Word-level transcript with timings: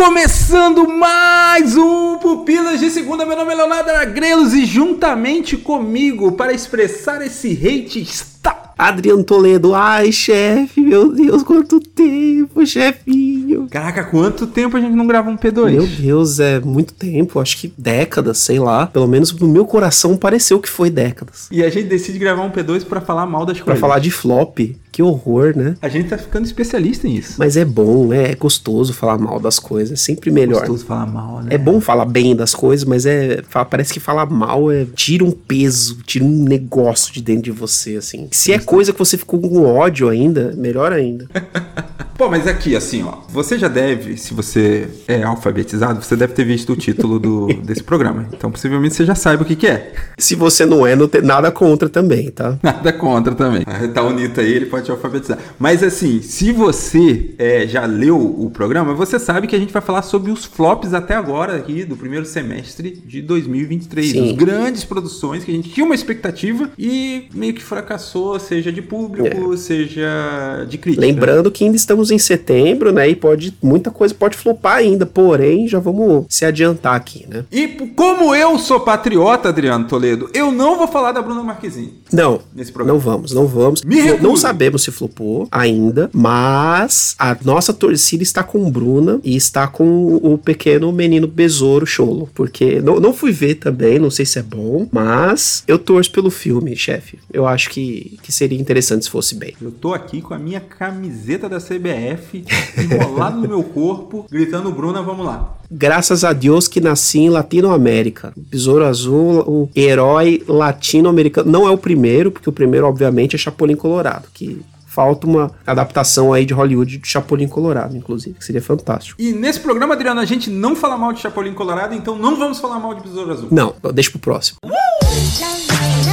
começando 0.00 0.88
mais 0.88 1.76
um 1.76 2.16
Pupilas 2.16 2.80
de 2.80 2.90
Segunda. 2.90 3.26
Meu 3.26 3.36
nome 3.36 3.52
é 3.52 3.54
Leonardo 3.54 3.90
Agrelos 3.90 4.54
e 4.54 4.64
juntamente 4.64 5.58
comigo 5.58 6.32
para 6.32 6.54
expressar 6.54 7.20
esse 7.20 7.52
hate 7.52 8.00
está 8.00 8.59
Adriano 8.80 9.22
Toledo, 9.22 9.74
ai, 9.74 10.10
chefe, 10.10 10.80
meu 10.80 11.12
Deus, 11.12 11.42
quanto 11.42 11.78
tempo, 11.80 12.64
chefinho. 12.64 13.68
Caraca, 13.70 14.04
quanto 14.04 14.46
tempo 14.46 14.74
a 14.74 14.80
gente 14.80 14.94
não 14.94 15.06
grava 15.06 15.28
um 15.28 15.36
P2? 15.36 15.72
Meu 15.72 15.86
Deus, 15.86 16.40
é 16.40 16.58
muito 16.60 16.94
tempo, 16.94 17.38
acho 17.38 17.58
que 17.58 17.72
décadas, 17.76 18.38
sei 18.38 18.58
lá. 18.58 18.86
Pelo 18.86 19.06
menos 19.06 19.32
no 19.32 19.48
meu 19.48 19.66
coração 19.66 20.16
pareceu 20.16 20.58
que 20.58 20.68
foi 20.68 20.88
décadas. 20.88 21.46
E 21.50 21.62
a 21.62 21.68
gente 21.68 21.88
decide 21.88 22.18
gravar 22.18 22.42
um 22.42 22.50
P2 22.50 22.86
para 22.86 23.02
falar 23.02 23.26
mal 23.26 23.44
das 23.44 23.58
pra 23.58 23.66
coisas. 23.66 23.80
Pra 23.80 23.88
falar 23.88 24.00
de 24.00 24.10
flop. 24.10 24.58
Que 24.92 25.02
horror, 25.02 25.56
né? 25.56 25.76
A 25.80 25.88
gente 25.88 26.08
tá 26.08 26.18
ficando 26.18 26.44
especialista 26.44 27.06
em 27.06 27.16
isso. 27.16 27.34
Mas 27.38 27.56
é 27.56 27.64
bom, 27.64 28.12
é, 28.12 28.32
é 28.32 28.34
gostoso 28.34 28.92
falar 28.92 29.18
mal 29.18 29.38
das 29.38 29.58
coisas, 29.58 29.92
é 29.92 29.96
sempre 29.96 30.32
melhor. 30.32 30.56
É 30.56 30.60
gostoso 30.60 30.84
falar 30.84 31.06
mal, 31.06 31.42
né? 31.42 31.54
É 31.54 31.58
bom 31.58 31.80
falar 31.80 32.04
bem 32.04 32.34
das 32.34 32.54
coisas, 32.54 32.84
mas 32.84 33.06
é 33.06 33.40
parece 33.70 33.92
que 33.92 34.00
falar 34.00 34.26
mal 34.26 34.70
é 34.70 34.84
tira 34.96 35.24
um 35.24 35.30
peso, 35.30 35.98
tira 36.04 36.24
um 36.24 36.42
negócio 36.42 37.12
de 37.12 37.22
dentro 37.22 37.44
de 37.44 37.50
você, 37.52 37.96
assim. 37.96 38.28
Se 38.32 38.52
é 38.52 38.58
coisa 38.70 38.92
que 38.92 38.98
você 39.00 39.18
ficou 39.18 39.40
com 39.40 39.64
ódio 39.66 40.08
ainda, 40.08 40.54
melhor 40.56 40.92
ainda. 40.92 41.26
Pô, 42.20 42.28
mas 42.28 42.46
aqui, 42.46 42.76
assim, 42.76 43.02
ó. 43.02 43.14
Você 43.30 43.58
já 43.58 43.66
deve, 43.66 44.18
se 44.18 44.34
você 44.34 44.86
é 45.08 45.22
alfabetizado, 45.22 46.02
você 46.02 46.14
deve 46.14 46.34
ter 46.34 46.44
visto 46.44 46.74
o 46.74 46.76
título 46.76 47.18
do, 47.18 47.46
desse 47.64 47.82
programa. 47.82 48.28
Então, 48.30 48.50
possivelmente, 48.50 48.94
você 48.94 49.06
já 49.06 49.14
sabe 49.14 49.42
o 49.42 49.46
que, 49.46 49.56
que 49.56 49.66
é. 49.66 49.94
Se 50.18 50.34
você 50.34 50.66
não 50.66 50.86
é, 50.86 50.94
não 50.94 51.08
tem 51.08 51.22
nada 51.22 51.50
contra 51.50 51.88
também, 51.88 52.30
tá? 52.30 52.58
Nada 52.62 52.92
contra 52.92 53.34
também. 53.34 53.64
Tá 53.94 54.02
o 54.02 54.12
Nito 54.12 54.38
aí, 54.38 54.52
ele 54.52 54.66
pode 54.66 54.84
te 54.84 54.90
alfabetizar. 54.90 55.38
Mas, 55.58 55.82
assim, 55.82 56.20
se 56.20 56.52
você 56.52 57.30
é, 57.38 57.66
já 57.66 57.86
leu 57.86 58.18
o 58.18 58.50
programa, 58.50 58.92
você 58.92 59.18
sabe 59.18 59.46
que 59.46 59.56
a 59.56 59.58
gente 59.58 59.72
vai 59.72 59.80
falar 59.80 60.02
sobre 60.02 60.30
os 60.30 60.44
flops 60.44 60.92
até 60.92 61.14
agora 61.14 61.56
aqui 61.56 61.84
do 61.84 61.96
primeiro 61.96 62.26
semestre 62.26 63.02
de 63.02 63.22
2023. 63.22 64.10
Sim. 64.10 64.30
As 64.30 64.36
grandes 64.36 64.84
produções 64.84 65.42
que 65.42 65.50
a 65.50 65.54
gente 65.54 65.70
tinha 65.70 65.86
uma 65.86 65.94
expectativa 65.94 66.68
e 66.78 67.28
meio 67.32 67.54
que 67.54 67.62
fracassou, 67.62 68.38
seja 68.38 68.70
de 68.70 68.82
público, 68.82 69.54
é. 69.54 69.56
seja 69.56 70.66
de 70.68 70.76
crítica. 70.76 71.00
Lembrando 71.06 71.50
que 71.50 71.64
ainda 71.64 71.78
estamos 71.78 72.09
em 72.10 72.18
setembro, 72.18 72.92
né? 72.92 73.08
E 73.08 73.16
pode 73.16 73.56
muita 73.62 73.90
coisa 73.90 74.14
pode 74.14 74.36
flopar 74.36 74.76
ainda, 74.76 75.06
porém, 75.06 75.68
já 75.68 75.78
vamos 75.78 76.26
se 76.28 76.44
adiantar 76.44 76.94
aqui, 76.94 77.26
né? 77.28 77.44
E 77.50 77.68
como 77.96 78.34
eu 78.34 78.58
sou 78.58 78.80
patriota, 78.80 79.48
Adriano 79.48 79.86
Toledo, 79.86 80.28
eu 80.34 80.50
não 80.50 80.76
vou 80.76 80.88
falar 80.88 81.12
da 81.12 81.22
Bruna 81.22 81.42
Marquezine. 81.42 82.00
Não. 82.12 82.40
Nesse 82.54 82.72
programa. 82.72 82.98
Não 82.98 83.04
vamos, 83.04 83.32
não 83.32 83.46
vamos. 83.46 83.82
Me 83.82 84.02
não, 84.02 84.18
não 84.18 84.36
sabemos 84.36 84.82
se 84.82 84.90
flopou 84.90 85.48
ainda, 85.50 86.10
mas 86.12 87.14
a 87.18 87.36
nossa 87.44 87.72
torcida 87.72 88.22
está 88.22 88.42
com 88.42 88.70
Bruna 88.70 89.20
e 89.22 89.36
está 89.36 89.66
com 89.66 90.16
o 90.16 90.38
pequeno 90.38 90.90
menino 90.92 91.26
Besouro 91.26 91.86
Cholo, 91.86 92.28
porque 92.34 92.80
não, 92.80 93.00
não 93.00 93.12
fui 93.12 93.32
ver 93.32 93.56
também, 93.56 93.98
não 93.98 94.10
sei 94.10 94.26
se 94.26 94.38
é 94.38 94.42
bom, 94.42 94.86
mas 94.90 95.64
eu 95.66 95.78
torço 95.78 96.10
pelo 96.10 96.30
filme, 96.30 96.76
chefe. 96.76 97.18
Eu 97.32 97.46
acho 97.46 97.70
que, 97.70 98.18
que 98.22 98.32
seria 98.32 98.58
interessante 98.58 99.04
se 99.04 99.10
fosse 99.10 99.34
bem. 99.34 99.54
Eu 99.60 99.70
tô 99.70 99.94
aqui 99.94 100.20
com 100.20 100.34
a 100.34 100.38
minha 100.38 100.60
camiseta 100.60 101.48
da 101.48 101.58
CBS 101.58 101.89
CBF, 101.90 102.44
enrolado 102.78 103.40
no 103.40 103.48
meu 103.48 103.62
corpo, 103.62 104.26
gritando: 104.30 104.70
Bruna, 104.70 105.02
vamos 105.02 105.26
lá. 105.26 105.56
Graças 105.70 106.24
a 106.24 106.32
Deus 106.32 106.68
que 106.68 106.80
nasci 106.80 107.20
em 107.20 107.28
Latinoamérica. 107.28 108.32
Besouro 108.36 108.84
Azul, 108.84 109.40
o 109.46 109.70
herói 109.74 110.42
latino-americano. 110.46 111.50
Não 111.50 111.66
é 111.66 111.70
o 111.70 111.78
primeiro, 111.78 112.30
porque 112.30 112.48
o 112.48 112.52
primeiro, 112.52 112.86
obviamente, 112.86 113.36
é 113.36 113.38
Chapolin 113.38 113.76
Colorado, 113.76 114.26
que 114.32 114.60
falta 114.86 115.26
uma 115.26 115.52
adaptação 115.64 116.32
aí 116.32 116.44
de 116.44 116.52
Hollywood 116.52 116.98
de 116.98 117.08
Chapolin 117.08 117.46
Colorado, 117.46 117.96
inclusive, 117.96 118.36
que 118.36 118.44
seria 118.44 118.62
fantástico. 118.62 119.20
E 119.20 119.32
nesse 119.32 119.60
programa, 119.60 119.94
Adriano, 119.94 120.20
a 120.20 120.24
gente 120.24 120.50
não 120.50 120.74
fala 120.74 120.98
mal 120.98 121.12
de 121.12 121.20
Chapolin 121.20 121.54
Colorado, 121.54 121.94
então 121.94 122.16
não 122.16 122.36
vamos 122.36 122.58
falar 122.58 122.80
mal 122.80 122.94
de 122.94 123.02
Besouro 123.02 123.32
Azul. 123.32 123.48
Não, 123.52 123.74
deixa 123.92 124.10
pro 124.10 124.18
próximo. 124.18 124.58
Uh! 124.64 126.09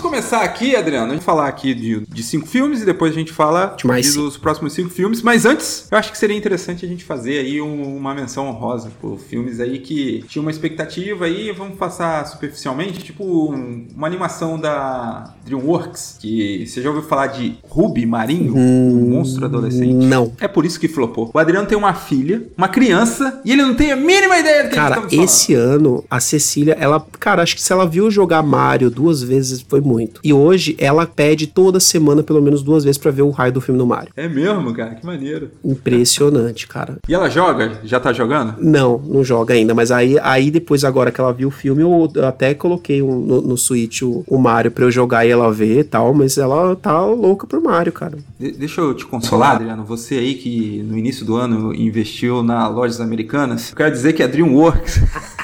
Começar 0.00 0.42
aqui, 0.42 0.74
Adriano, 0.74 1.12
a 1.12 1.14
gente 1.14 1.24
falar 1.24 1.48
aqui 1.48 1.74
de, 1.74 2.00
de 2.06 2.22
cinco 2.22 2.46
filmes 2.46 2.82
e 2.82 2.84
depois 2.84 3.12
a 3.12 3.14
gente 3.14 3.32
fala 3.32 3.76
de, 3.76 4.12
dos 4.12 4.36
próximos 4.36 4.72
cinco 4.72 4.90
filmes. 4.90 5.22
Mas 5.22 5.44
antes, 5.44 5.86
eu 5.90 5.98
acho 5.98 6.10
que 6.10 6.18
seria 6.18 6.36
interessante 6.36 6.84
a 6.84 6.88
gente 6.88 7.04
fazer 7.04 7.38
aí 7.38 7.60
um, 7.60 7.96
uma 7.96 8.14
menção 8.14 8.48
honrosa 8.48 8.90
por 9.00 9.18
filmes 9.18 9.60
aí 9.60 9.78
que 9.78 10.24
tinham 10.28 10.42
uma 10.42 10.50
expectativa 10.50 11.24
aí, 11.24 11.52
vamos 11.52 11.78
passar 11.78 12.26
superficialmente, 12.26 13.02
tipo 13.02 13.24
um, 13.24 13.88
uma 13.94 14.06
animação 14.06 14.58
da 14.58 15.34
DreamWorks, 15.44 16.16
que 16.20 16.66
você 16.66 16.82
já 16.82 16.88
ouviu 16.88 17.04
falar 17.04 17.28
de 17.28 17.58
Ruby 17.68 18.06
Marinho, 18.06 18.54
hum, 18.56 18.92
um 18.92 19.10
monstro 19.10 19.44
adolescente? 19.44 19.92
Não. 19.92 20.32
É 20.40 20.48
por 20.48 20.64
isso 20.64 20.78
que 20.78 20.88
flopou. 20.88 21.30
O 21.32 21.38
Adriano 21.38 21.66
tem 21.66 21.76
uma 21.76 21.94
filha, 21.94 22.46
uma 22.56 22.68
criança, 22.68 23.40
e 23.44 23.52
ele 23.52 23.62
não 23.62 23.74
tem 23.74 23.92
a 23.92 23.96
mínima 23.96 24.38
ideia 24.38 24.64
do 24.64 24.70
que 24.70 24.76
Cara, 24.76 25.02
esse 25.10 25.54
ano, 25.54 26.04
a 26.10 26.20
Cecília, 26.20 26.76
ela, 26.78 27.04
cara, 27.18 27.42
acho 27.42 27.54
que 27.54 27.62
se 27.62 27.72
ela 27.72 27.86
viu 27.86 28.10
jogar 28.10 28.42
Mario 28.42 28.90
duas 28.90 29.22
vezes, 29.22 29.60
foi 29.60 29.80
muito. 29.90 30.20
E 30.22 30.32
hoje 30.32 30.76
ela 30.78 31.06
pede 31.06 31.46
toda 31.46 31.80
semana, 31.80 32.22
pelo 32.22 32.40
menos 32.40 32.62
duas 32.62 32.84
vezes, 32.84 32.98
para 32.98 33.10
ver 33.10 33.22
o 33.22 33.30
raio 33.30 33.52
do 33.52 33.60
filme 33.60 33.78
no 33.78 33.86
Mario. 33.86 34.12
É 34.16 34.28
mesmo, 34.28 34.72
cara? 34.72 34.94
Que 34.94 35.04
maneiro. 35.04 35.50
Impressionante, 35.64 36.68
cara. 36.68 36.98
E 37.08 37.14
ela 37.14 37.28
joga? 37.28 37.80
Já 37.82 37.98
tá 37.98 38.12
jogando? 38.12 38.54
Não, 38.58 38.98
não 38.98 39.24
joga 39.24 39.54
ainda. 39.54 39.74
Mas 39.74 39.90
aí, 39.90 40.18
aí 40.20 40.50
depois, 40.50 40.84
agora 40.84 41.10
que 41.10 41.20
ela 41.20 41.32
viu 41.32 41.48
o 41.48 41.50
filme, 41.50 41.82
eu 41.82 42.10
até 42.24 42.54
coloquei 42.54 43.02
um, 43.02 43.20
no, 43.20 43.40
no 43.40 43.56
Switch 43.56 44.02
o, 44.02 44.24
o 44.26 44.38
Mario 44.38 44.70
pra 44.70 44.84
eu 44.84 44.90
jogar 44.90 45.26
e 45.26 45.30
ela 45.30 45.52
ver 45.52 45.80
e 45.80 45.84
tal. 45.84 46.14
Mas 46.14 46.38
ela 46.38 46.76
tá 46.76 47.04
louca 47.04 47.46
pro 47.46 47.62
Mario, 47.62 47.92
cara. 47.92 48.18
De 48.38 48.52
deixa 48.52 48.80
eu 48.80 48.94
te 48.94 49.06
consolar, 49.06 49.56
Adriano. 49.56 49.84
Você 49.84 50.16
aí 50.16 50.34
que 50.34 50.82
no 50.82 50.96
início 50.96 51.24
do 51.24 51.36
ano 51.36 51.74
investiu 51.74 52.42
na 52.42 52.68
lojas 52.68 53.00
americanas, 53.00 53.70
eu 53.70 53.76
quero 53.76 53.90
dizer 53.90 54.12
que 54.12 54.22
a 54.22 54.26
DreamWorks. 54.26 55.00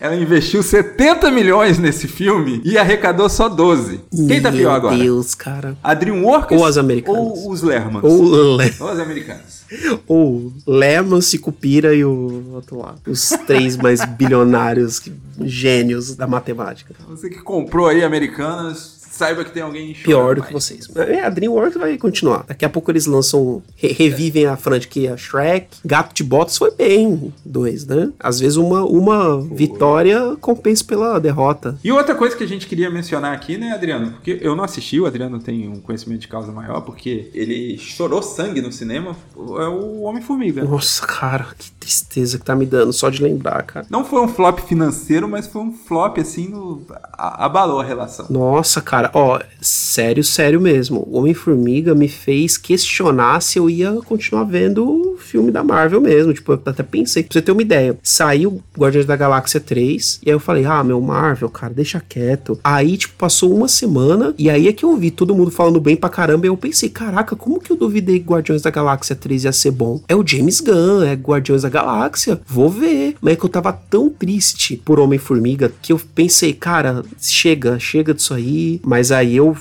Ela 0.00 0.14
investiu 0.14 0.62
70 0.62 1.28
milhões 1.32 1.76
nesse 1.76 2.06
filme 2.06 2.60
e 2.64 2.78
arrecadou 2.78 3.28
só 3.28 3.48
12. 3.48 4.00
Quem 4.28 4.40
tá 4.40 4.52
pior 4.52 4.74
agora? 4.74 4.94
Meu 4.96 5.04
Deus, 5.04 5.34
cara. 5.34 5.76
A 5.82 5.92
DreamWorks 5.92 6.56
ou 6.56 6.64
as 6.64 6.76
americanas? 6.76 7.20
Ou 7.20 7.50
os 7.50 7.62
Lermans? 7.62 8.04
Ou, 8.04 8.56
Le... 8.56 8.74
ou 8.78 8.88
as 8.88 8.98
americanas. 9.00 9.58
Ou 10.06 10.52
Lermans, 10.66 11.26
Cicupira 11.26 11.94
e 11.94 12.04
o 12.04 12.52
outro 12.54 12.78
lá. 12.78 12.94
Os 13.06 13.28
três 13.46 13.76
mais 13.76 14.02
bilionários 14.02 15.02
gênios 15.40 16.16
da 16.16 16.26
matemática. 16.26 16.94
Você 17.08 17.28
que 17.28 17.40
comprou 17.42 17.86
aí 17.86 18.02
americanas, 18.02 18.97
saiba 19.18 19.44
que 19.44 19.50
tem 19.50 19.62
alguém 19.62 19.92
pior 19.92 20.36
do 20.36 20.40
mais. 20.40 20.46
que 20.46 20.52
vocês. 20.52 20.88
É, 20.96 21.22
a 21.22 21.28
DreamWorks 21.28 21.76
vai 21.76 21.98
continuar. 21.98 22.44
Daqui 22.46 22.64
a 22.64 22.68
pouco 22.68 22.90
eles 22.90 23.06
lançam, 23.06 23.62
re 23.74 23.92
revivem 23.92 24.46
a 24.46 24.56
franquia 24.56 25.16
Shrek. 25.16 25.78
Gato 25.84 26.14
de 26.14 26.22
Botas 26.22 26.56
foi 26.56 26.70
bem, 26.70 27.32
dois, 27.44 27.84
né? 27.84 28.10
Às 28.20 28.38
vezes 28.38 28.56
uma, 28.56 28.84
uma 28.84 29.40
vitória 29.40 30.36
compensa 30.40 30.84
pela 30.84 31.18
derrota. 31.18 31.76
E 31.82 31.90
outra 31.90 32.14
coisa 32.14 32.36
que 32.36 32.44
a 32.44 32.48
gente 32.48 32.66
queria 32.66 32.88
mencionar 32.90 33.32
aqui, 33.34 33.58
né, 33.58 33.72
Adriano? 33.72 34.12
Porque 34.12 34.38
eu 34.40 34.54
não 34.54 34.62
assisti, 34.62 35.00
o 35.00 35.06
Adriano 35.06 35.40
tem 35.40 35.68
um 35.68 35.80
conhecimento 35.80 36.20
de 36.20 36.28
causa 36.28 36.52
maior, 36.52 36.82
porque 36.82 37.30
ele 37.34 37.76
chorou 37.78 38.22
sangue 38.22 38.60
no 38.60 38.70
cinema, 38.70 39.16
é 39.36 39.66
o 39.68 40.02
Homem-Formiga. 40.02 40.62
Nossa, 40.64 41.04
cara, 41.04 41.48
que 41.58 41.70
tristeza 41.72 42.38
que 42.38 42.44
tá 42.44 42.54
me 42.54 42.66
dando 42.66 42.92
só 42.92 43.08
de 43.10 43.22
lembrar, 43.22 43.62
cara. 43.62 43.86
Não 43.90 44.04
foi 44.04 44.20
um 44.20 44.28
flop 44.28 44.60
financeiro, 44.60 45.26
mas 45.28 45.46
foi 45.46 45.62
um 45.62 45.72
flop, 45.72 46.18
assim, 46.18 46.48
no... 46.48 46.82
abalou 47.12 47.80
a 47.80 47.84
relação. 47.84 48.26
Nossa, 48.28 48.80
cara, 48.80 49.07
Cara, 49.08 49.10
ó, 49.14 49.40
sério, 49.60 50.22
sério 50.22 50.60
mesmo. 50.60 51.06
O 51.08 51.18
Homem-Formiga 51.18 51.94
me 51.94 52.08
fez 52.08 52.56
questionar 52.56 53.40
se 53.40 53.58
eu 53.58 53.68
ia 53.68 53.92
continuar 54.04 54.44
vendo 54.44 54.84
o 54.84 55.16
filme 55.18 55.50
da 55.50 55.64
Marvel 55.64 56.00
mesmo. 56.00 56.32
Tipo, 56.32 56.52
eu 56.52 56.62
até 56.64 56.82
pensei, 56.82 57.22
pra 57.22 57.32
você 57.32 57.42
ter 57.42 57.52
uma 57.52 57.62
ideia. 57.62 57.96
Saiu 58.02 58.62
Guardiões 58.76 59.06
da 59.06 59.16
Galáxia 59.16 59.60
3, 59.60 60.20
e 60.24 60.30
aí 60.30 60.34
eu 60.34 60.40
falei, 60.40 60.64
ah, 60.64 60.82
meu 60.84 61.00
Marvel, 61.00 61.48
cara, 61.48 61.72
deixa 61.72 62.02
quieto. 62.06 62.58
Aí, 62.62 62.96
tipo, 62.96 63.14
passou 63.16 63.54
uma 63.54 63.68
semana, 63.68 64.34
e 64.38 64.48
aí 64.50 64.68
é 64.68 64.72
que 64.72 64.84
eu 64.84 64.96
vi 64.96 65.10
todo 65.10 65.34
mundo 65.34 65.50
falando 65.50 65.80
bem 65.80 65.96
pra 65.96 66.08
caramba, 66.08 66.46
e 66.46 66.48
eu 66.48 66.56
pensei, 66.56 66.88
caraca, 66.88 67.36
como 67.36 67.60
que 67.60 67.70
eu 67.70 67.76
duvidei 67.76 68.20
que 68.20 68.28
Guardiões 68.28 68.62
da 68.62 68.70
Galáxia 68.70 69.16
3 69.16 69.44
ia 69.44 69.52
ser 69.52 69.70
bom? 69.70 70.00
É 70.08 70.14
o 70.14 70.26
James 70.26 70.60
Gunn, 70.60 71.02
é 71.02 71.14
Guardiões 71.14 71.62
da 71.62 71.68
Galáxia, 71.68 72.40
vou 72.46 72.68
ver. 72.68 73.16
Mas 73.20 73.34
é 73.34 73.36
que 73.36 73.44
eu 73.44 73.48
tava 73.48 73.72
tão 73.72 74.08
triste 74.08 74.76
por 74.76 75.00
Homem-Formiga 75.00 75.72
que 75.80 75.92
eu 75.92 76.00
pensei, 76.14 76.52
cara, 76.52 77.02
chega, 77.20 77.78
chega 77.78 78.14
disso 78.14 78.34
aí, 78.34 78.80
mas 78.84 78.97
mas 78.98 79.12
aí 79.12 79.36
eu 79.36 79.56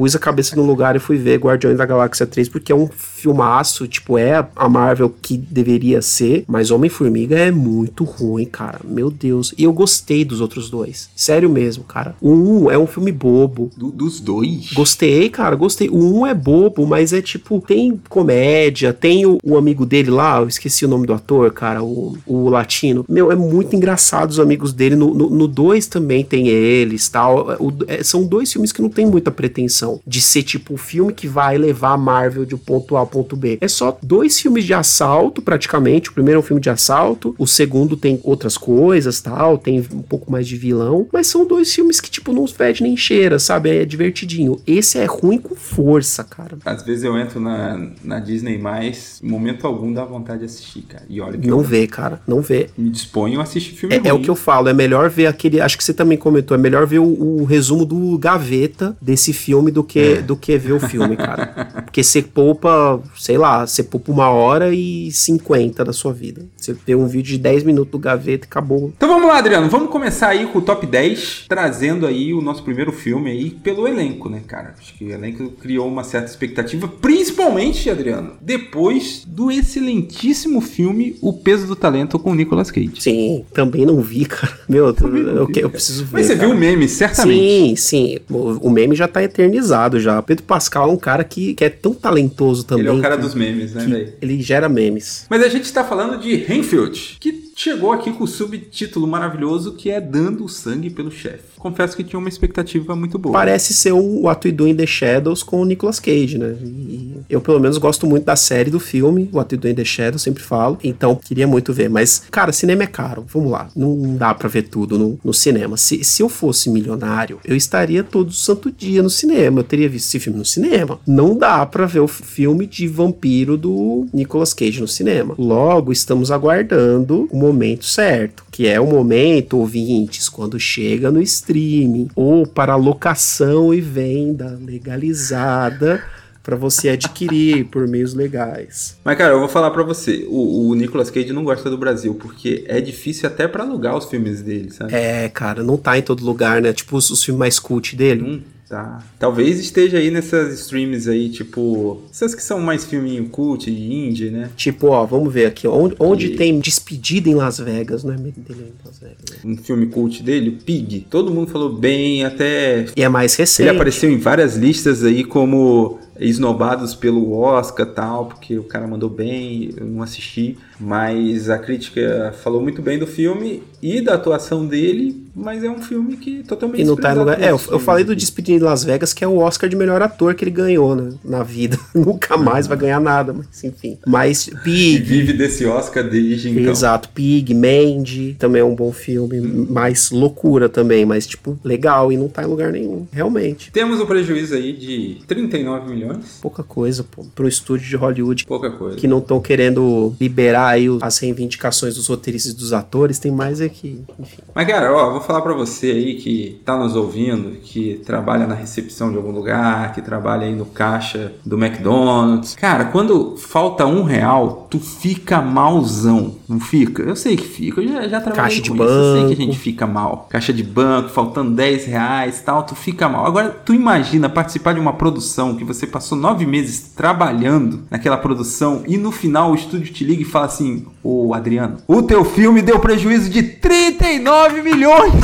pus 0.00 0.16
a 0.16 0.18
cabeça 0.18 0.56
no 0.56 0.64
lugar 0.64 0.96
e 0.96 0.98
fui 0.98 1.18
ver 1.18 1.38
Guardiões 1.38 1.76
da 1.76 1.84
Galáxia 1.84 2.26
3, 2.26 2.48
porque 2.48 2.72
é 2.72 2.74
um 2.74 2.88
filmaço, 2.88 3.86
tipo, 3.86 4.16
é 4.16 4.48
a 4.56 4.66
Marvel 4.66 5.14
que 5.20 5.36
deveria 5.36 6.00
ser, 6.00 6.42
mas 6.48 6.70
Homem-Formiga 6.70 7.38
é 7.38 7.50
muito 7.50 8.04
ruim, 8.04 8.46
cara. 8.46 8.80
Meu 8.82 9.10
Deus. 9.10 9.52
E 9.58 9.64
eu 9.64 9.74
gostei 9.74 10.24
dos 10.24 10.40
outros 10.40 10.70
dois. 10.70 11.10
Sério 11.14 11.50
mesmo, 11.50 11.84
cara. 11.84 12.16
O 12.18 12.32
um 12.32 12.70
é 12.70 12.78
um 12.78 12.86
filme 12.86 13.12
bobo. 13.12 13.70
Do, 13.76 13.90
dos 13.90 14.20
dois? 14.20 14.72
Gostei, 14.72 15.28
cara, 15.28 15.54
gostei. 15.54 15.90
O 15.90 15.98
um 15.98 16.26
é 16.26 16.32
bobo, 16.32 16.86
mas 16.86 17.12
é 17.12 17.20
tipo, 17.20 17.60
tem 17.60 18.00
comédia, 18.08 18.94
tem 18.94 19.26
o, 19.26 19.36
o 19.44 19.58
amigo 19.58 19.84
dele 19.84 20.10
lá, 20.10 20.40
eu 20.40 20.48
esqueci 20.48 20.86
o 20.86 20.88
nome 20.88 21.06
do 21.06 21.12
ator, 21.12 21.52
cara, 21.52 21.82
o, 21.82 22.16
o 22.26 22.48
latino. 22.48 23.04
Meu, 23.06 23.30
é 23.30 23.36
muito 23.36 23.76
engraçado 23.76 24.30
os 24.30 24.40
amigos 24.40 24.72
dele. 24.72 24.96
No 24.96 25.12
2 25.12 25.18
no, 25.18 25.36
no 25.36 25.46
dois 25.46 25.86
também 25.86 26.24
tem 26.24 26.48
eles, 26.48 27.06
tal. 27.10 27.58
O, 27.60 27.70
é, 27.86 28.02
são 28.02 28.24
dois 28.24 28.50
filmes 28.50 28.72
que 28.72 28.80
não 28.80 28.88
tem 28.88 29.04
muita 29.04 29.30
pretensão 29.30 29.89
pretensão 29.90 30.00
de 30.06 30.20
ser 30.20 30.42
tipo 30.42 30.74
o 30.74 30.76
filme 30.76 31.12
que 31.12 31.26
vai 31.26 31.58
levar 31.58 31.92
a 31.92 31.96
Marvel 31.96 32.44
de 32.44 32.54
um 32.54 32.58
ponto 32.58 32.96
A 32.96 33.00
ao 33.00 33.06
ponto 33.06 33.36
B. 33.36 33.58
É 33.60 33.68
só 33.68 33.98
dois 34.02 34.38
filmes 34.38 34.64
de 34.64 34.74
assalto, 34.74 35.42
praticamente. 35.42 36.10
O 36.10 36.12
primeiro 36.12 36.38
é 36.38 36.40
um 36.40 36.44
filme 36.44 36.60
de 36.60 36.70
assalto, 36.70 37.34
o 37.38 37.46
segundo 37.46 37.96
tem 37.96 38.20
outras 38.22 38.56
coisas, 38.56 39.20
tal, 39.20 39.58
tem 39.58 39.80
um 39.92 40.02
pouco 40.02 40.30
mais 40.30 40.46
de 40.46 40.56
vilão, 40.56 41.08
mas 41.12 41.26
são 41.26 41.46
dois 41.46 41.72
filmes 41.72 42.00
que, 42.00 42.10
tipo, 42.10 42.32
não 42.32 42.46
fede 42.46 42.82
nem 42.82 42.96
cheira, 42.96 43.38
sabe? 43.38 43.70
É 43.70 43.84
divertidinho. 43.84 44.60
Esse 44.66 44.98
é 44.98 45.04
ruim 45.04 45.38
com 45.38 45.54
força, 45.54 46.24
cara. 46.24 46.58
Às 46.64 46.82
vezes 46.82 47.04
eu 47.04 47.16
entro 47.18 47.40
na, 47.40 47.90
na 48.02 48.18
Disney, 48.20 48.58
mais 48.58 49.20
momento 49.22 49.66
algum 49.66 49.92
dá 49.92 50.04
vontade 50.04 50.40
de 50.40 50.44
assistir, 50.46 50.82
cara. 50.82 51.04
E 51.08 51.20
olha 51.20 51.38
que 51.38 51.46
Não 51.46 51.58
eu... 51.58 51.64
vê, 51.64 51.86
cara, 51.86 52.20
não 52.26 52.40
vê. 52.40 52.68
Me 52.76 52.90
disponho 52.90 53.40
a 53.40 53.44
assistir 53.44 53.74
filme 53.74 53.94
é. 53.96 54.08
É 54.10 54.12
o 54.12 54.20
que 54.20 54.28
eu 54.28 54.34
falo, 54.34 54.68
é 54.68 54.72
melhor 54.72 55.08
ver 55.08 55.26
aquele, 55.26 55.60
acho 55.60 55.78
que 55.78 55.84
você 55.84 55.94
também 55.94 56.18
comentou, 56.18 56.56
é 56.56 56.58
melhor 56.58 56.86
ver 56.86 56.98
o, 56.98 57.40
o 57.40 57.44
resumo 57.44 57.84
do 57.84 58.18
Gaveta 58.18 58.96
desse 59.00 59.32
filme 59.32 59.70
do 59.70 59.79
que, 59.84 59.98
é. 59.98 60.22
do 60.22 60.36
que 60.36 60.56
ver 60.58 60.72
o 60.72 60.80
filme, 60.80 61.16
cara. 61.16 61.82
Porque 61.84 62.02
você 62.02 62.22
poupa, 62.22 63.00
sei 63.16 63.38
lá, 63.38 63.66
você 63.66 63.82
poupa 63.82 64.12
uma 64.12 64.30
hora 64.30 64.74
e 64.74 65.10
cinquenta 65.10 65.84
da 65.84 65.92
sua 65.92 66.12
vida. 66.12 66.46
Você 66.56 66.74
vê 66.86 66.94
um 66.94 67.06
vídeo 67.06 67.32
de 67.32 67.38
10 67.38 67.64
minutos 67.64 67.90
do 67.90 67.98
Gaveta 67.98 68.46
e 68.46 68.48
acabou. 68.48 68.92
Então 68.96 69.08
vamos 69.08 69.28
lá, 69.28 69.38
Adriano, 69.38 69.68
vamos 69.68 69.90
começar 69.90 70.28
aí 70.28 70.46
com 70.46 70.58
o 70.58 70.62
top 70.62 70.86
10, 70.86 71.46
trazendo 71.48 72.06
aí 72.06 72.32
o 72.32 72.40
nosso 72.40 72.62
primeiro 72.62 72.92
filme 72.92 73.30
aí 73.30 73.50
pelo 73.50 73.86
elenco, 73.86 74.28
né, 74.28 74.42
cara? 74.46 74.74
Acho 74.78 74.94
que 74.94 75.04
o 75.04 75.10
elenco 75.10 75.50
criou 75.52 75.88
uma 75.88 76.04
certa 76.04 76.28
expectativa, 76.28 76.88
principalmente, 76.88 77.88
Adriano, 77.90 78.34
depois 78.40 79.24
do 79.26 79.50
excelentíssimo 79.50 80.60
filme 80.60 81.16
O 81.20 81.32
Peso 81.32 81.66
do 81.66 81.76
Talento 81.76 82.18
com 82.18 82.32
o 82.32 82.34
Nicolas 82.34 82.70
Cage. 82.70 82.92
Sim, 82.98 83.44
também 83.52 83.84
não 83.84 84.00
vi, 84.00 84.24
cara. 84.24 84.58
Meu, 84.68 84.86
eu, 84.86 84.96
eu, 85.00 85.46
vi, 85.46 85.60
eu, 85.60 85.70
preciso 85.70 86.04
ver. 86.04 86.18
Mas 86.18 86.26
você 86.26 86.36
cara. 86.36 86.46
viu 86.46 86.56
o 86.56 86.58
meme, 86.58 86.88
certamente. 86.88 87.38
Sim, 87.38 87.76
sim. 87.76 88.18
O, 88.30 88.68
o, 88.68 88.70
meme 88.70 88.94
já 88.94 89.08
tá 89.08 89.22
eternizado 89.22 89.59
já. 90.00 90.20
Pedro 90.22 90.44
Pascal 90.44 90.90
é 90.90 90.92
um 90.92 90.96
cara 90.96 91.24
que, 91.24 91.54
que 91.54 91.64
é 91.64 91.68
tão 91.68 91.94
talentoso 91.94 92.64
também. 92.64 92.86
Ele 92.86 92.94
é 92.96 92.98
o 92.98 93.02
cara 93.02 93.16
dos 93.16 93.34
memes, 93.34 93.74
né, 93.74 93.84
velho? 93.84 94.12
Ele 94.20 94.40
gera 94.42 94.68
memes. 94.68 95.26
Mas 95.28 95.42
a 95.42 95.48
gente 95.48 95.72
tá 95.72 95.84
falando 95.84 96.20
de 96.20 96.34
Renfield, 96.34 97.16
que 97.20 97.50
chegou 97.54 97.92
aqui 97.92 98.10
com 98.12 98.24
o 98.24 98.26
subtítulo 98.26 99.06
maravilhoso 99.06 99.74
que 99.74 99.90
é 99.90 100.00
Dando 100.00 100.48
Sangue 100.48 100.88
pelo 100.88 101.10
Chefe. 101.10 101.50
Confesso 101.58 101.94
que 101.94 102.02
tinha 102.02 102.18
uma 102.18 102.28
expectativa 102.28 102.96
muito 102.96 103.18
boa. 103.18 103.34
Parece 103.34 103.74
ser 103.74 103.92
o 103.92 104.22
What 104.22 104.48
We 104.48 104.52
Do 104.52 104.66
in 104.66 104.74
the 104.74 104.86
Shadows 104.86 105.42
com 105.42 105.60
o 105.60 105.64
Nicolas 105.66 106.00
Cage, 106.00 106.38
né? 106.38 106.56
E 106.62 107.20
eu, 107.28 107.38
pelo 107.38 107.60
menos, 107.60 107.76
gosto 107.76 108.06
muito 108.06 108.24
da 108.24 108.34
série 108.34 108.70
do 108.70 108.80
filme, 108.80 109.28
What 109.30 109.54
We 109.54 109.60
Do 109.60 109.68
in 109.68 109.74
the 109.74 109.84
Shadows, 109.84 110.22
sempre 110.22 110.42
falo. 110.42 110.78
Então, 110.82 111.14
queria 111.16 111.46
muito 111.46 111.70
ver. 111.74 111.90
Mas, 111.90 112.22
cara, 112.30 112.50
cinema 112.50 112.84
é 112.84 112.86
caro. 112.86 113.26
Vamos 113.28 113.52
lá. 113.52 113.68
Não 113.76 114.16
dá 114.16 114.32
pra 114.34 114.48
ver 114.48 114.62
tudo 114.62 114.98
no, 114.98 115.20
no 115.22 115.34
cinema. 115.34 115.76
Se, 115.76 116.02
se 116.02 116.22
eu 116.22 116.30
fosse 116.30 116.70
milionário, 116.70 117.38
eu 117.44 117.54
estaria 117.54 118.02
todo 118.02 118.32
santo 118.32 118.72
dia 118.72 119.02
no 119.02 119.10
cinema. 119.10 119.49
Eu 119.58 119.64
teria 119.64 119.88
visto 119.88 120.06
esse 120.06 120.20
filme 120.20 120.38
no 120.38 120.44
cinema. 120.44 121.00
Não 121.06 121.36
dá 121.36 121.64
pra 121.66 121.86
ver 121.86 122.00
o 122.00 122.08
filme 122.08 122.66
de 122.66 122.86
vampiro 122.86 123.56
do 123.56 124.06
Nicolas 124.12 124.54
Cage 124.54 124.80
no 124.80 124.88
cinema. 124.88 125.34
Logo, 125.38 125.92
estamos 125.92 126.30
aguardando 126.30 127.28
o 127.30 127.36
momento 127.36 127.84
certo, 127.84 128.44
que 128.50 128.66
é 128.66 128.80
o 128.80 128.86
momento, 128.86 129.58
ouvintes, 129.58 130.28
quando 130.28 130.58
chega 130.58 131.10
no 131.10 131.20
streaming 131.22 132.08
ou 132.14 132.46
para 132.46 132.76
locação 132.76 133.72
e 133.74 133.80
venda 133.80 134.58
legalizada 134.64 136.02
para 136.42 136.56
você 136.56 136.88
adquirir 136.88 137.66
por 137.66 137.86
meios 137.86 138.14
legais. 138.14 138.98
Mas 139.04 139.16
cara, 139.16 139.34
eu 139.34 139.38
vou 139.38 139.48
falar 139.48 139.70
para 139.70 139.82
você, 139.82 140.26
o, 140.28 140.68
o, 140.68 140.74
Nicolas 140.74 141.10
Cage 141.10 141.32
não 141.32 141.44
gosta 141.44 141.68
do 141.68 141.76
Brasil 141.76 142.14
porque 142.14 142.64
é 142.66 142.80
difícil 142.80 143.28
até 143.28 143.46
para 143.46 143.62
alugar 143.62 143.96
os 143.96 144.06
filmes 144.06 144.42
dele, 144.42 144.70
sabe? 144.70 144.94
É, 144.94 145.28
cara, 145.28 145.62
não 145.62 145.76
tá 145.76 145.98
em 145.98 146.02
todo 146.02 146.24
lugar, 146.24 146.62
né? 146.62 146.72
Tipo 146.72 146.96
os, 146.96 147.10
os 147.10 147.22
filmes 147.22 147.38
mais 147.38 147.58
cult 147.58 147.94
dele. 147.94 148.22
Hum. 148.22 148.40
Tá. 148.70 149.02
Talvez 149.18 149.58
esteja 149.58 149.98
aí 149.98 150.12
nessas 150.12 150.60
streams 150.60 151.08
aí, 151.08 151.28
tipo. 151.28 152.02
Essas 152.08 152.36
que 152.36 152.42
são 152.42 152.60
mais 152.60 152.84
filminho 152.84 153.28
cult 153.28 153.68
de 153.68 153.92
indie, 153.92 154.30
né? 154.30 154.48
Tipo, 154.56 154.90
ó, 154.90 155.04
vamos 155.04 155.34
ver 155.34 155.46
aqui. 155.46 155.66
Onde, 155.66 155.96
onde 155.98 156.26
e... 156.26 156.36
tem 156.36 156.60
Despedida 156.60 157.28
em 157.28 157.34
Las 157.34 157.58
Vegas, 157.58 158.04
não 158.04 158.14
é 158.14 158.16
dele 158.16 158.34
em 158.48 158.86
Las 158.86 159.00
Vegas. 159.00 159.44
Um 159.44 159.56
filme 159.56 159.86
cult 159.86 160.22
dele, 160.22 160.52
Pig. 160.64 161.04
Todo 161.10 161.32
mundo 161.32 161.50
falou 161.50 161.72
bem, 161.72 162.24
até. 162.24 162.86
E 162.96 163.02
é 163.02 163.08
mais 163.08 163.34
recente. 163.34 163.68
Ele 163.68 163.76
apareceu 163.76 164.08
em 164.08 164.18
várias 164.18 164.54
listas 164.54 165.02
aí 165.02 165.24
como 165.24 165.98
esnobados 166.20 166.94
pelo 166.94 167.32
Oscar 167.32 167.86
tal, 167.86 168.26
porque 168.26 168.56
o 168.56 168.62
cara 168.62 168.86
mandou 168.86 169.10
bem, 169.10 169.74
eu 169.76 169.84
não 169.84 170.00
assisti, 170.00 170.56
mas 170.80 171.48
a 171.48 171.58
crítica 171.58 172.34
falou 172.42 172.60
muito 172.60 172.82
bem 172.82 172.98
do 172.98 173.06
filme 173.06 173.62
e 173.80 174.00
da 174.00 174.14
atuação 174.14 174.66
dele, 174.66 175.24
mas 175.34 175.62
é 175.62 175.70
um 175.70 175.80
filme 175.80 176.16
que 176.16 176.42
totalmente 176.42 176.82
e 176.82 176.84
não 176.84 176.96
tá 176.96 177.12
em 177.12 177.18
lugar. 177.18 177.40
É, 177.40 177.50
eu, 177.50 177.60
eu 177.70 177.78
falei 177.78 178.04
do 178.04 178.14
Despedido 178.14 178.58
de 178.58 178.64
Las 178.64 178.82
Vegas, 178.82 179.12
que 179.12 179.24
é 179.24 179.28
o 179.28 179.38
Oscar 179.38 179.70
de 179.70 179.76
melhor 179.76 180.02
ator 180.02 180.34
que 180.34 180.44
ele 180.44 180.50
ganhou 180.50 180.96
né, 180.96 181.12
na 181.24 181.42
vida. 181.42 181.78
Nunca 181.94 182.36
mais 182.36 182.66
vai 182.66 182.76
ganhar 182.76 183.00
nada, 183.00 183.32
mas 183.32 183.62
enfim. 183.64 183.98
Mas 184.06 184.50
Pig. 184.64 184.96
E 184.96 184.98
vive 184.98 185.32
desse 185.32 185.64
Oscar 185.64 186.02
desde 186.02 186.50
então. 186.50 186.70
Exato, 186.70 187.08
Pig, 187.10 187.54
Mandy, 187.54 188.36
também 188.38 188.60
é 188.60 188.64
um 188.64 188.74
bom 188.74 188.92
filme, 188.92 189.40
mais 189.40 190.10
loucura 190.10 190.68
também, 190.68 191.06
mas 191.06 191.26
tipo, 191.26 191.58
legal 191.64 192.12
e 192.12 192.16
não 192.16 192.28
tá 192.28 192.42
em 192.42 192.46
lugar 192.46 192.72
nenhum, 192.72 193.06
realmente. 193.12 193.70
Temos 193.70 194.00
um 194.00 194.06
prejuízo 194.06 194.54
aí 194.54 194.72
de 194.72 195.18
39 195.26 195.88
milhões 195.88 196.00
milhões? 196.00 196.38
Pouca 196.40 196.62
coisa, 196.62 197.04
pô. 197.04 197.24
Pro 197.34 197.46
estúdio 197.46 197.88
de 197.88 197.96
Hollywood. 197.96 198.46
Pouca 198.46 198.70
coisa. 198.70 198.96
Que 198.96 199.06
não 199.06 199.18
estão 199.18 199.40
querendo 199.40 200.14
liberar 200.20 200.69
aí 200.70 200.86
as 201.00 201.18
reivindicações 201.18 201.94
dos 201.94 202.06
roteiristas 202.06 202.52
e 202.52 202.56
dos 202.56 202.72
atores, 202.72 203.18
tem 203.18 203.30
mais 203.30 203.60
aqui, 203.60 204.02
enfim. 204.18 204.42
Mas, 204.54 204.66
cara, 204.66 204.92
ó, 204.92 205.10
vou 205.12 205.20
falar 205.20 205.42
para 205.42 205.52
você 205.54 205.90
aí 205.90 206.14
que 206.16 206.60
tá 206.64 206.76
nos 206.76 206.96
ouvindo, 206.96 207.56
que 207.62 208.00
trabalha 208.04 208.46
na 208.46 208.54
recepção 208.54 209.10
de 209.10 209.16
algum 209.16 209.30
lugar, 209.30 209.92
que 209.92 210.02
trabalha 210.02 210.46
aí 210.46 210.54
no 210.54 210.66
caixa 210.66 211.32
do 211.44 211.56
McDonald's. 211.62 212.54
Cara, 212.54 212.86
quando 212.86 213.36
falta 213.36 213.86
um 213.86 214.02
real, 214.02 214.66
tu 214.70 214.78
fica 214.78 215.40
malzão, 215.40 216.36
não 216.48 216.60
fica? 216.60 217.02
Eu 217.02 217.16
sei 217.16 217.36
que 217.36 217.46
fica, 217.46 217.80
eu 217.80 217.88
já, 217.88 218.08
já 218.08 218.20
trabalhei 218.20 218.42
Caixa 218.50 218.62
de 218.62 218.70
com 218.70 218.76
banco. 218.76 218.90
isso, 218.90 219.00
eu 219.00 219.16
sei 219.16 219.26
que 219.36 219.42
a 219.42 219.46
gente 219.46 219.58
fica 219.58 219.86
mal. 219.86 220.26
Caixa 220.30 220.52
de 220.52 220.62
banco, 220.62 221.08
faltando 221.08 221.50
10 221.52 221.86
reais 221.86 222.40
tal, 222.44 222.62
tu 222.62 222.74
fica 222.74 223.08
mal. 223.08 223.26
Agora, 223.26 223.48
tu 223.50 223.74
imagina 223.74 224.28
participar 224.28 224.74
de 224.74 224.80
uma 224.80 224.92
produção 224.92 225.54
que 225.56 225.64
você 225.64 225.86
passou 225.86 226.16
nove 226.16 226.46
meses 226.46 226.80
trabalhando 226.94 227.82
naquela 227.90 228.16
produção 228.16 228.82
e 228.86 228.96
no 228.96 229.10
final 229.10 229.52
o 229.52 229.54
estúdio 229.54 229.92
te 229.92 230.04
liga 230.04 230.22
e 230.22 230.24
fala 230.24 230.46
assim: 230.46 230.59
Ô 231.02 231.34
Adriano, 231.34 231.78
o 231.86 232.02
teu 232.02 232.24
filme 232.24 232.62
deu 232.62 232.78
prejuízo 232.78 233.30
de 233.30 233.42
39 233.42 234.62
milhões 234.62 235.14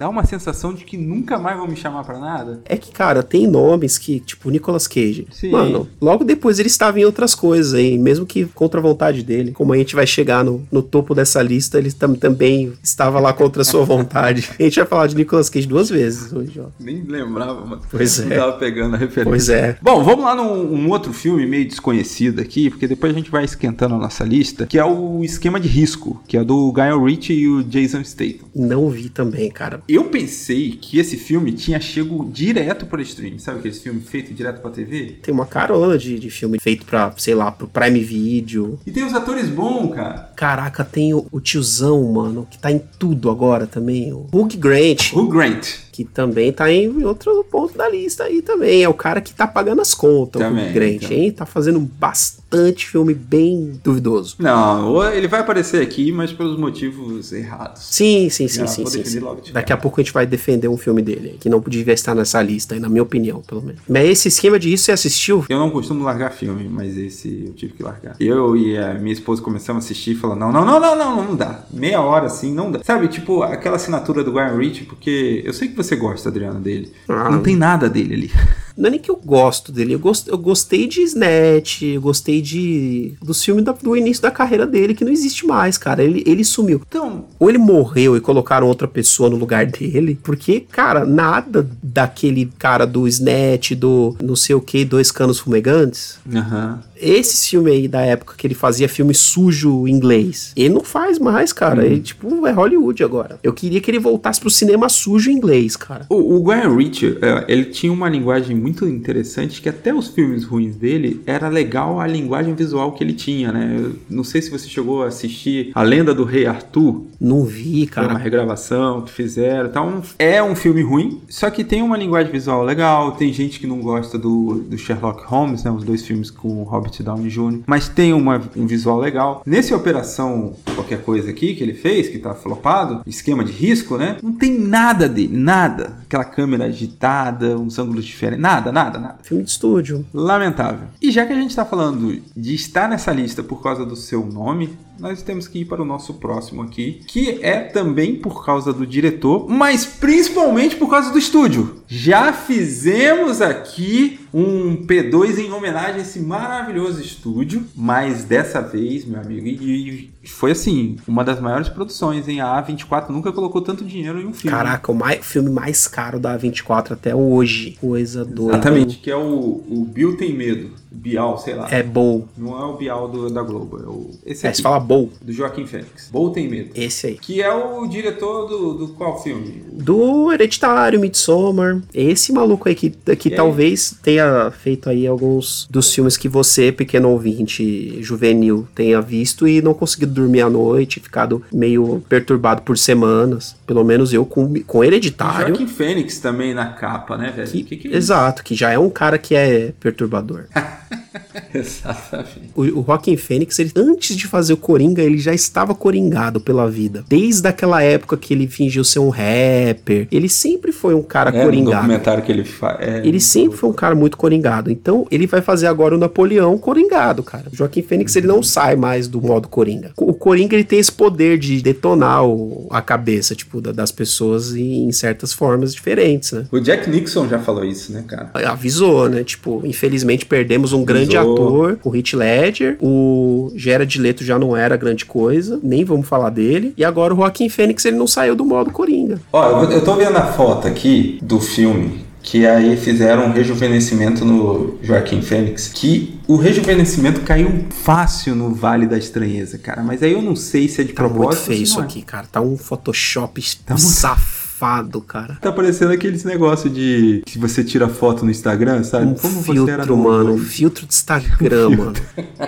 dá 0.00 0.08
uma 0.08 0.24
sensação 0.24 0.72
de 0.72 0.82
que 0.82 0.96
nunca 0.96 1.38
mais 1.38 1.58
vão 1.58 1.68
me 1.68 1.76
chamar 1.76 2.04
para 2.04 2.18
nada. 2.18 2.62
É 2.64 2.78
que, 2.78 2.90
cara, 2.90 3.22
tem 3.22 3.46
nomes 3.46 3.98
que, 3.98 4.18
tipo, 4.18 4.48
Nicolas 4.48 4.88
Cage. 4.88 5.26
Sim. 5.30 5.50
Mano, 5.50 5.86
logo 6.00 6.24
depois 6.24 6.58
ele 6.58 6.68
estava 6.68 6.98
em 6.98 7.04
outras 7.04 7.34
coisas 7.34 7.74
aí, 7.74 7.98
mesmo 7.98 8.24
que 8.24 8.46
contra 8.46 8.80
a 8.80 8.82
vontade 8.82 9.22
dele. 9.22 9.52
Como 9.52 9.74
a 9.74 9.76
gente 9.76 9.94
vai 9.94 10.06
chegar 10.06 10.42
no, 10.42 10.66
no 10.72 10.82
topo 10.82 11.14
dessa 11.14 11.42
lista, 11.42 11.76
ele 11.76 11.92
tam, 11.92 12.14
também 12.14 12.72
estava 12.82 13.20
lá 13.20 13.34
contra 13.34 13.60
a 13.60 13.64
sua 13.64 13.84
vontade. 13.84 14.48
a 14.58 14.62
gente 14.62 14.78
vai 14.78 14.88
falar 14.88 15.06
de 15.06 15.16
Nicolas 15.16 15.50
Cage 15.50 15.66
duas 15.66 15.90
vezes 15.90 16.32
hoje, 16.32 16.58
ó. 16.58 16.68
Nem 16.80 17.02
lembrava, 17.02 17.60
mano. 17.66 17.82
Pois 17.90 18.18
é. 18.20 18.36
tava 18.38 18.52
pegando 18.54 18.94
a 18.94 18.98
referência. 18.98 19.30
Pois 19.30 19.48
é. 19.50 19.76
Bom, 19.82 20.02
vamos 20.02 20.24
lá 20.24 20.34
num 20.34 20.80
um 20.80 20.88
outro 20.88 21.12
filme 21.12 21.46
meio 21.46 21.68
desconhecido 21.68 22.40
aqui, 22.40 22.70
porque 22.70 22.88
depois 22.88 23.12
a 23.12 23.16
gente 23.18 23.30
vai 23.30 23.44
esquentando 23.44 23.96
a 23.96 23.98
nossa 23.98 24.24
lista, 24.24 24.64
que 24.64 24.78
é 24.78 24.84
o 24.84 25.22
Esquema 25.22 25.60
de 25.60 25.68
Risco, 25.68 26.22
que 26.26 26.38
é 26.38 26.42
do 26.42 26.72
Guy 26.72 27.04
Ritchie 27.04 27.34
e 27.34 27.48
o 27.48 27.62
Jason 27.62 28.02
Statham. 28.02 28.48
Não 28.54 28.88
vi 28.88 29.10
também, 29.10 29.50
cara 29.50 29.82
eu 29.94 30.04
pensei 30.04 30.72
que 30.72 30.98
esse 30.98 31.16
filme 31.16 31.52
tinha 31.52 31.80
chego 31.80 32.28
direto 32.30 32.86
para 32.86 33.02
stream. 33.02 33.38
Sabe 33.38 33.58
aqueles 33.58 33.82
filmes 33.82 34.08
feitos 34.08 34.36
direto 34.36 34.60
pra 34.60 34.70
TV? 34.70 35.18
Tem 35.22 35.32
uma 35.32 35.46
carona 35.46 35.96
de, 35.98 36.18
de 36.18 36.30
filme 36.30 36.58
feito 36.60 36.84
pra, 36.84 37.12
sei 37.16 37.34
lá, 37.34 37.50
pro 37.50 37.68
Prime 37.68 38.00
Video. 38.00 38.78
E 38.86 38.90
tem 38.90 39.04
os 39.04 39.14
atores 39.14 39.48
bons, 39.48 39.94
cara. 39.94 40.32
Caraca, 40.36 40.84
tem 40.84 41.14
o, 41.14 41.26
o 41.30 41.40
tiozão, 41.40 42.12
mano, 42.12 42.46
que 42.50 42.58
tá 42.58 42.70
em 42.70 42.78
tudo 42.98 43.30
agora 43.30 43.66
também. 43.66 44.12
O 44.12 44.26
Hugh 44.32 44.56
Grant. 44.56 45.12
Hugh 45.12 45.28
Grant 45.28 45.89
que 46.00 46.04
também 46.04 46.50
tá 46.50 46.70
em 46.72 47.04
outro 47.04 47.44
ponto 47.50 47.76
da 47.76 47.86
lista 47.88 48.24
aí 48.24 48.40
também. 48.40 48.82
É 48.82 48.88
o 48.88 48.94
cara 48.94 49.20
que 49.20 49.34
tá 49.34 49.46
pagando 49.46 49.82
as 49.82 49.92
contas, 49.92 50.40
também, 50.40 50.70
o 50.70 50.72
Grant, 50.72 51.02
então. 51.02 51.10
hein? 51.10 51.30
Tá 51.30 51.44
fazendo 51.44 51.78
bastante 51.78 52.88
filme 52.88 53.12
bem 53.12 53.78
duvidoso. 53.84 54.36
Não, 54.38 55.04
ele 55.12 55.28
vai 55.28 55.40
aparecer 55.40 55.82
aqui, 55.82 56.10
mas 56.10 56.32
pelos 56.32 56.58
motivos 56.58 57.32
errados. 57.32 57.82
Sim, 57.90 58.30
sim, 58.30 58.48
sim, 58.48 58.66
sim, 58.66 58.86
sim, 58.86 59.04
sim. 59.04 59.20
Daqui 59.52 59.72
a 59.72 59.76
pouco 59.76 60.00
a 60.00 60.02
gente 60.02 60.12
vai 60.12 60.26
defender 60.26 60.68
um 60.68 60.76
filme 60.78 61.02
dele, 61.02 61.36
que 61.38 61.50
não 61.50 61.60
podia 61.60 61.92
estar 61.92 62.14
nessa 62.14 62.40
lista, 62.42 62.78
na 62.80 62.88
minha 62.88 63.02
opinião, 63.02 63.42
pelo 63.42 63.60
menos. 63.60 63.82
Mas 63.86 64.08
esse 64.08 64.28
esquema 64.28 64.58
de 64.58 64.72
isso 64.72 64.84
você 64.84 64.92
assistiu? 64.92 65.44
Eu 65.48 65.58
não 65.58 65.70
costumo 65.70 66.02
largar 66.02 66.32
filme, 66.32 66.66
mas 66.66 66.96
esse 66.96 67.44
eu 67.46 67.52
tive 67.52 67.74
que 67.74 67.82
largar. 67.82 68.16
Eu 68.18 68.56
e 68.56 68.78
a 68.78 68.94
minha 68.94 69.12
esposa 69.12 69.42
começamos 69.42 69.84
a 69.84 69.86
assistir 69.86 70.12
e 70.12 70.14
falamos, 70.14 70.42
não, 70.42 70.64
não, 70.64 70.80
não, 70.80 70.96
não, 70.96 71.16
não, 71.16 71.24
não 71.24 71.36
dá. 71.36 71.64
Meia 71.70 72.00
hora 72.00 72.26
assim, 72.26 72.54
não 72.54 72.70
dá. 72.70 72.80
Sabe, 72.82 73.08
tipo, 73.08 73.42
aquela 73.42 73.76
assinatura 73.76 74.24
do 74.24 74.32
Guy 74.32 74.56
Ritchie, 74.56 74.84
porque 74.86 75.42
eu 75.44 75.52
sei 75.52 75.68
que 75.68 75.76
você 75.76 75.89
gosta, 75.96 76.28
Adriano, 76.28 76.60
dele. 76.60 76.92
Ah. 77.08 77.30
Não 77.30 77.42
tem 77.42 77.56
nada 77.56 77.88
dele 77.88 78.14
ali. 78.14 78.30
Não 78.76 78.86
é 78.86 78.90
nem 78.92 79.00
que 79.00 79.10
eu 79.10 79.20
gosto 79.22 79.70
dele, 79.70 79.92
eu, 79.92 79.98
gost, 79.98 80.26
eu 80.26 80.38
gostei 80.38 80.86
de 80.86 81.02
Snatch, 81.02 81.82
eu 81.82 82.00
gostei 82.00 82.40
de 82.40 83.12
dos 83.20 83.44
filmes 83.44 83.62
da, 83.62 83.72
do 83.72 83.94
início 83.94 84.22
da 84.22 84.30
carreira 84.30 84.66
dele, 84.66 84.94
que 84.94 85.04
não 85.04 85.12
existe 85.12 85.44
mais, 85.46 85.76
cara. 85.76 86.02
Ele, 86.02 86.22
ele 86.26 86.42
sumiu. 86.42 86.80
Então, 86.88 87.26
ou 87.38 87.50
ele 87.50 87.58
morreu 87.58 88.16
e 88.16 88.20
colocaram 88.20 88.66
outra 88.66 88.88
pessoa 88.88 89.28
no 89.28 89.36
lugar 89.36 89.66
dele, 89.66 90.18
porque, 90.22 90.60
cara, 90.60 91.04
nada 91.04 91.68
daquele 91.82 92.50
cara 92.58 92.86
do 92.86 93.06
Snatch, 93.06 93.72
do 93.72 94.16
não 94.22 94.36
sei 94.36 94.54
o 94.54 94.62
que, 94.62 94.82
dois 94.82 95.10
canos 95.10 95.38
fumegantes. 95.38 96.18
Aham. 96.32 96.80
Uhum 96.82 96.89
esse 97.00 97.50
filme 97.50 97.70
aí 97.70 97.88
da 97.88 98.00
época 98.00 98.34
que 98.36 98.46
ele 98.46 98.54
fazia 98.54 98.88
filme 98.88 99.14
sujo 99.14 99.86
inglês, 99.88 100.52
ele 100.56 100.74
não 100.74 100.82
faz 100.82 101.18
mais, 101.18 101.52
cara. 101.52 101.82
Hum. 101.82 101.86
Ele, 101.86 102.00
tipo, 102.00 102.46
é 102.46 102.52
Hollywood 102.52 103.02
agora. 103.02 103.38
Eu 103.42 103.52
queria 103.52 103.80
que 103.80 103.90
ele 103.90 103.98
voltasse 103.98 104.40
pro 104.40 104.50
cinema 104.50 104.88
sujo 104.88 105.30
inglês, 105.30 105.76
cara. 105.76 106.06
O, 106.08 106.36
o 106.36 106.42
Guy 106.42 106.76
Ritchie, 106.76 107.18
é, 107.22 107.44
ele 107.48 107.66
tinha 107.66 107.92
uma 107.92 108.08
linguagem 108.08 108.56
muito 108.56 108.86
interessante 108.86 109.60
que 109.60 109.68
até 109.68 109.94
os 109.94 110.08
filmes 110.08 110.44
ruins 110.44 110.76
dele 110.76 111.22
era 111.26 111.48
legal 111.48 112.00
a 112.00 112.06
linguagem 112.06 112.54
visual 112.54 112.92
que 112.92 113.02
ele 113.02 113.12
tinha, 113.12 113.52
né? 113.52 113.76
Eu 113.78 113.96
não 114.08 114.24
sei 114.24 114.42
se 114.42 114.50
você 114.50 114.68
chegou 114.68 115.02
a 115.02 115.06
assistir 115.06 115.70
A 115.74 115.82
Lenda 115.82 116.14
do 116.14 116.24
Rei 116.24 116.46
Arthur. 116.46 117.06
Não 117.20 117.44
vi, 117.44 117.86
cara. 117.86 118.06
Foi 118.06 118.16
uma 118.16 118.22
regravação 118.22 119.02
que 119.02 119.12
fizeram. 119.12 119.68
Então, 119.68 120.02
é 120.18 120.42
um 120.42 120.54
filme 120.54 120.82
ruim, 120.82 121.20
só 121.28 121.50
que 121.50 121.64
tem 121.64 121.82
uma 121.82 121.96
linguagem 121.96 122.32
visual 122.32 122.64
legal. 122.64 123.12
Tem 123.12 123.32
gente 123.32 123.60
que 123.60 123.66
não 123.66 123.80
gosta 123.80 124.18
do, 124.18 124.64
do 124.68 124.78
Sherlock 124.78 125.24
Holmes, 125.24 125.64
né? 125.64 125.70
Os 125.70 125.84
dois 125.84 126.04
filmes 126.04 126.30
com 126.30 126.62
o 126.62 126.64
Robert 126.64 126.89
Robert 126.90 127.02
Downey 127.02 127.30
Jr., 127.30 127.62
mas 127.66 127.88
tem 127.88 128.12
uma, 128.12 128.40
um 128.56 128.66
visual 128.66 128.98
legal. 128.98 129.42
Nesse 129.46 129.72
Operação 129.72 130.54
Qualquer 130.74 131.02
Coisa 131.02 131.30
aqui 131.30 131.54
que 131.54 131.62
ele 131.62 131.74
fez, 131.74 132.08
que 132.08 132.18
tá 132.18 132.34
flopado, 132.34 133.02
esquema 133.06 133.44
de 133.44 133.52
risco, 133.52 133.96
né? 133.96 134.16
Não 134.22 134.32
tem 134.32 134.58
nada 134.58 135.08
dele, 135.08 135.36
nada. 135.36 135.96
Aquela 136.02 136.24
câmera 136.24 136.64
agitada, 136.64 137.56
uns 137.56 137.78
ângulos 137.78 138.04
diferentes, 138.04 138.42
nada, 138.42 138.72
nada, 138.72 138.98
nada. 138.98 139.18
Filme 139.22 139.44
de 139.44 139.50
estúdio. 139.50 140.04
Lamentável. 140.12 140.88
E 141.00 141.10
já 141.10 141.24
que 141.24 141.32
a 141.32 141.36
gente 141.36 141.54
tá 141.54 141.64
falando 141.64 142.20
de 142.36 142.54
estar 142.54 142.88
nessa 142.88 143.12
lista 143.12 143.42
por 143.42 143.62
causa 143.62 143.84
do 143.84 143.96
seu 143.96 144.26
nome, 144.26 144.70
nós 145.00 145.22
temos 145.22 145.48
que 145.48 145.60
ir 145.60 145.64
para 145.64 145.82
o 145.82 145.84
nosso 145.84 146.14
próximo 146.14 146.62
aqui, 146.62 147.00
que 147.06 147.38
é 147.42 147.60
também 147.60 148.16
por 148.16 148.44
causa 148.44 148.72
do 148.72 148.86
diretor, 148.86 149.48
mas 149.48 149.86
principalmente 149.86 150.76
por 150.76 150.90
causa 150.90 151.10
do 151.10 151.18
estúdio. 151.18 151.82
Já 151.88 152.32
fizemos 152.32 153.40
aqui 153.40 154.20
um 154.32 154.86
P2 154.86 155.38
em 155.38 155.52
homenagem 155.52 155.96
a 155.96 156.02
esse 156.02 156.20
maravilhoso 156.20 157.00
estúdio, 157.00 157.64
mas 157.74 158.24
dessa 158.24 158.60
vez, 158.60 159.04
meu 159.04 159.20
amigo, 159.20 159.46
e, 159.46 160.10
foi 160.24 160.52
assim, 160.52 160.96
uma 161.06 161.24
das 161.24 161.40
maiores 161.40 161.68
produções, 161.68 162.28
em 162.28 162.40
A 162.40 162.62
A24 162.62 163.08
nunca 163.08 163.32
colocou 163.32 163.62
tanto 163.62 163.84
dinheiro 163.84 164.20
em 164.20 164.26
um 164.26 164.32
filme. 164.32 164.56
Caraca, 164.56 164.92
o 164.92 164.94
mais, 164.94 165.24
filme 165.24 165.50
mais 165.50 165.88
caro 165.88 166.18
da 166.18 166.38
A24 166.38 166.92
até 166.92 167.14
hoje. 167.14 167.76
Coisa 167.80 168.24
doida. 168.24 168.54
Exatamente, 168.54 168.98
que 168.98 169.10
é 169.10 169.16
o, 169.16 169.62
o 169.68 169.84
Bill 169.90 170.16
Tem 170.16 170.34
Medo. 170.34 170.80
Bial, 170.92 171.38
sei 171.38 171.54
lá. 171.54 171.68
É 171.70 171.82
Bowl. 171.82 172.28
Não 172.36 172.58
é 172.58 172.64
o 172.64 172.76
Bial 172.76 173.08
do, 173.08 173.30
da 173.30 173.42
Globo, 173.42 173.78
é 173.78 173.86
o. 173.86 174.10
Esse 174.26 174.44
é, 174.44 174.48
aqui, 174.48 174.56
se 174.56 174.62
fala 174.62 174.80
Bowl. 174.80 175.10
Do 175.22 175.32
Joaquim 175.32 175.64
Fênix. 175.64 176.10
Bowl 176.10 176.30
tem 176.30 176.48
medo. 176.48 176.70
Esse 176.74 177.06
aí. 177.06 177.14
Que 177.14 177.40
é 177.40 177.52
o 177.52 177.86
diretor 177.86 178.48
do, 178.48 178.74
do 178.74 178.88
qual 178.88 179.22
filme? 179.22 179.62
Do 179.72 180.32
Hereditário, 180.32 180.98
Midsommar. 180.98 181.80
Esse 181.94 182.32
maluco 182.32 182.68
aí 182.68 182.74
que, 182.74 182.90
que 182.90 183.30
talvez 183.30 183.96
tenha 184.02 184.50
feito 184.50 184.90
aí 184.90 185.06
alguns 185.06 185.68
dos 185.70 185.94
filmes 185.94 186.16
que 186.16 186.28
você, 186.28 186.72
pequeno 186.72 187.10
ouvinte 187.10 188.02
juvenil, 188.02 188.66
tenha 188.74 189.00
visto 189.00 189.46
e 189.46 189.62
não 189.62 189.72
conseguido 189.72 190.09
dormir 190.10 190.42
à 190.42 190.50
noite, 190.50 191.00
ficado 191.00 191.42
meio 191.52 192.02
perturbado 192.08 192.62
por 192.62 192.76
semanas. 192.76 193.56
Pelo 193.66 193.84
menos 193.84 194.12
eu 194.12 194.24
com, 194.24 194.52
com 194.64 194.84
Hereditário. 194.84 195.48
Joaquim 195.48 195.66
Fênix 195.66 196.18
também 196.18 196.54
na 196.54 196.66
capa, 196.66 197.16
né, 197.16 197.32
velho? 197.34 197.48
Que, 197.50 197.62
que 197.64 197.76
que 197.76 197.88
é 197.88 197.96
exato, 197.96 198.42
que 198.42 198.54
já 198.54 198.70
é 198.70 198.78
um 198.78 198.90
cara 198.90 199.18
que 199.18 199.34
é 199.34 199.72
perturbador. 199.80 200.44
Exatamente. 201.54 202.50
O, 202.54 202.62
o 202.62 202.84
Joaquim 202.84 203.16
Fênix, 203.16 203.58
ele, 203.58 203.72
antes 203.76 204.16
de 204.16 204.26
fazer 204.26 204.52
o 204.52 204.56
Coringa, 204.56 205.02
ele 205.02 205.18
já 205.18 205.32
estava 205.32 205.74
coringado 205.74 206.40
pela 206.40 206.68
vida. 206.68 207.04
Desde 207.08 207.46
aquela 207.48 207.82
época 207.82 208.16
que 208.16 208.34
ele 208.34 208.46
fingiu 208.46 208.84
ser 208.84 208.98
um 208.98 209.08
rapper. 209.08 210.08
Ele 210.10 210.28
sempre 210.28 210.72
foi 210.72 210.94
um 210.94 211.02
cara 211.02 211.30
é, 211.30 211.44
coringado. 211.44 211.82
No 211.82 211.88
documentário 211.88 212.22
que 212.22 212.32
ele 212.32 212.44
faz. 212.44 212.80
É, 212.80 213.06
ele 213.06 213.20
sempre 213.20 213.56
foi 213.56 213.68
um 213.70 213.74
cara 213.74 213.94
muito 213.94 214.16
coringado. 214.16 214.70
Então, 214.70 215.06
ele 215.10 215.26
vai 215.26 215.40
fazer 215.40 215.66
agora 215.66 215.94
o 215.94 215.98
Napoleão 215.98 216.56
coringado, 216.58 217.22
cara. 217.22 217.48
O 217.52 217.56
Joaquim 217.56 217.82
Fênix, 217.82 218.14
ele 218.16 218.26
não 218.26 218.42
sai 218.42 218.76
mais 218.76 219.08
do 219.08 219.20
modo 219.20 219.48
coringa. 219.48 219.92
O 219.96 220.14
Coringa, 220.14 220.54
ele 220.54 220.64
tem 220.64 220.78
esse 220.78 220.92
poder 220.92 221.38
de 221.38 221.60
detonar 221.62 222.24
o, 222.24 222.68
a 222.70 222.82
cabeça, 222.82 223.34
tipo, 223.34 223.60
da, 223.60 223.72
das 223.72 223.90
pessoas 223.90 224.54
em, 224.54 224.84
em 224.84 224.92
certas 224.92 225.32
formas 225.32 225.74
diferentes, 225.74 226.32
né? 226.32 226.46
O 226.50 226.60
Jack 226.60 226.88
Nixon 226.88 227.28
já 227.28 227.38
falou 227.38 227.64
isso, 227.64 227.92
né, 227.92 228.04
cara? 228.06 228.30
Avisou, 228.50 229.08
né? 229.08 229.24
Tipo, 229.24 229.62
infelizmente 229.64 230.26
perdemos 230.26 230.72
um 230.72 230.79
grande 230.84 231.16
ator, 231.16 231.78
o 231.84 231.94
Heath 231.94 232.12
Ledger. 232.14 232.76
O 232.80 233.52
Gerard 233.54 234.00
Leto 234.00 234.24
já 234.24 234.38
não 234.38 234.56
era 234.56 234.76
grande 234.76 235.04
coisa, 235.04 235.58
nem 235.62 235.84
vamos 235.84 236.08
falar 236.08 236.30
dele. 236.30 236.72
E 236.76 236.84
agora 236.84 237.14
o 237.14 237.16
Joaquim 237.16 237.48
Fênix, 237.48 237.84
ele 237.84 237.96
não 237.96 238.06
saiu 238.06 238.34
do 238.34 238.44
modo 238.44 238.70
Coringa. 238.70 239.20
Ó, 239.32 239.64
eu 239.64 239.84
tô 239.84 239.94
vendo 239.94 240.16
a 240.16 240.26
foto 240.26 240.66
aqui 240.66 241.18
do 241.22 241.40
filme 241.40 242.10
que 242.22 242.46
aí 242.46 242.76
fizeram 242.76 243.26
um 243.26 243.32
rejuvenescimento 243.32 244.24
no 244.24 244.78
Joaquim 244.82 245.22
Fênix, 245.22 245.68
que 245.68 246.20
o 246.28 246.36
rejuvenescimento 246.36 247.22
caiu 247.22 247.64
fácil 247.70 248.34
no 248.34 248.54
Vale 248.54 248.86
da 248.86 248.98
Estranheza, 248.98 249.56
cara. 249.56 249.82
Mas 249.82 250.02
aí 250.02 250.12
eu 250.12 250.20
não 250.20 250.36
sei 250.36 250.68
se 250.68 250.82
é 250.82 250.84
de 250.84 250.92
tá 250.92 251.02
propósito. 251.02 251.28
Muito 251.28 251.46
feio 251.46 251.62
isso 251.62 251.80
é. 251.80 251.82
aqui, 251.82 252.02
cara. 252.02 252.26
Tá 252.30 252.40
um 252.40 252.58
Photoshop 252.58 253.42
tá 253.64 253.76
safado 253.78 254.39
safado, 254.60 255.00
cara. 255.00 255.38
Tá 255.40 255.50
parecendo 255.50 255.92
aqueles 255.92 256.22
negócio 256.24 256.68
de 256.68 257.22
que 257.24 257.38
você 257.38 257.64
tira 257.64 257.88
foto 257.88 258.24
no 258.24 258.30
Instagram, 258.30 258.84
sabe? 258.84 259.06
Um 259.06 259.14
Como 259.14 259.42
filtro, 259.42 259.96
mano. 259.96 260.34
Um 260.34 260.38
filtro 260.38 260.86
de 260.86 260.92
Instagram, 260.92 261.68
um 261.68 261.76
mano. 261.76 261.92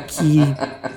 Que 0.08 0.40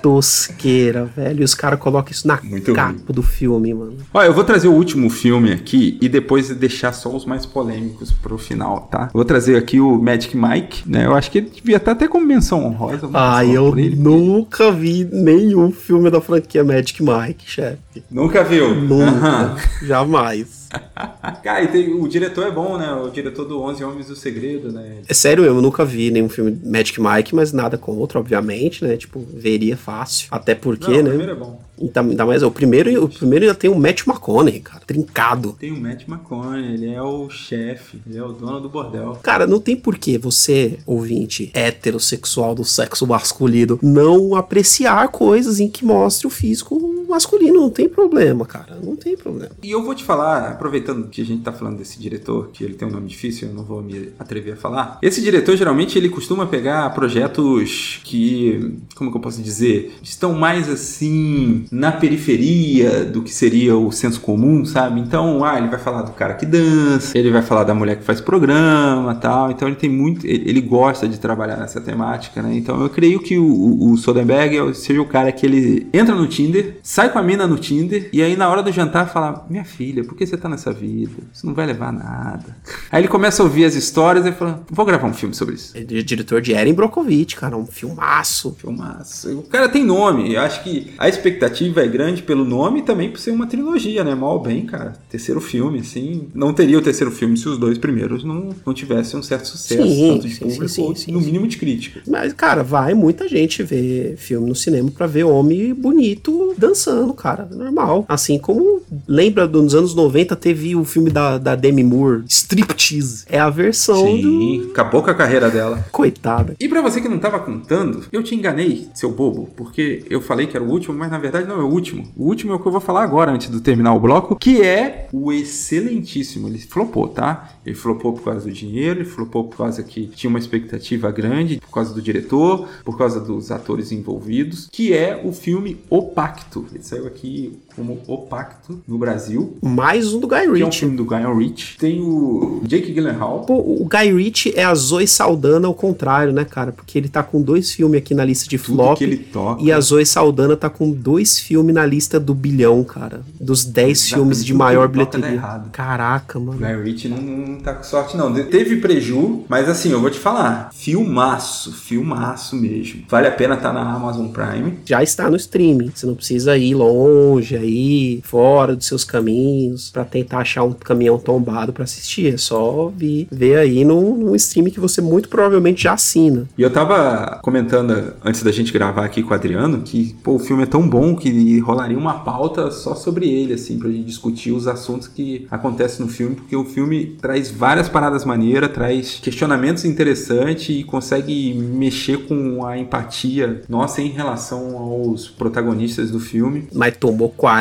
tosqueira, 0.01 1.05
velho. 1.05 1.41
E 1.41 1.43
os 1.45 1.55
caras 1.55 1.79
colocam 1.79 2.12
isso 2.12 2.27
na 2.27 2.39
Muito 2.43 2.74
capa 2.74 2.91
ruim. 2.91 3.03
do 3.07 3.24
filme, 3.24 3.74
mano. 3.74 3.98
Olha, 4.13 4.27
eu 4.27 4.34
vou 4.34 4.43
trazer 4.43 4.67
o 4.67 4.74
último 4.74 5.10
filme 5.10 5.53
aqui 5.53 5.98
e 6.01 6.10
depois 6.10 6.50
deixar 6.50 6.91
só 6.91 7.15
os 7.15 7.25
mais 7.25 7.45
polêmicos 7.45 8.12
pro 8.12 8.38
final, 8.38 8.81
tá? 8.91 9.10
Vou 9.13 9.24
trazer 9.24 9.55
aqui 9.55 9.79
o 9.79 9.98
Magic 9.98 10.36
Mike, 10.36 10.84
né? 10.86 11.05
Eu 11.05 11.15
acho 11.15 11.31
que 11.31 11.38
ele 11.38 11.50
devia 11.50 11.77
estar 11.77 11.91
até 11.93 12.07
como 12.07 12.25
menção 12.25 12.65
honrosa. 12.65 13.10
Ah, 13.13 13.45
eu 13.45 13.74
nunca 13.95 14.72
vi 14.72 15.07
nenhum 15.12 15.72
filme 15.72 16.10
da 16.12 16.19
franquia 16.19 16.63
Magic 16.63 17.01
Mike, 17.01 17.50
chefe. 17.50 17.77
Nunca 18.12 18.43
viu? 18.43 18.75
Nunca. 18.75 19.55
Jamais. 19.81 20.64
Cara, 21.44 21.63
e 21.63 21.67
tem, 21.67 21.94
o 21.94 22.08
diretor 22.08 22.48
é 22.48 22.51
bom, 22.51 22.77
né? 22.77 22.91
O 22.94 23.10
diretor 23.10 23.46
do 23.46 23.62
Onze 23.62 23.84
Homens 23.84 24.08
do 24.08 24.15
Segredo, 24.15 24.72
né? 24.72 24.98
É 25.08 25.13
sério, 25.13 25.44
eu 25.44 25.62
nunca 25.62 25.86
vi 25.86 26.12
nenhum 26.12 26.29
filme 26.29 26.60
Magic 26.63 27.00
Mike, 27.01 27.36
mas 27.36 27.51
nada 27.51 27.77
contra, 27.77 28.20
obviamente, 28.20 28.84
né? 28.84 28.98
Tipo, 28.98 29.25
veria 29.34 29.77
fácil. 29.77 30.27
Até 30.32 30.55
porque, 30.55 31.01
Não, 31.01 31.03
né? 31.03 31.10
O 31.10 31.17
primeiro 31.17 31.32
é 31.32 31.36
bom. 31.36 31.65
Ainda, 31.79 32.01
ainda 32.01 32.25
mais, 32.25 32.41
o 32.41 32.50
primeiro, 32.50 33.03
o 33.03 33.10
primeiro 33.10 33.46
ainda 33.46 33.55
tem 33.55 33.70
o 33.70 33.75
Matt 33.75 34.08
McConaughey, 34.08 34.62
cara, 34.62 34.82
trincado. 34.86 35.55
Tem 35.60 35.72
o 35.72 35.79
Matt 35.79 36.08
McConaughey, 36.08 36.74
ele 36.74 36.89
é 36.89 37.01
o 37.01 37.29
chefe, 37.29 38.01
ele 38.08 38.17
é 38.17 38.24
o 38.24 38.32
dono 38.32 38.62
do 38.62 38.70
bordel. 38.70 39.20
Cara, 39.22 39.46
não 39.46 39.60
tem 39.60 39.75
porquê 39.75 40.17
você, 40.17 40.79
ouvinte 40.86 41.51
heterossexual 41.53 42.55
do 42.55 42.63
sexo 42.63 43.05
masculino, 43.05 43.77
não 43.82 44.36
apreciar 44.36 45.10
coisas 45.10 45.60
em 45.60 45.67
que 45.67 45.84
mostre 45.84 46.25
o 46.25 46.29
físico 46.29 47.05
masculino, 47.10 47.62
não 47.62 47.70
tem 47.70 47.89
problema, 47.89 48.46
cara, 48.46 48.77
não 48.82 48.96
tem 48.96 49.17
problema. 49.17 49.51
E 49.62 49.70
eu 49.70 49.84
vou 49.84 49.94
te 49.94 50.03
falar, 50.03 50.58
aproveitando 50.65 51.07
que 51.07 51.22
a 51.22 51.25
gente 51.25 51.43
tá 51.43 51.51
falando 51.51 51.77
desse 51.77 52.00
diretor, 52.00 52.50
que 52.51 52.63
ele 52.63 52.74
tem 52.74 52.88
um 52.88 52.91
nome 52.91 53.07
difícil, 53.07 53.50
eu 53.50 53.53
não 53.53 53.63
vou 53.63 53.84
me 53.84 54.10
atrever 54.17 54.53
a 54.53 54.57
falar. 54.57 54.98
Esse 55.01 55.22
diretor, 55.22 55.55
geralmente, 55.55 55.98
ele 55.98 56.10
costuma 56.10 56.48
pegar 56.48 56.89
projetos 56.89 58.01
que, 58.03 58.79
como 58.95 59.12
que 59.12 59.17
eu 59.17 59.22
posso 59.22 59.41
dizer, 59.41 59.95
estão 60.01 60.34
mais 60.34 60.67
assim 60.67 61.65
na 61.72 61.91
periferia 61.91 63.05
do 63.05 63.22
que 63.22 63.31
seria 63.31 63.77
o 63.77 63.91
senso 63.91 64.19
comum, 64.22 64.65
sabe? 64.65 65.00
Então, 65.00 65.43
ah, 65.43 65.57
ele 65.57 65.67
vai 65.67 65.79
falar 65.79 66.01
do 66.01 66.12
cara 66.12 66.34
que 66.34 66.45
dança, 66.45 67.17
ele 67.17 67.29
vai 67.29 67.41
falar 67.41 67.63
da 67.63 67.75
mulher 67.75 67.98
que 67.98 68.03
faz 68.03 68.19
programa, 68.19 69.13
tal. 69.15 69.51
Então 69.51 69.67
ele 69.67 69.77
tem 69.77 69.89
muito, 69.89 70.25
ele, 70.25 70.62
gosta 70.62 71.07
de 71.07 71.19
trabalhar 71.19 71.57
nessa 71.57 71.79
temática, 71.79 72.41
né? 72.41 72.55
Então 72.55 72.81
eu 72.81 72.89
creio 72.89 73.19
que 73.19 73.38
o, 73.38 73.91
o 73.91 73.98
Soderbergh 73.98 74.74
seja 74.74 75.01
o 75.01 75.05
cara 75.05 75.31
que 75.31 75.45
ele 75.45 75.88
entra 75.93 76.15
no 76.15 76.27
Tinder, 76.27 76.77
sai 76.81 77.12
com 77.12 77.19
a 77.19 77.24
mina 77.24 77.45
no 77.45 77.57
Tinder 77.57 78.10
e 78.12 78.22
aí 78.22 78.36
na 78.36 78.50
hora 78.50 78.63
do 78.63 78.72
jantar 78.72 79.07
fala: 79.07 79.45
"Minha 79.50 79.63
filha, 79.63 80.03
por 80.03 80.15
que 80.15 80.25
você 80.25 80.36
tá 80.36 80.50
nessa 80.55 80.74
vida? 80.74 81.13
Isso 81.33 81.45
não 81.45 81.53
vai 81.53 81.65
levar 81.65 81.89
a 81.89 81.91
nada". 81.91 82.57
Aí 82.91 83.01
ele 83.01 83.07
começa 83.07 83.41
a 83.41 83.45
ouvir 83.45 83.65
as 83.65 83.75
histórias 83.75 84.25
e 84.25 84.31
fala: 84.31 84.63
"Vou 84.69 84.85
gravar 84.85 85.07
um 85.07 85.13
filme 85.13 85.35
sobre 85.35 85.55
isso". 85.55 85.75
Ele 85.75 86.00
é 86.00 86.01
diretor 86.01 86.41
de 86.41 86.53
Erin 86.53 86.74
Brockovich, 86.74 87.35
cara, 87.35 87.57
um 87.57 87.65
filmaço. 87.65 88.55
Filmaço. 88.57 89.39
O 89.39 89.43
cara 89.43 89.69
tem 89.69 89.83
nome. 89.83 90.33
Eu 90.33 90.41
acho 90.41 90.63
que 90.63 90.93
a 90.97 91.07
expectativa 91.07 91.81
é 91.83 91.88
grande 91.88 92.24
pelo 92.24 92.45
nome 92.45 92.79
e 92.79 92.83
também 92.83 93.09
por 93.09 93.19
ser 93.19 93.31
uma 93.31 93.47
trilogia, 93.47 94.03
né? 94.03 94.15
Mal 94.15 94.33
ou 94.33 94.39
bem, 94.41 94.65
cara. 94.65 94.93
Terceiro 95.09 95.41
filme, 95.41 95.79
assim. 95.79 96.27
Não 96.33 96.53
teria 96.53 96.77
o 96.77 96.81
terceiro 96.81 97.12
filme 97.12 97.38
se 97.38 97.47
os 97.47 97.57
dois 97.57 97.77
primeiros 97.77 98.24
não, 98.24 98.50
não 98.65 98.74
tivessem 98.74 99.19
um 99.19 99.24
certo 99.24 99.47
sucesso, 99.47 99.88
sim, 99.88 100.09
tanto 100.09 100.27
de 100.27 100.35
sim, 100.35 100.45
público 100.45 100.69
sim, 100.69 101.13
ou 101.13 101.19
no 101.19 101.25
mínimo 101.25 101.47
de 101.47 101.57
crítica. 101.57 102.01
Mas, 102.07 102.33
cara, 102.33 102.63
vai 102.63 102.93
muita 102.93 103.27
gente 103.27 103.63
ver 103.63 104.15
filme 104.17 104.47
no 104.47 104.55
cinema 104.55 104.89
para 104.91 105.07
ver 105.07 105.24
homem 105.24 105.74
bonito 105.74 106.53
dançando, 106.57 107.13
cara. 107.13 107.47
Normal. 107.51 108.05
Assim 108.07 108.38
como 108.38 108.81
lembra 109.07 109.47
dos 109.47 109.75
anos 109.75 109.93
90 109.95 110.34
teve 110.35 110.75
o 110.75 110.83
filme 110.83 111.09
da, 111.09 111.37
da 111.37 111.55
Demi 111.55 111.83
Moore, 111.83 112.23
Striptease. 112.27 113.25
É 113.29 113.39
a 113.39 113.49
versão 113.49 114.05
Sim, 114.05 114.61
do... 114.61 114.71
acabou 114.71 115.03
com 115.03 115.09
a 115.09 115.15
carreira 115.15 115.49
dela. 115.49 115.85
Coitada. 115.91 116.55
E 116.59 116.67
para 116.67 116.81
você 116.81 117.01
que 117.01 117.09
não 117.09 117.19
tava 117.19 117.39
contando, 117.39 118.05
eu 118.11 118.23
te 118.23 118.35
enganei, 118.35 118.87
seu 118.93 119.11
bobo, 119.11 119.49
porque 119.55 120.03
eu 120.09 120.21
falei 120.21 120.47
que 120.47 120.55
era 120.55 120.65
o 120.65 120.69
último, 120.69 120.97
mas 120.97 121.11
na 121.11 121.17
verdade 121.17 121.47
não 121.47 121.59
é 121.59 121.63
o 121.63 121.69
último. 121.69 122.03
O 122.15 122.25
último 122.25 122.53
é 122.53 122.55
o 122.55 122.59
que 122.59 122.67
eu 122.67 122.71
vou 122.71 122.81
falar 122.81 123.03
agora, 123.03 123.31
antes 123.31 123.49
de 123.49 123.59
terminar 123.61 123.93
o 123.93 123.99
bloco, 123.99 124.35
que 124.35 124.61
é 124.61 125.07
o 125.11 125.31
excelentíssimo. 125.31 126.47
Ele 126.47 126.59
flopou, 126.59 127.07
tá? 127.07 127.49
Ele 127.65 127.75
flopou 127.75 128.13
por 128.13 128.23
causa 128.23 128.45
do 128.45 128.51
dinheiro, 128.51 128.99
ele 128.99 129.09
flopou 129.09 129.45
por 129.45 129.57
causa 129.57 129.83
que 129.83 130.07
tinha 130.07 130.29
uma 130.29 130.39
expectativa 130.39 131.11
grande, 131.11 131.59
por 131.59 131.71
causa 131.71 131.93
do 131.93 132.01
diretor, 132.01 132.67
por 132.83 132.97
causa 132.97 133.19
dos 133.19 133.51
atores 133.51 133.91
envolvidos, 133.91 134.69
que 134.71 134.93
é 134.93 135.21
o 135.23 135.31
filme 135.31 135.77
O 135.89 136.03
Pacto. 136.03 136.65
Ele 136.73 136.83
saiu 136.83 137.07
aqui 137.07 137.57
como 137.75 138.00
O 138.08 138.17
Pacto 138.20 138.82
no 138.88 138.98
Brasil. 138.98 139.58
Mais 139.62 140.13
um 140.13 140.20
do 140.20 140.27
Guy 140.27 140.48
Ritchie. 140.48 140.62
é 140.62 140.65
um 140.65 140.72
filme 140.72 140.98
do 140.98 141.05
Guy 141.05 141.38
Ritchie. 141.38 141.77
Tem 141.77 142.01
o 142.01 142.62
Jake 142.65 142.94
Gyllenhaal. 142.94 143.41
Pô, 143.41 143.55
o 143.55 143.88
Guy 143.89 144.13
Ritchie 144.13 144.53
é 144.55 144.63
a 144.63 144.74
Zoe 144.74 145.08
Saldana 145.08 145.67
ao 145.67 145.74
contrário, 145.74 146.32
né, 146.32 146.46
cara? 146.46 146.72
Porque 146.72 146.98
ele 146.98 147.10
tá 147.10 147.22
com 147.22 147.41
dois 147.41 147.72
filmes 147.74 147.98
aqui 147.98 148.13
na 148.13 148.24
lista 148.24 148.48
de 148.48 148.58
Tudo 148.58 148.75
flop. 148.75 148.98
Que 148.98 149.03
ele 149.03 149.17
toca. 149.17 149.62
E 149.62 149.72
a 149.72 149.79
Zoe 149.79 150.05
Saldana 150.05 150.55
tá 150.55 150.70
com 150.70 150.89
dois 150.89 151.39
filmes 151.39 151.75
na 151.75 151.86
lista 151.86 152.20
do 152.20 152.34
bilhão, 152.34 152.84
cara. 152.84 153.22
Dos 153.39 153.65
dez 153.65 154.10
filmes 154.10 154.44
de 154.44 154.53
maior 154.53 154.88
bilheteria. 154.88 155.41
Caraca, 155.72 156.39
mano. 156.39 156.58
Guy 156.58 156.84
Ritchie 156.84 157.10
não, 157.10 157.17
não 157.17 157.55
tá 157.58 157.74
com 157.74 157.84
sorte, 157.84 158.15
não. 158.15 158.34
Teve 158.46 158.77
preju, 158.77 159.44
mas 159.50 159.67
assim, 159.67 159.91
eu 159.91 160.00
vou 160.00 160.10
te 160.10 160.20
falar. 160.20 160.70
Filmaço, 160.74 161.74
filmaço 161.74 162.55
mesmo. 162.55 163.03
Vale 163.10 163.27
a 163.27 163.32
pena 163.32 163.55
estar 163.55 163.74
tá 163.74 163.74
na 163.74 163.94
Amazon 163.94 164.27
Prime. 164.27 164.79
Já 164.86 165.03
está 165.03 165.29
no 165.29 165.36
streaming. 165.36 165.91
Você 165.94 166.05
não 166.05 166.15
precisa 166.15 166.58
ir 166.58 166.74
longe 166.74 167.55
aí, 167.65 168.22
fora 168.24 168.75
dos 168.75 168.88
seus 168.88 169.03
caminhos, 169.03 169.89
para 169.89 170.05
tentar 170.05 170.39
achar 170.39 170.63
um 170.63 170.74
caminhão 170.74 171.17
tombado 171.17 171.74
para 171.74 171.84
assistir. 171.84 172.34
É 172.34 172.38
só 172.38 172.91
vir, 172.95 173.27
ver 173.31 173.57
aí 173.57 173.84
num, 173.84 174.15
num 174.15 174.36
stream 174.36 174.69
que 174.69 174.79
você 174.79 175.01
muito 175.01 175.29
provavelmente 175.29 175.84
já 175.84 175.93
assina. 175.93 176.48
E 176.57 176.62
eu 176.62 176.69
tava 176.69 177.39
comentando 177.41 178.13
antes 178.24 178.43
da 178.43 178.51
gente 178.51 178.72
gravar 178.72 179.05
aqui 179.05 179.22
com 179.22 179.31
o 179.31 179.34
Adriano 179.34 179.81
que, 179.81 180.15
pô, 180.24 180.36
o 180.36 180.39
filme 180.39 180.63
é 180.63 180.65
tão 180.65 180.88
bom 180.88 181.15
que 181.15 181.60
rolaria 181.60 181.98
uma 181.98 182.19
pauta 182.19 182.72
só 182.72 182.95
sobre 182.95 183.29
ele, 183.29 183.53
assim, 183.53 183.77
pra 183.79 183.89
gente 183.89 184.05
discutir 184.05 184.51
os 184.51 184.67
assuntos 184.67 185.07
que 185.07 185.48
acontecem 185.50 186.05
no 186.05 186.12
filme, 186.12 186.36
porque 186.36 186.55
o 186.55 186.65
filme 186.65 187.17
traz 187.22 187.51
várias 187.51 187.89
paradas 187.89 188.25
maneiras, 188.25 188.72
traz 188.72 189.19
questionamentos 189.22 189.86
interessantes 189.86 190.69
e 190.69 190.84
consegue 190.84 191.53
mexer 191.53 192.25
com 192.25 192.65
a 192.65 192.77
empatia 192.77 193.62
nossa 193.67 194.01
em 194.01 194.10
relação 194.10 194.77
aos 194.77 195.27
protagonistas 195.27 196.12
do 196.12 196.19
filme. 196.19 196.67
Mas 196.74 196.98
tomou 196.98 197.29
40 197.29 197.54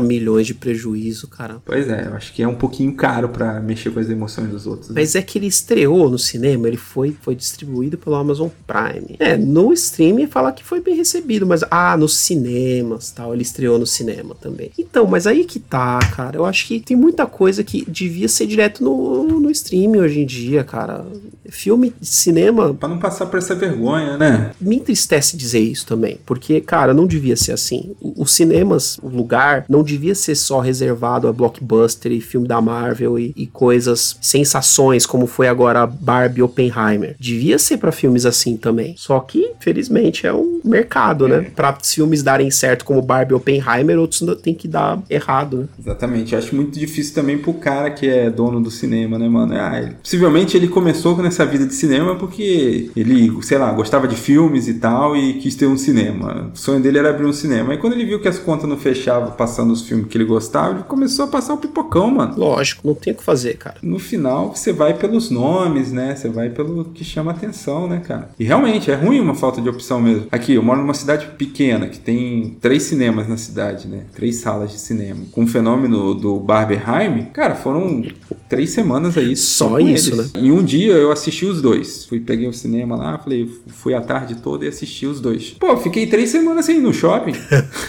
milhões 0.00 0.46
de 0.46 0.54
prejuízo, 0.54 1.28
cara. 1.28 1.56
Pois 1.64 1.88
é, 1.88 2.06
eu 2.06 2.14
acho 2.14 2.32
que 2.32 2.42
é 2.42 2.48
um 2.48 2.54
pouquinho 2.54 2.94
caro 2.94 3.28
para 3.28 3.60
mexer 3.60 3.90
com 3.90 4.00
as 4.00 4.08
emoções 4.08 4.48
dos 4.48 4.66
outros. 4.66 4.88
Né? 4.88 4.94
Mas 5.00 5.14
é 5.14 5.22
que 5.22 5.38
ele 5.38 5.46
estreou 5.46 6.10
no 6.10 6.18
cinema, 6.18 6.66
ele 6.68 6.76
foi, 6.76 7.16
foi 7.20 7.34
distribuído 7.34 7.98
pelo 7.98 8.16
Amazon 8.16 8.48
Prime. 8.66 9.16
É, 9.18 9.36
no 9.36 9.72
streaming 9.72 10.26
fala 10.26 10.52
que 10.52 10.64
foi 10.64 10.80
bem 10.80 10.96
recebido, 10.96 11.46
mas 11.46 11.62
ah, 11.70 11.96
nos 11.96 12.16
cinemas, 12.16 13.10
tal, 13.10 13.32
ele 13.32 13.42
estreou 13.42 13.78
no 13.78 13.86
cinema 13.86 14.34
também. 14.34 14.70
Então, 14.78 15.06
mas 15.06 15.26
aí 15.26 15.44
que 15.44 15.58
tá, 15.58 15.98
cara. 16.14 16.36
Eu 16.36 16.44
acho 16.44 16.66
que 16.66 16.80
tem 16.80 16.96
muita 16.96 17.26
coisa 17.26 17.62
que 17.62 17.84
devia 17.88 18.28
ser 18.28 18.46
direto 18.46 18.82
no, 18.82 19.40
no 19.40 19.50
streaming 19.50 19.98
hoje 19.98 20.20
em 20.20 20.26
dia, 20.26 20.64
cara. 20.64 21.04
Filme, 21.48 21.92
cinema. 22.00 22.74
Pra 22.74 22.88
não 22.88 22.98
passar 22.98 23.26
por 23.26 23.38
essa 23.38 23.54
vergonha, 23.54 24.16
né? 24.16 24.52
Me 24.60 24.76
entristece 24.76 25.36
dizer 25.36 25.60
isso 25.60 25.86
também, 25.86 26.18
porque, 26.26 26.60
cara, 26.60 26.92
não 26.92 27.06
devia 27.06 27.36
ser 27.36 27.52
assim. 27.52 27.94
Os 28.00 28.32
cinemas, 28.32 28.98
o 29.02 29.08
lugar, 29.08 29.35
não 29.68 29.82
devia 29.82 30.14
ser 30.14 30.34
só 30.34 30.60
reservado 30.60 31.28
a 31.28 31.32
blockbuster 31.32 32.12
e 32.12 32.20
filme 32.20 32.46
da 32.46 32.60
Marvel 32.60 33.18
e, 33.18 33.32
e 33.36 33.46
coisas, 33.46 34.16
sensações, 34.20 35.06
como 35.06 35.26
foi 35.26 35.48
agora 35.48 35.86
Barbie 35.86 36.42
Oppenheimer. 36.42 37.16
Devia 37.18 37.58
ser 37.58 37.78
para 37.78 37.92
filmes 37.92 38.26
assim 38.26 38.56
também. 38.56 38.94
Só 38.96 39.20
que, 39.20 39.52
felizmente, 39.60 40.26
é 40.26 40.32
um 40.32 40.60
mercado, 40.64 41.28
né? 41.28 41.36
é. 41.36 41.40
né? 41.40 41.50
Pra 41.54 41.76
filmes 41.82 42.22
darem 42.22 42.50
certo 42.50 42.84
como 42.84 43.02
Barbie 43.02 43.34
Oppenheimer, 43.34 43.98
outros 43.98 44.24
tem 44.42 44.54
que 44.54 44.68
dar 44.68 44.98
errado, 45.08 45.58
né? 45.58 45.68
Exatamente. 45.78 46.32
Eu 46.32 46.38
acho 46.38 46.54
muito 46.54 46.78
difícil 46.78 47.14
também 47.14 47.38
pro 47.38 47.54
cara 47.54 47.90
que 47.90 48.08
é 48.08 48.30
dono 48.30 48.60
do 48.60 48.70
cinema, 48.70 49.18
né, 49.18 49.28
mano? 49.28 49.54
Ah, 49.54 49.78
ele, 49.78 49.94
possivelmente 50.02 50.56
ele 50.56 50.68
começou 50.68 51.16
nessa 51.22 51.44
vida 51.44 51.66
de 51.66 51.74
cinema 51.74 52.16
porque 52.16 52.90
ele, 52.96 53.32
sei 53.42 53.58
lá, 53.58 53.72
gostava 53.72 54.06
de 54.08 54.16
filmes 54.16 54.68
e 54.68 54.74
tal 54.74 55.16
e 55.16 55.34
quis 55.34 55.54
ter 55.54 55.66
um 55.66 55.76
cinema. 55.76 56.50
O 56.54 56.58
sonho 56.58 56.80
dele 56.80 56.98
era 56.98 57.10
abrir 57.10 57.26
um 57.26 57.32
cinema. 57.32 57.74
E 57.74 57.78
quando 57.78 57.94
ele 57.94 58.04
viu 58.04 58.20
que 58.20 58.28
as 58.28 58.38
contas 58.38 58.68
não 58.68 58.76
fechavam 58.76 59.25
passando 59.32 59.72
os 59.72 59.82
filmes 59.82 60.06
que 60.06 60.16
ele 60.16 60.24
gostava, 60.24 60.74
ele 60.74 60.82
começou 60.84 61.24
a 61.24 61.28
passar 61.28 61.54
o 61.54 61.58
pipocão, 61.58 62.10
mano. 62.10 62.34
Lógico, 62.36 62.86
não 62.86 62.94
tem 62.94 63.12
o 63.12 63.16
que 63.16 63.22
fazer, 63.22 63.56
cara. 63.56 63.76
No 63.82 63.98
final, 63.98 64.54
você 64.54 64.72
vai 64.72 64.94
pelos 64.94 65.30
nomes, 65.30 65.92
né? 65.92 66.14
Você 66.14 66.28
vai 66.28 66.50
pelo 66.50 66.84
que 66.86 67.04
chama 67.04 67.30
atenção, 67.30 67.86
né, 67.86 68.02
cara? 68.06 68.30
E 68.38 68.44
realmente, 68.44 68.90
é 68.90 68.94
ruim 68.94 69.20
uma 69.20 69.34
falta 69.34 69.60
de 69.60 69.68
opção 69.68 70.00
mesmo. 70.00 70.26
Aqui, 70.30 70.54
eu 70.54 70.62
moro 70.62 70.80
numa 70.80 70.94
cidade 70.94 71.26
pequena, 71.38 71.88
que 71.88 71.98
tem 71.98 72.56
três 72.60 72.84
cinemas 72.84 73.28
na 73.28 73.36
cidade, 73.36 73.88
né? 73.88 74.04
Três 74.14 74.36
salas 74.36 74.70
de 74.70 74.78
cinema. 74.78 75.20
Com 75.32 75.44
o 75.44 75.46
fenômeno 75.46 76.14
do 76.14 76.38
Barberheim, 76.38 77.26
cara, 77.32 77.54
foram 77.54 78.04
três 78.48 78.70
semanas 78.70 79.16
aí. 79.16 79.36
Só 79.36 79.78
isso, 79.78 80.14
eles. 80.14 80.32
né? 80.32 80.40
Em 80.40 80.52
um 80.52 80.64
dia 80.64 80.92
eu 80.94 81.12
assisti 81.12 81.44
os 81.46 81.60
dois. 81.60 82.06
Fui, 82.06 82.20
peguei 82.20 82.48
o 82.48 82.52
cinema 82.52 82.96
lá, 82.96 83.18
falei, 83.18 83.50
fui 83.68 83.94
a 83.94 84.00
tarde 84.00 84.36
toda 84.36 84.64
e 84.64 84.68
assisti 84.68 85.06
os 85.06 85.20
dois. 85.20 85.50
Pô, 85.50 85.76
fiquei 85.76 86.06
três 86.06 86.30
semanas 86.30 86.64
sem 86.64 86.78
ir 86.78 86.80
no 86.80 86.92
shopping. 86.92 87.32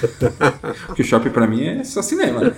Porque 0.87 1.01
o 1.01 1.05
shopping 1.05 1.29
para 1.29 1.47
mim 1.47 1.63
é 1.65 1.83
só 1.83 2.01
cinema, 2.01 2.41
né? 2.41 2.55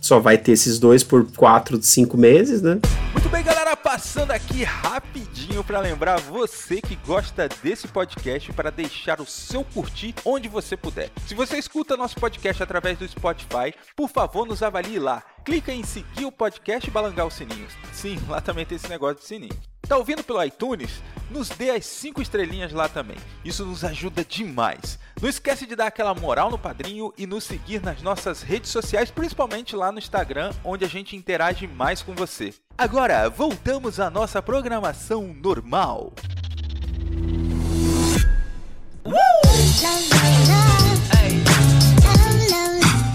Só 0.00 0.18
vai 0.18 0.38
ter 0.38 0.52
esses 0.52 0.78
dois 0.78 1.02
por 1.02 1.26
quatro, 1.32 1.80
cinco 1.82 2.16
meses, 2.16 2.62
né? 2.62 2.78
Muito 3.12 3.28
bem, 3.28 3.42
galera, 3.42 3.76
passando 3.76 4.30
aqui 4.30 4.62
rapidinho 4.62 5.64
para 5.64 5.80
lembrar 5.80 6.20
você 6.20 6.80
que 6.80 6.96
gosta 7.06 7.48
desse 7.62 7.88
podcast 7.88 8.52
para 8.52 8.70
deixar 8.70 9.20
o 9.20 9.26
seu 9.26 9.64
curtir 9.64 10.14
onde 10.24 10.48
você 10.48 10.76
puder. 10.76 11.10
Se 11.26 11.34
você 11.34 11.56
escuta 11.58 11.96
nosso 11.96 12.16
podcast 12.16 12.62
através 12.62 12.98
do 12.98 13.08
Spotify, 13.08 13.74
por 13.96 14.08
favor, 14.08 14.46
nos 14.46 14.62
avalie 14.62 14.98
lá. 14.98 15.22
Clica 15.46 15.72
em 15.72 15.84
seguir 15.84 16.24
o 16.24 16.32
podcast 16.32 16.88
e 16.88 16.92
balangar 16.92 17.24
os 17.24 17.34
sininhos. 17.34 17.72
Sim, 17.92 18.18
lá 18.28 18.40
também 18.40 18.66
tem 18.66 18.74
esse 18.74 18.88
negócio 18.88 19.20
de 19.20 19.24
sininho. 19.24 19.56
Tá 19.88 19.96
ouvindo 19.96 20.24
pelo 20.24 20.42
iTunes? 20.42 21.00
Nos 21.30 21.48
dê 21.50 21.70
as 21.70 21.86
5 21.86 22.20
estrelinhas 22.20 22.72
lá 22.72 22.88
também. 22.88 23.16
Isso 23.44 23.64
nos 23.64 23.84
ajuda 23.84 24.24
demais. 24.24 24.98
Não 25.22 25.28
esquece 25.28 25.64
de 25.64 25.76
dar 25.76 25.86
aquela 25.86 26.12
moral 26.16 26.50
no 26.50 26.58
padrinho 26.58 27.14
e 27.16 27.28
nos 27.28 27.44
seguir 27.44 27.80
nas 27.80 28.02
nossas 28.02 28.42
redes 28.42 28.70
sociais, 28.70 29.08
principalmente 29.08 29.76
lá 29.76 29.92
no 29.92 30.00
Instagram, 30.00 30.52
onde 30.64 30.84
a 30.84 30.88
gente 30.88 31.14
interage 31.14 31.68
mais 31.68 32.02
com 32.02 32.12
você. 32.12 32.52
Agora, 32.76 33.30
voltamos 33.30 34.00
à 34.00 34.10
nossa 34.10 34.42
programação 34.42 35.28
normal. 35.32 36.12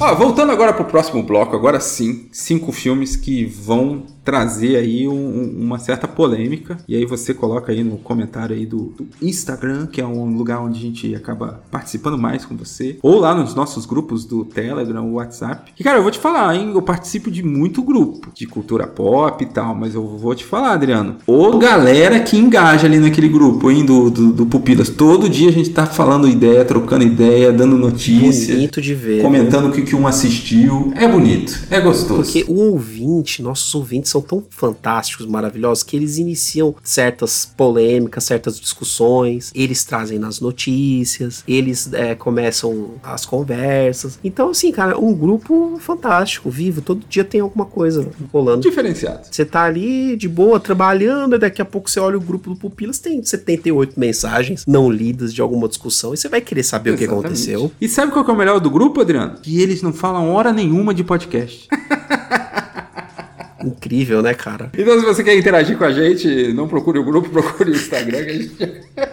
Ó, 0.02 0.16
voltando 0.16 0.52
agora 0.52 0.74
pro 0.74 0.86
próximo 0.86 1.22
bloco, 1.22 1.56
agora 1.56 1.80
sim, 1.80 2.26
cinco 2.32 2.72
filmes 2.72 3.16
que 3.16 3.46
vão 3.46 4.02
trazer 4.24 4.76
aí 4.78 5.08
um, 5.08 5.56
uma 5.60 5.80
certa 5.80 6.08
polêmica. 6.08 6.78
E 6.88 6.96
aí 6.96 7.06
você 7.06 7.34
coloca 7.34 7.72
aí 7.72 7.84
no 7.84 7.98
comentário 7.98 8.56
aí 8.56 8.66
do, 8.66 8.94
do, 8.98 9.08
Instagram, 9.22 9.88
que 9.88 10.02
é 10.02 10.06
um 10.06 10.36
lugar 10.36 10.62
onde 10.62 10.80
a 10.80 10.82
gente 10.82 11.16
acaba 11.16 11.62
participando 11.70 12.18
mais 12.18 12.46
com 12.46 12.56
você. 12.56 12.98
Ou 13.02 13.20
lá 13.20 13.34
nos 13.34 13.54
nossos 13.56 13.86
grupos 13.86 14.26
do 14.26 14.46
Telegram, 14.46 15.12
WhatsApp. 15.14 15.72
E 15.80 15.84
cara, 15.84 15.98
eu 15.98 16.04
vou 16.04 16.12
te 16.12 16.20
falar, 16.20 16.56
hein? 16.56 16.72
Eu 16.74 16.82
participo 16.82 17.30
de 17.32 17.44
muito 17.44 17.82
grupo 17.82 18.30
de 18.34 18.46
cultura 18.46 18.88
pop 18.88 19.44
e 19.44 19.48
tal, 19.48 19.76
mas 19.76 19.96
eu 19.96 20.06
vou 20.18 20.36
te 20.36 20.46
falar, 20.46 20.74
Adriano. 20.74 21.18
Ô 21.26 21.58
galera 21.58 22.20
que 22.20 22.38
engaja 22.38 22.88
ali 22.88 23.00
naquele 23.00 23.28
grupo, 23.28 23.70
hein? 23.70 23.86
Do, 23.86 24.10
do, 24.10 24.32
do 24.32 24.46
Pupilas. 24.46 24.90
Todo 24.90 25.30
dia 25.30 25.50
a 25.50 25.54
gente 25.54 25.70
tá 25.72 25.86
falando 25.86 26.28
ideia, 26.28 26.64
trocando 26.64 27.04
ideia, 27.04 27.52
dando 27.52 27.78
notícia. 27.78 28.56
Bonito 28.56 28.82
de 28.82 28.94
ver. 28.94 29.22
Comentando 29.22 29.70
o 29.70 29.72
que, 29.72 29.82
que 29.92 29.96
um 29.96 30.08
assistiu. 30.08 30.94
É 30.96 31.06
bonito, 31.06 31.68
é 31.70 31.82
gostoso. 31.82 32.24
Porque 32.24 32.46
o 32.48 32.72
ouvinte, 32.72 33.42
nossos 33.42 33.76
ouvintes 33.76 34.10
são 34.10 34.22
tão 34.22 34.42
fantásticos, 34.50 35.26
maravilhosos, 35.26 35.84
que 35.84 35.98
eles 35.98 36.18
iniciam 36.18 36.74
certas 36.82 37.46
polêmicas, 37.46 38.24
certas 38.24 38.58
discussões, 38.58 39.52
eles 39.54 39.84
trazem 39.84 40.18
nas 40.18 40.40
notícias, 40.40 41.44
eles 41.46 41.92
é, 41.92 42.16
começam 42.16 42.92
as 43.04 43.26
conversas. 43.26 44.18
Então, 44.24 44.52
assim, 44.52 44.72
cara, 44.72 44.98
um 44.98 45.14
grupo 45.14 45.78
fantástico, 45.82 46.50
vivo, 46.50 46.82
todo 46.82 47.06
dia 47.10 47.26
tem 47.26 47.42
alguma 47.42 47.66
coisa 47.66 48.10
rolando. 48.32 48.62
Diferenciado. 48.62 49.28
Você 49.30 49.44
tá 49.44 49.64
ali 49.64 50.16
de 50.16 50.30
boa, 50.30 50.58
trabalhando, 50.58 51.36
e 51.36 51.40
daqui 51.40 51.62
a 51.62 51.66
pouco 51.66 51.92
você 51.92 52.00
olha 52.00 52.18
o 52.18 52.22
grupo 52.22 52.52
do 52.52 52.56
Pupilas, 52.56 52.98
tem 52.98 53.22
78 53.22 54.00
mensagens 54.00 54.64
não 54.66 54.90
lidas 54.90 55.34
de 55.34 55.42
alguma 55.42 55.68
discussão, 55.68 56.14
e 56.14 56.18
você 56.18 56.30
vai 56.30 56.40
querer 56.40 56.64
saber 56.64 56.92
Exatamente. 56.92 57.10
o 57.10 57.20
que 57.20 57.28
aconteceu. 57.28 57.72
E 57.82 57.90
sabe 57.90 58.14
qual 58.14 58.26
é 58.26 58.32
o 58.32 58.38
melhor 58.38 58.62
do 58.62 58.70
grupo, 58.70 59.02
Adriano? 59.02 59.36
Que 59.42 59.62
eles 59.62 59.81
não 59.84 59.94
falam 59.94 60.32
hora 60.32 60.52
nenhuma 60.52 60.94
de 60.94 61.04
podcast. 61.04 61.68
Incrível, 63.66 64.22
né, 64.22 64.34
cara? 64.34 64.72
Então, 64.78 65.00
se 65.00 65.06
você 65.06 65.24
quer 65.24 65.38
interagir 65.38 65.78
com 65.78 65.84
a 65.84 65.92
gente, 65.92 66.54
não 66.54 66.68
procure 66.68 67.00
o 67.00 67.04
grupo, 67.04 67.30
procure 67.32 67.72
o 67.72 67.76
Instagram, 67.76 68.24
que 68.24 68.30
a 68.30 68.34
gente 68.34 68.56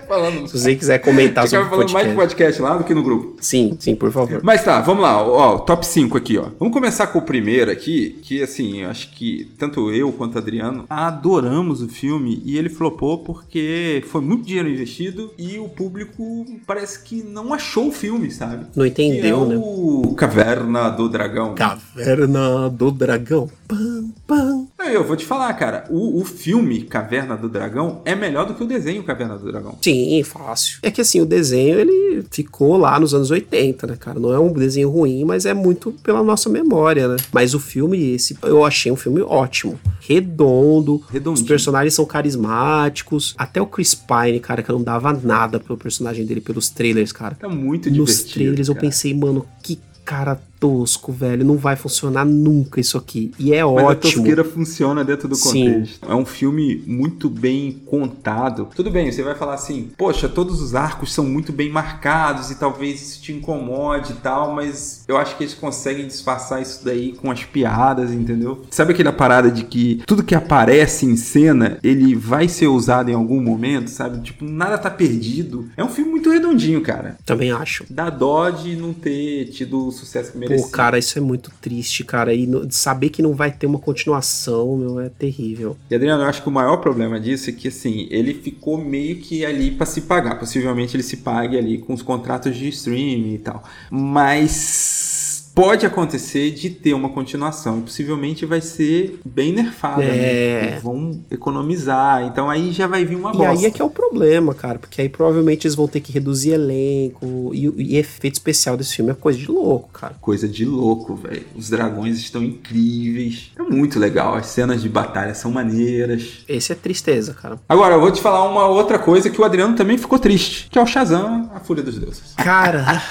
falando. 0.08 0.48
Se 0.48 0.58
você 0.58 0.74
quiser 0.74 0.98
comentar 0.98 1.46
sobre 1.46 1.66
o 1.66 1.70
podcast. 1.70 1.94
mais 1.94 2.08
de 2.08 2.14
podcast 2.14 2.62
lá 2.62 2.76
do 2.76 2.84
que 2.84 2.94
no 2.94 3.02
grupo. 3.02 3.36
Sim, 3.40 3.76
sim, 3.78 3.94
por 3.94 4.10
favor. 4.10 4.40
Mas 4.42 4.64
tá, 4.64 4.80
vamos 4.80 5.02
lá. 5.02 5.22
Ó, 5.22 5.58
top 5.58 5.86
5 5.86 6.16
aqui, 6.16 6.38
ó. 6.38 6.46
Vamos 6.58 6.72
começar 6.72 7.06
com 7.08 7.18
o 7.18 7.22
primeiro 7.22 7.70
aqui, 7.70 8.18
que 8.22 8.42
assim, 8.42 8.84
acho 8.84 9.12
que 9.12 9.50
tanto 9.58 9.92
eu 9.92 10.10
quanto 10.12 10.36
o 10.36 10.38
Adriano 10.38 10.86
adoramos 10.88 11.82
o 11.82 11.88
filme 11.88 12.42
e 12.44 12.56
ele 12.56 12.68
flopou 12.68 13.18
porque 13.18 14.02
foi 14.08 14.20
muito 14.20 14.46
dinheiro 14.46 14.68
investido 14.68 15.32
e 15.36 15.58
o 15.58 15.68
público 15.68 16.46
parece 16.66 17.02
que 17.02 17.22
não 17.22 17.52
achou 17.52 17.88
o 17.88 17.92
filme, 17.92 18.30
sabe? 18.30 18.66
Não 18.74 18.86
entendeu, 18.86 19.44
é 19.44 19.46
né? 19.48 19.56
O 19.58 20.14
Caverna 20.16 20.88
do 20.88 21.08
Dragão. 21.08 21.54
Caverna 21.54 22.70
do 22.70 22.90
Dragão. 22.90 23.50
Pam, 23.68 24.10
pam. 24.26 24.66
Eu 24.90 25.04
vou 25.04 25.14
te 25.14 25.26
falar, 25.26 25.52
cara, 25.52 25.84
o, 25.90 26.22
o 26.22 26.24
filme 26.24 26.84
Caverna 26.84 27.36
do 27.36 27.50
Dragão 27.50 28.00
é 28.02 28.14
melhor 28.14 28.46
do 28.46 28.54
que 28.54 28.64
o 28.64 28.66
desenho 28.66 29.04
Caverna 29.04 29.36
do 29.36 29.44
Dragão. 29.44 29.76
Sim, 29.82 30.22
fácil. 30.22 30.78
É 30.82 30.90
que 30.90 31.02
assim, 31.02 31.20
o 31.20 31.26
desenho 31.26 31.78
ele 31.78 32.24
ficou 32.30 32.78
lá 32.78 32.98
nos 32.98 33.12
anos 33.12 33.30
80, 33.30 33.86
né, 33.86 33.96
cara? 34.00 34.18
Não 34.18 34.32
é 34.32 34.38
um 34.38 34.50
desenho 34.54 34.88
ruim, 34.88 35.22
mas 35.26 35.44
é 35.44 35.52
muito 35.52 35.92
pela 36.02 36.22
nossa 36.22 36.48
memória, 36.48 37.08
né? 37.08 37.16
Mas 37.30 37.52
o 37.52 37.60
filme, 37.60 38.14
esse, 38.14 38.38
eu 38.42 38.64
achei 38.64 38.90
um 38.90 38.96
filme 38.96 39.20
ótimo. 39.20 39.78
Redondo, 40.00 41.02
Redondinho. 41.10 41.34
os 41.34 41.42
personagens 41.42 41.92
são 41.92 42.06
carismáticos. 42.06 43.34
Até 43.36 43.60
o 43.60 43.66
Chris 43.66 43.94
Pine, 43.94 44.40
cara, 44.40 44.62
que 44.62 44.70
eu 44.70 44.76
não 44.76 44.82
dava 44.82 45.12
nada 45.12 45.60
pelo 45.60 45.76
personagem 45.76 46.24
dele 46.24 46.40
pelos 46.40 46.70
trailers, 46.70 47.12
cara. 47.12 47.34
Tá 47.34 47.50
muito 47.50 47.90
divertido. 47.90 48.22
Nos 48.22 48.32
trailers 48.32 48.68
cara. 48.68 48.78
eu 48.78 48.80
pensei, 48.80 49.12
mano, 49.12 49.46
que 49.62 49.78
cara 50.08 50.40
tosco, 50.58 51.12
velho. 51.12 51.44
Não 51.44 51.56
vai 51.56 51.76
funcionar 51.76 52.24
nunca 52.24 52.80
isso 52.80 52.96
aqui. 52.98 53.32
E 53.38 53.52
é 53.54 53.64
Mas 53.64 53.72
ótimo. 53.72 53.90
a 53.90 53.94
tosqueira 53.94 54.44
funciona 54.44 55.04
dentro 55.04 55.28
do 55.28 55.38
contexto. 55.38 56.06
Sim. 56.06 56.10
É 56.10 56.14
um 56.14 56.24
filme 56.24 56.82
muito 56.86 57.28
bem 57.28 57.72
contado. 57.86 58.68
Tudo 58.74 58.90
bem, 58.90 59.10
você 59.10 59.22
vai 59.22 59.34
falar 59.34 59.54
assim, 59.54 59.90
poxa, 59.96 60.28
todos 60.28 60.60
os 60.60 60.74
arcos 60.74 61.12
são 61.12 61.24
muito 61.24 61.52
bem 61.52 61.70
marcados 61.70 62.50
e 62.50 62.56
talvez 62.56 63.00
isso 63.00 63.22
te 63.22 63.32
incomode 63.32 64.12
e 64.12 64.16
tal, 64.16 64.54
mas 64.54 65.04
eu 65.08 65.16
acho 65.16 65.36
que 65.36 65.44
eles 65.44 65.54
conseguem 65.54 66.06
disfarçar 66.06 66.60
isso 66.60 66.84
daí 66.84 67.12
com 67.12 67.30
as 67.30 67.44
piadas, 67.44 68.12
entendeu? 68.12 68.62
Sabe 68.70 68.92
aquela 68.92 69.12
parada 69.12 69.50
de 69.50 69.64
que 69.64 70.02
tudo 70.06 70.22
que 70.22 70.34
aparece 70.34 71.06
em 71.06 71.16
cena, 71.16 71.78
ele 71.82 72.14
vai 72.14 72.48
ser 72.48 72.68
usado 72.68 73.10
em 73.10 73.14
algum 73.14 73.40
momento, 73.40 73.88
sabe? 73.88 74.20
Tipo, 74.20 74.44
nada 74.44 74.78
tá 74.78 74.90
perdido. 74.90 75.68
É 75.76 75.84
um 75.84 75.88
filme 75.88 76.10
muito 76.10 76.30
redondinho, 76.30 76.80
cara. 76.80 77.16
Também 77.24 77.50
acho. 77.52 77.84
Dá 77.88 78.10
dó 78.10 78.50
de 78.50 78.76
não 78.76 78.92
ter 78.92 79.46
tido 79.46 79.88
o 79.88 79.92
sucesso 79.92 80.32
que 80.32 80.38
merecia. 80.48 80.66
Pô, 80.66 80.72
cara, 80.72 80.98
isso 80.98 81.18
é 81.18 81.20
muito 81.20 81.50
triste, 81.60 82.04
cara. 82.04 82.32
E 82.34 82.46
no, 82.46 82.70
saber 82.70 83.10
que 83.10 83.22
não 83.22 83.34
vai 83.34 83.50
ter 83.50 83.66
uma 83.66 83.78
continuação, 83.78 84.76
meu, 84.76 85.00
é 85.00 85.08
terrível. 85.08 85.76
E 85.90 85.94
Adriano, 85.94 86.22
eu 86.22 86.28
acho 86.28 86.42
que 86.42 86.48
o 86.48 86.52
maior 86.52 86.78
problema 86.78 87.20
disso 87.20 87.50
é 87.50 87.52
que, 87.52 87.68
assim, 87.68 88.06
ele 88.10 88.34
ficou 88.34 88.78
meio 88.78 89.16
que 89.16 89.44
ali 89.44 89.70
para 89.70 89.86
se 89.86 90.02
pagar. 90.02 90.38
Possivelmente 90.38 90.96
ele 90.96 91.02
se 91.02 91.18
pague 91.18 91.58
ali 91.58 91.78
com 91.78 91.92
os 91.92 92.02
contratos 92.02 92.56
de 92.56 92.68
streaming 92.68 93.34
e 93.34 93.38
tal. 93.38 93.62
Mas 93.90 95.17
pode 95.58 95.84
acontecer 95.84 96.52
de 96.52 96.70
ter 96.70 96.94
uma 96.94 97.08
continuação. 97.08 97.78
E 97.78 97.82
possivelmente 97.82 98.46
vai 98.46 98.60
ser 98.60 99.18
bem 99.24 99.52
nerfada. 99.52 100.02
Né? 100.02 100.16
É. 100.16 100.60
Né? 100.60 100.80
Vão 100.80 101.20
economizar. 101.28 102.22
Então 102.22 102.48
aí 102.48 102.70
já 102.70 102.86
vai 102.86 103.04
vir 103.04 103.16
uma 103.16 103.32
bosta. 103.32 103.54
E 103.54 103.58
aí 103.58 103.66
é 103.66 103.70
que 103.72 103.82
é 103.82 103.84
o 103.84 103.90
problema, 103.90 104.54
cara. 104.54 104.78
Porque 104.78 105.02
aí 105.02 105.08
provavelmente 105.08 105.66
eles 105.66 105.74
vão 105.74 105.88
ter 105.88 105.98
que 105.98 106.12
reduzir 106.12 106.50
elenco. 106.50 107.50
E, 107.52 107.66
e 107.76 107.96
efeito 107.96 108.34
especial 108.34 108.76
desse 108.76 108.94
filme 108.94 109.10
é 109.10 109.14
coisa 109.14 109.36
de 109.36 109.50
louco, 109.50 109.88
cara. 109.92 110.14
Coisa 110.20 110.46
de 110.46 110.64
louco, 110.64 111.16
velho. 111.16 111.44
Os 111.56 111.68
dragões 111.68 112.18
estão 112.18 112.40
incríveis. 112.40 113.50
É 113.58 113.62
muito 113.62 113.98
legal. 113.98 114.36
As 114.36 114.46
cenas 114.46 114.80
de 114.80 114.88
batalha 114.88 115.34
são 115.34 115.50
maneiras. 115.50 116.44
Esse 116.48 116.70
é 116.70 116.76
tristeza, 116.76 117.34
cara. 117.34 117.58
Agora, 117.68 117.96
eu 117.96 118.00
vou 118.00 118.12
te 118.12 118.22
falar 118.22 118.48
uma 118.48 118.68
outra 118.68 118.96
coisa 118.96 119.28
que 119.28 119.40
o 119.40 119.44
Adriano 119.44 119.74
também 119.74 119.98
ficou 119.98 120.20
triste. 120.20 120.68
Que 120.70 120.78
é 120.78 120.82
o 120.82 120.86
Shazam, 120.86 121.50
a 121.52 121.58
Fúria 121.58 121.82
dos 121.82 121.98
Deuses. 121.98 122.34
Cara. 122.36 123.02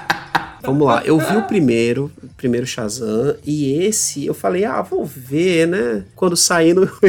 Vamos 0.64 0.86
lá, 0.86 1.02
eu 1.04 1.18
vi 1.18 1.36
o 1.36 1.42
primeiro, 1.42 2.10
o 2.22 2.28
primeiro 2.36 2.66
Shazam, 2.66 3.36
e 3.44 3.72
esse 3.82 4.26
eu 4.26 4.34
falei, 4.34 4.64
ah, 4.64 4.82
vou 4.82 5.04
ver, 5.04 5.66
né? 5.66 6.04
Quando 6.14 6.36
sair 6.36 6.74
no 6.74 6.86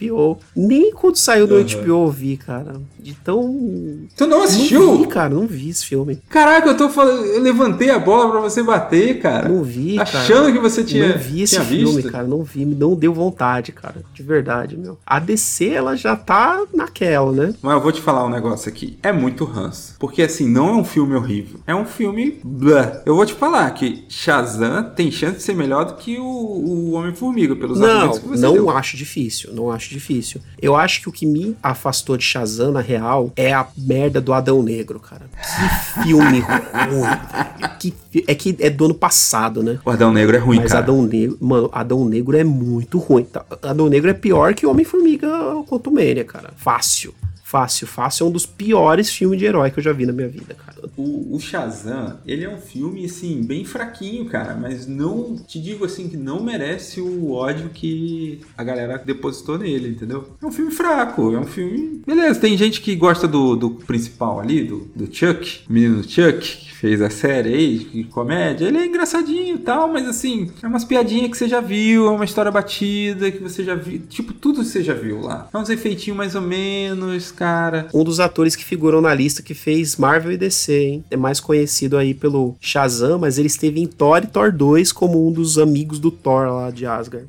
HBO. 0.00 0.38
Nem 0.54 0.92
quando 0.92 1.16
saiu 1.16 1.46
no 1.46 1.56
uhum. 1.56 1.64
HBO 1.64 1.88
eu 1.88 2.10
vi, 2.10 2.36
cara. 2.36 2.74
De 2.98 3.14
tão. 3.14 4.06
Tu 4.16 4.26
não 4.26 4.42
assistiu? 4.42 4.84
Não 4.84 4.98
vi, 4.98 5.06
cara, 5.06 5.34
não 5.34 5.46
vi 5.46 5.70
esse 5.70 5.86
filme. 5.86 6.20
Caraca, 6.28 6.68
eu 6.68 6.76
tô 6.76 6.88
falando. 6.88 7.24
Eu 7.24 7.40
levantei 7.40 7.90
a 7.90 7.98
bola 7.98 8.30
pra 8.30 8.40
você 8.40 8.62
bater, 8.62 9.20
cara. 9.20 9.48
Não 9.48 9.62
vi, 9.62 9.98
Achando 9.98 10.40
cara. 10.40 10.52
que 10.52 10.58
você 10.58 10.84
tinha. 10.84 11.08
Não 11.08 11.18
vi 11.18 11.42
esse 11.42 11.58
filme, 11.60 11.96
visto. 11.96 12.12
cara. 12.12 12.26
Não 12.26 12.42
vi, 12.42 12.64
não 12.64 12.94
deu 12.94 13.14
vontade, 13.14 13.72
cara. 13.72 14.02
De 14.12 14.22
verdade, 14.22 14.76
meu. 14.76 14.98
A 15.06 15.18
DC, 15.18 15.68
ela 15.70 15.96
já 15.96 16.16
tá 16.16 16.62
naquela, 16.74 17.32
né? 17.32 17.54
Mas 17.62 17.74
eu 17.74 17.80
vou 17.80 17.92
te 17.92 18.00
falar 18.00 18.24
um 18.24 18.30
negócio 18.30 18.68
aqui. 18.68 18.98
É 19.02 19.12
muito 19.12 19.44
ranço. 19.44 19.94
Porque 19.98 20.22
assim, 20.22 20.48
não 20.48 20.68
é 20.68 20.72
um 20.72 20.84
filme 20.84 21.14
horrível. 21.14 21.60
É 21.66 21.74
um 21.74 21.84
filme. 21.84 22.40
Blá. 22.44 22.97
Eu 23.04 23.14
vou 23.14 23.24
te 23.24 23.34
falar 23.34 23.70
que 23.72 24.04
Shazam 24.08 24.90
tem 24.94 25.10
chance 25.10 25.36
de 25.36 25.42
ser 25.42 25.54
melhor 25.54 25.84
do 25.84 25.94
que 25.94 26.18
o, 26.18 26.24
o 26.24 26.92
Homem-Formiga, 26.92 27.54
pelos 27.56 27.78
não, 27.78 27.88
argumentos 27.88 28.18
que 28.18 28.28
você 28.28 28.42
Não, 28.42 28.56
não 28.56 28.70
acho 28.70 28.96
difícil. 28.96 29.52
Não 29.52 29.70
acho 29.70 29.90
difícil. 29.90 30.40
Eu 30.60 30.76
acho 30.76 31.00
que 31.02 31.08
o 31.08 31.12
que 31.12 31.26
me 31.26 31.56
afastou 31.62 32.16
de 32.16 32.24
Shazam, 32.24 32.72
na 32.72 32.80
real, 32.80 33.32
é 33.36 33.52
a 33.52 33.66
merda 33.76 34.20
do 34.20 34.32
Adão 34.32 34.62
Negro, 34.62 35.00
cara. 35.00 35.28
Que 35.32 36.02
filme 36.02 36.40
ruim. 36.40 37.78
Que, 37.78 37.94
é 38.26 38.34
que 38.34 38.56
é 38.60 38.70
do 38.70 38.86
ano 38.86 38.94
passado, 38.94 39.62
né? 39.62 39.78
O 39.84 39.90
Adão 39.90 40.12
Negro 40.12 40.36
é 40.36 40.38
ruim, 40.38 40.58
Mas 40.58 40.72
cara. 40.72 40.84
Adão 40.84 41.02
Negro, 41.02 41.38
mano, 41.40 41.70
Adão 41.72 42.04
Negro 42.04 42.36
é 42.36 42.44
muito 42.44 42.98
ruim. 42.98 43.24
Tá? 43.24 43.44
Adão 43.62 43.88
Negro 43.88 44.10
é 44.10 44.14
pior 44.14 44.54
que 44.54 44.66
Homem-Formiga 44.66 45.28
quanto 45.66 45.90
Mania, 45.90 46.24
cara. 46.24 46.50
Fácil. 46.56 47.14
Fácil, 47.48 47.86
fácil. 47.86 48.26
É 48.26 48.28
um 48.28 48.30
dos 48.30 48.44
piores 48.44 49.08
filmes 49.08 49.38
de 49.38 49.46
herói 49.46 49.70
que 49.70 49.78
eu 49.78 49.82
já 49.82 49.90
vi 49.90 50.04
na 50.04 50.12
minha 50.12 50.28
vida, 50.28 50.54
cara. 50.54 50.86
O, 50.98 51.34
o 51.34 51.40
Shazam, 51.40 52.18
ele 52.26 52.44
é 52.44 52.48
um 52.48 52.58
filme, 52.58 53.06
assim, 53.06 53.42
bem 53.42 53.64
fraquinho, 53.64 54.26
cara. 54.26 54.54
Mas 54.54 54.86
não, 54.86 55.34
te 55.34 55.58
digo 55.58 55.86
assim, 55.86 56.10
que 56.10 56.16
não 56.18 56.42
merece 56.42 57.00
o 57.00 57.32
ódio 57.32 57.70
que 57.70 58.42
a 58.54 58.62
galera 58.62 58.98
depositou 58.98 59.56
nele, 59.56 59.88
entendeu? 59.88 60.28
É 60.42 60.44
um 60.44 60.52
filme 60.52 60.70
fraco, 60.70 61.32
é 61.32 61.38
um 61.38 61.46
filme... 61.46 62.02
Beleza, 62.06 62.38
tem 62.38 62.54
gente 62.54 62.82
que 62.82 62.94
gosta 62.94 63.26
do, 63.26 63.56
do 63.56 63.70
principal 63.70 64.40
ali, 64.40 64.64
do, 64.64 64.80
do 64.94 65.08
Chuck, 65.10 65.62
menino 65.70 66.04
Chuck, 66.06 66.67
fez 66.80 67.02
a 67.02 67.10
série 67.10 67.54
aí 67.54 67.78
de 67.78 68.04
comédia, 68.04 68.66
ele 68.66 68.78
é 68.78 68.86
engraçadinho 68.86 69.56
e 69.56 69.58
tal, 69.58 69.88
mas 69.88 70.06
assim, 70.06 70.50
é 70.62 70.66
umas 70.66 70.84
piadinhas 70.84 71.30
que 71.30 71.36
você 71.36 71.48
já 71.48 71.60
viu, 71.60 72.06
é 72.06 72.10
uma 72.10 72.24
história 72.24 72.52
batida 72.52 73.30
que 73.32 73.42
você 73.42 73.64
já 73.64 73.74
viu, 73.74 74.00
tipo, 74.08 74.32
tudo 74.32 74.62
você 74.62 74.82
já 74.82 74.94
viu 74.94 75.20
lá. 75.20 75.48
É 75.52 75.58
uns 75.58 75.70
efeitinhos 75.70 76.16
mais 76.16 76.34
ou 76.36 76.40
menos, 76.40 77.32
cara. 77.32 77.88
Um 77.92 78.04
dos 78.04 78.20
atores 78.20 78.54
que 78.54 78.64
figuram 78.64 79.00
na 79.00 79.12
lista 79.12 79.42
que 79.42 79.54
fez 79.54 79.96
Marvel 79.96 80.32
e 80.32 80.36
DC, 80.36 80.72
hein? 80.72 81.04
É 81.10 81.16
mais 81.16 81.40
conhecido 81.40 81.96
aí 81.96 82.14
pelo 82.14 82.56
Shazam, 82.60 83.18
mas 83.18 83.38
ele 83.38 83.48
esteve 83.48 83.80
em 83.80 83.86
Thor 83.86 84.22
e 84.22 84.26
Thor 84.26 84.52
2 84.52 84.92
como 84.92 85.26
um 85.26 85.32
dos 85.32 85.58
amigos 85.58 85.98
do 85.98 86.10
Thor 86.10 86.46
lá 86.46 86.70
de 86.70 86.86
Asgard. 86.86 87.26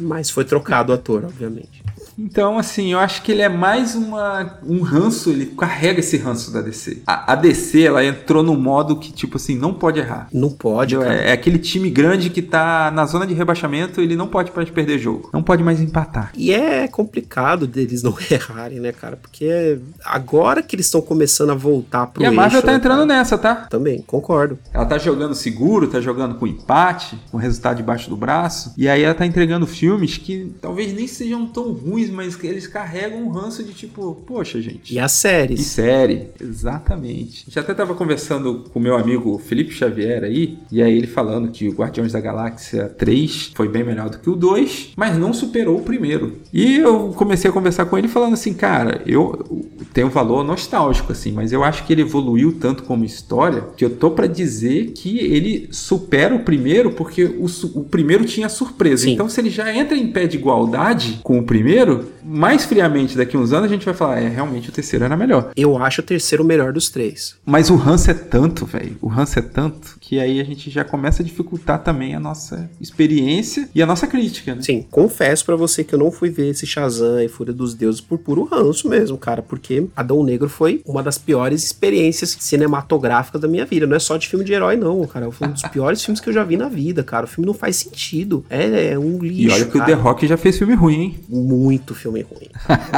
Mas 0.00 0.30
foi 0.30 0.44
trocado 0.44 0.90
o 0.90 0.94
ator, 0.94 1.24
obviamente. 1.24 1.82
Então, 2.18 2.58
assim, 2.58 2.92
eu 2.92 2.98
acho 2.98 3.22
que 3.22 3.32
ele 3.32 3.42
é 3.42 3.48
mais 3.48 3.94
uma, 3.94 4.58
um 4.64 4.82
ranço, 4.82 5.30
ele 5.30 5.46
carrega 5.46 6.00
esse 6.00 6.16
ranço 6.16 6.52
da 6.52 6.60
DC. 6.60 7.02
A, 7.06 7.32
a 7.32 7.34
DC, 7.34 7.82
ela 7.82 8.04
entrou 8.04 8.42
no 8.42 8.56
modo 8.56 8.96
que, 8.96 9.12
tipo 9.12 9.36
assim, 9.36 9.56
não 9.56 9.74
pode 9.74 10.00
errar. 10.00 10.28
Não 10.32 10.50
pode. 10.50 10.96
É, 10.96 11.30
é, 11.30 11.32
aquele 11.32 11.58
time 11.58 11.90
grande 11.90 12.30
que 12.30 12.42
tá 12.42 12.90
na 12.90 13.04
zona 13.06 13.26
de 13.26 13.34
rebaixamento, 13.34 14.00
ele 14.00 14.16
não 14.16 14.28
pode 14.28 14.52
mais 14.54 14.70
perder 14.70 14.98
jogo. 14.98 15.30
Não 15.32 15.42
pode 15.42 15.62
mais 15.62 15.80
empatar. 15.80 16.32
E 16.36 16.52
é 16.52 16.88
complicado 16.88 17.66
deles 17.66 18.02
não 18.02 18.14
errarem, 18.30 18.80
né, 18.80 18.92
cara? 18.92 19.16
Porque 19.16 19.78
agora 20.04 20.62
que 20.62 20.76
eles 20.76 20.86
estão 20.86 21.00
começando 21.00 21.50
a 21.50 21.54
voltar 21.54 22.06
pro 22.06 22.22
E 22.22 22.26
a 22.26 22.32
Marvel 22.32 22.58
eixo, 22.58 22.66
tá 22.66 22.74
entrando 22.74 23.06
cara. 23.06 23.18
nessa, 23.18 23.38
tá? 23.38 23.54
Também, 23.54 24.02
concordo. 24.02 24.58
Ela 24.72 24.86
tá 24.86 24.98
jogando 24.98 25.34
seguro, 25.34 25.88
tá 25.88 26.00
jogando 26.00 26.36
com 26.36 26.46
empate, 26.46 27.18
com 27.30 27.38
resultado 27.38 27.76
debaixo 27.76 28.08
do 28.08 28.16
braço. 28.16 28.72
E 28.76 28.88
aí 28.88 29.02
ela 29.02 29.14
tá 29.14 29.26
entregando 29.26 29.66
filmes 29.66 30.16
que 30.16 30.52
talvez 30.60 30.92
nem 30.92 31.06
sejam 31.06 31.46
tão 31.46 31.72
ruins 31.72 32.03
mas 32.10 32.42
eles 32.42 32.66
carregam 32.66 33.22
um 33.22 33.28
ranço 33.28 33.62
de 33.62 33.72
tipo, 33.72 34.14
poxa, 34.26 34.60
gente. 34.60 34.94
E 34.94 34.98
as 34.98 35.12
séries. 35.12 35.60
E 35.60 35.64
série, 35.64 36.28
exatamente. 36.40 37.46
Já 37.48 37.60
até 37.60 37.74
tava 37.74 37.94
conversando 37.94 38.64
com 38.72 38.78
meu 38.78 38.96
amigo 38.96 39.38
Felipe 39.38 39.72
Xavier 39.72 40.24
aí, 40.24 40.58
e 40.70 40.82
aí 40.82 40.96
ele 40.96 41.06
falando 41.06 41.50
que 41.50 41.68
o 41.68 41.72
Guardiões 41.72 42.12
da 42.12 42.20
Galáxia 42.20 42.88
3 42.88 43.52
foi 43.54 43.68
bem 43.68 43.84
melhor 43.84 44.10
do 44.10 44.18
que 44.18 44.30
o 44.30 44.36
2, 44.36 44.92
mas 44.96 45.16
não 45.18 45.32
superou 45.32 45.78
o 45.78 45.82
primeiro. 45.82 46.38
E 46.52 46.76
eu 46.76 47.14
comecei 47.16 47.50
a 47.50 47.52
conversar 47.52 47.86
com 47.86 47.98
ele 47.98 48.08
falando 48.08 48.34
assim, 48.34 48.54
cara, 48.54 49.02
eu 49.06 49.72
tenho 49.92 50.06
um 50.06 50.10
valor 50.10 50.44
nostálgico, 50.44 51.12
assim, 51.12 51.32
mas 51.32 51.52
eu 51.52 51.62
acho 51.62 51.84
que 51.84 51.92
ele 51.92 52.02
evoluiu 52.02 52.52
tanto 52.58 52.82
como 52.82 53.04
história 53.04 53.62
que 53.76 53.84
eu 53.84 53.90
tô 53.90 54.10
para 54.10 54.26
dizer 54.26 54.92
que 54.92 55.18
ele 55.18 55.68
supera 55.70 56.34
o 56.34 56.40
primeiro 56.40 56.92
porque 56.92 57.24
o, 57.24 57.46
o 57.74 57.84
primeiro 57.84 58.24
tinha 58.24 58.48
surpresa. 58.48 59.04
Sim. 59.04 59.12
Então, 59.12 59.28
se 59.28 59.40
ele 59.40 59.50
já 59.50 59.74
entra 59.74 59.96
em 59.96 60.08
pé 60.08 60.26
de 60.26 60.36
igualdade 60.36 61.20
com 61.22 61.38
o 61.38 61.42
primeiro, 61.42 61.93
mais 62.22 62.64
friamente 62.64 63.16
daqui 63.16 63.36
a 63.36 63.40
uns 63.40 63.52
anos 63.52 63.66
a 63.66 63.72
gente 63.74 63.84
vai 63.84 63.94
falar, 63.94 64.20
é, 64.20 64.28
realmente 64.28 64.68
o 64.68 64.72
terceiro 64.72 65.04
era 65.04 65.16
melhor. 65.16 65.50
Eu 65.56 65.76
acho 65.82 66.00
o 66.00 66.04
terceiro 66.04 66.44
o 66.44 66.46
melhor 66.46 66.72
dos 66.72 66.88
três. 66.88 67.36
Mas 67.44 67.70
o 67.70 67.74
Hans 67.74 68.08
é 68.08 68.14
tanto, 68.14 68.66
velho. 68.66 68.96
O 69.00 69.10
Hans 69.10 69.36
é 69.36 69.42
tanto 69.42 69.96
que 70.06 70.20
aí 70.20 70.38
a 70.38 70.44
gente 70.44 70.70
já 70.70 70.84
começa 70.84 71.22
a 71.22 71.24
dificultar 71.24 71.82
também 71.82 72.14
a 72.14 72.20
nossa 72.20 72.70
experiência 72.78 73.68
e 73.74 73.82
a 73.82 73.86
nossa 73.86 74.06
crítica, 74.06 74.54
né? 74.54 74.60
Sim, 74.60 74.84
confesso 74.90 75.46
para 75.46 75.56
você 75.56 75.82
que 75.82 75.94
eu 75.94 75.98
não 75.98 76.12
fui 76.12 76.28
ver 76.28 76.50
esse 76.50 76.66
Shazam 76.66 77.22
e 77.22 77.28
Fúria 77.28 77.54
dos 77.54 77.74
Deuses 77.74 78.02
por 78.02 78.18
puro 78.18 78.44
ranço 78.44 78.86
mesmo, 78.86 79.16
cara, 79.16 79.40
porque 79.40 79.86
Adão 79.96 80.22
Negro 80.22 80.48
foi 80.48 80.82
uma 80.84 81.02
das 81.02 81.16
piores 81.16 81.64
experiências 81.64 82.36
cinematográficas 82.38 83.40
da 83.40 83.48
minha 83.48 83.64
vida. 83.64 83.86
Não 83.86 83.96
é 83.96 83.98
só 83.98 84.18
de 84.18 84.28
filme 84.28 84.44
de 84.44 84.52
herói, 84.52 84.76
não, 84.76 85.06
cara. 85.06 85.30
Foi 85.30 85.48
um 85.48 85.52
dos 85.52 85.62
piores 85.62 86.04
filmes 86.04 86.20
que 86.20 86.28
eu 86.28 86.32
já 86.34 86.44
vi 86.44 86.58
na 86.58 86.68
vida, 86.68 87.02
cara. 87.02 87.24
O 87.24 87.28
filme 87.28 87.46
não 87.46 87.54
faz 87.54 87.76
sentido. 87.76 88.44
É, 88.50 88.92
é 88.92 88.98
um 88.98 89.18
lixo. 89.18 89.48
E 89.48 89.50
olha 89.50 89.64
que 89.64 89.78
cara. 89.78 89.84
o 89.84 89.86
The 89.86 90.02
Rock 90.02 90.26
já 90.26 90.36
fez 90.36 90.58
filme 90.58 90.74
ruim, 90.74 91.00
hein? 91.00 91.20
Muito 91.28 91.94
filme 91.94 92.20
ruim. 92.20 92.48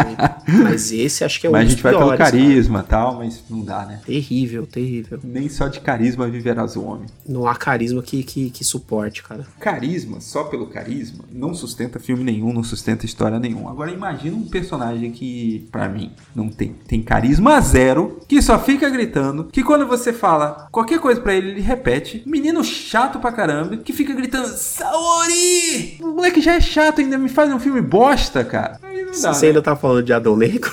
Muito. 0.04 0.62
mas 0.64 0.90
esse 0.90 1.22
acho 1.22 1.40
que 1.40 1.46
é 1.46 1.50
um 1.50 1.52
mas 1.52 1.68
dos 1.68 1.80
piores. 1.80 1.98
Mas 2.00 2.10
a 2.10 2.14
gente 2.14 2.22
vai 2.22 2.30
pelo 2.30 2.48
carisma 2.48 2.84
e 2.84 2.90
tal, 2.90 3.18
mas 3.18 3.44
não 3.48 3.62
dá, 3.62 3.86
né? 3.86 4.00
Terrível, 4.04 4.66
terrível. 4.66 5.20
Nem 5.22 5.48
só 5.48 5.68
de 5.68 5.80
carisma 5.80 6.28
viverás 6.28 6.74
o 6.74 6.82
homem. 6.82 6.95
Não 7.26 7.46
há 7.46 7.54
carisma 7.54 8.02
que, 8.02 8.22
que, 8.22 8.50
que 8.50 8.64
suporte, 8.64 9.22
cara. 9.22 9.46
Carisma, 9.60 10.20
só 10.20 10.44
pelo 10.44 10.66
carisma, 10.66 11.24
não 11.30 11.54
sustenta 11.54 11.98
filme 11.98 12.24
nenhum, 12.24 12.52
não 12.52 12.62
sustenta 12.62 13.04
história 13.06 13.38
nenhuma. 13.38 13.70
Agora 13.70 13.90
imagina 13.90 14.36
um 14.36 14.48
personagem 14.48 15.10
que, 15.10 15.68
para 15.70 15.88
mim, 15.88 16.12
não 16.34 16.48
tem, 16.48 16.74
tem 16.86 17.02
carisma 17.02 17.60
zero, 17.60 18.20
que 18.28 18.40
só 18.40 18.58
fica 18.58 18.88
gritando, 18.88 19.44
que 19.44 19.62
quando 19.62 19.86
você 19.86 20.12
fala 20.12 20.68
qualquer 20.70 20.98
coisa 21.00 21.20
para 21.20 21.34
ele, 21.34 21.50
ele 21.50 21.60
repete. 21.60 22.22
Menino 22.26 22.62
chato 22.64 23.18
pra 23.18 23.32
caramba, 23.32 23.76
que 23.76 23.92
fica 23.92 24.14
gritando, 24.14 24.48
Saori! 24.48 25.98
O 26.00 26.08
moleque 26.12 26.40
já 26.40 26.54
é 26.54 26.60
chato, 26.60 27.00
ainda 27.00 27.18
me 27.18 27.28
faz 27.28 27.52
um 27.52 27.58
filme 27.58 27.80
bosta, 27.80 28.44
cara. 28.44 28.78
Aí 28.82 29.04
não 29.04 29.12
dá, 29.12 29.32
Você 29.32 29.46
né? 29.46 29.48
ainda 29.48 29.62
tá 29.62 29.76
falando 29.76 30.02
de 30.04 30.12
Negro? 30.36 30.72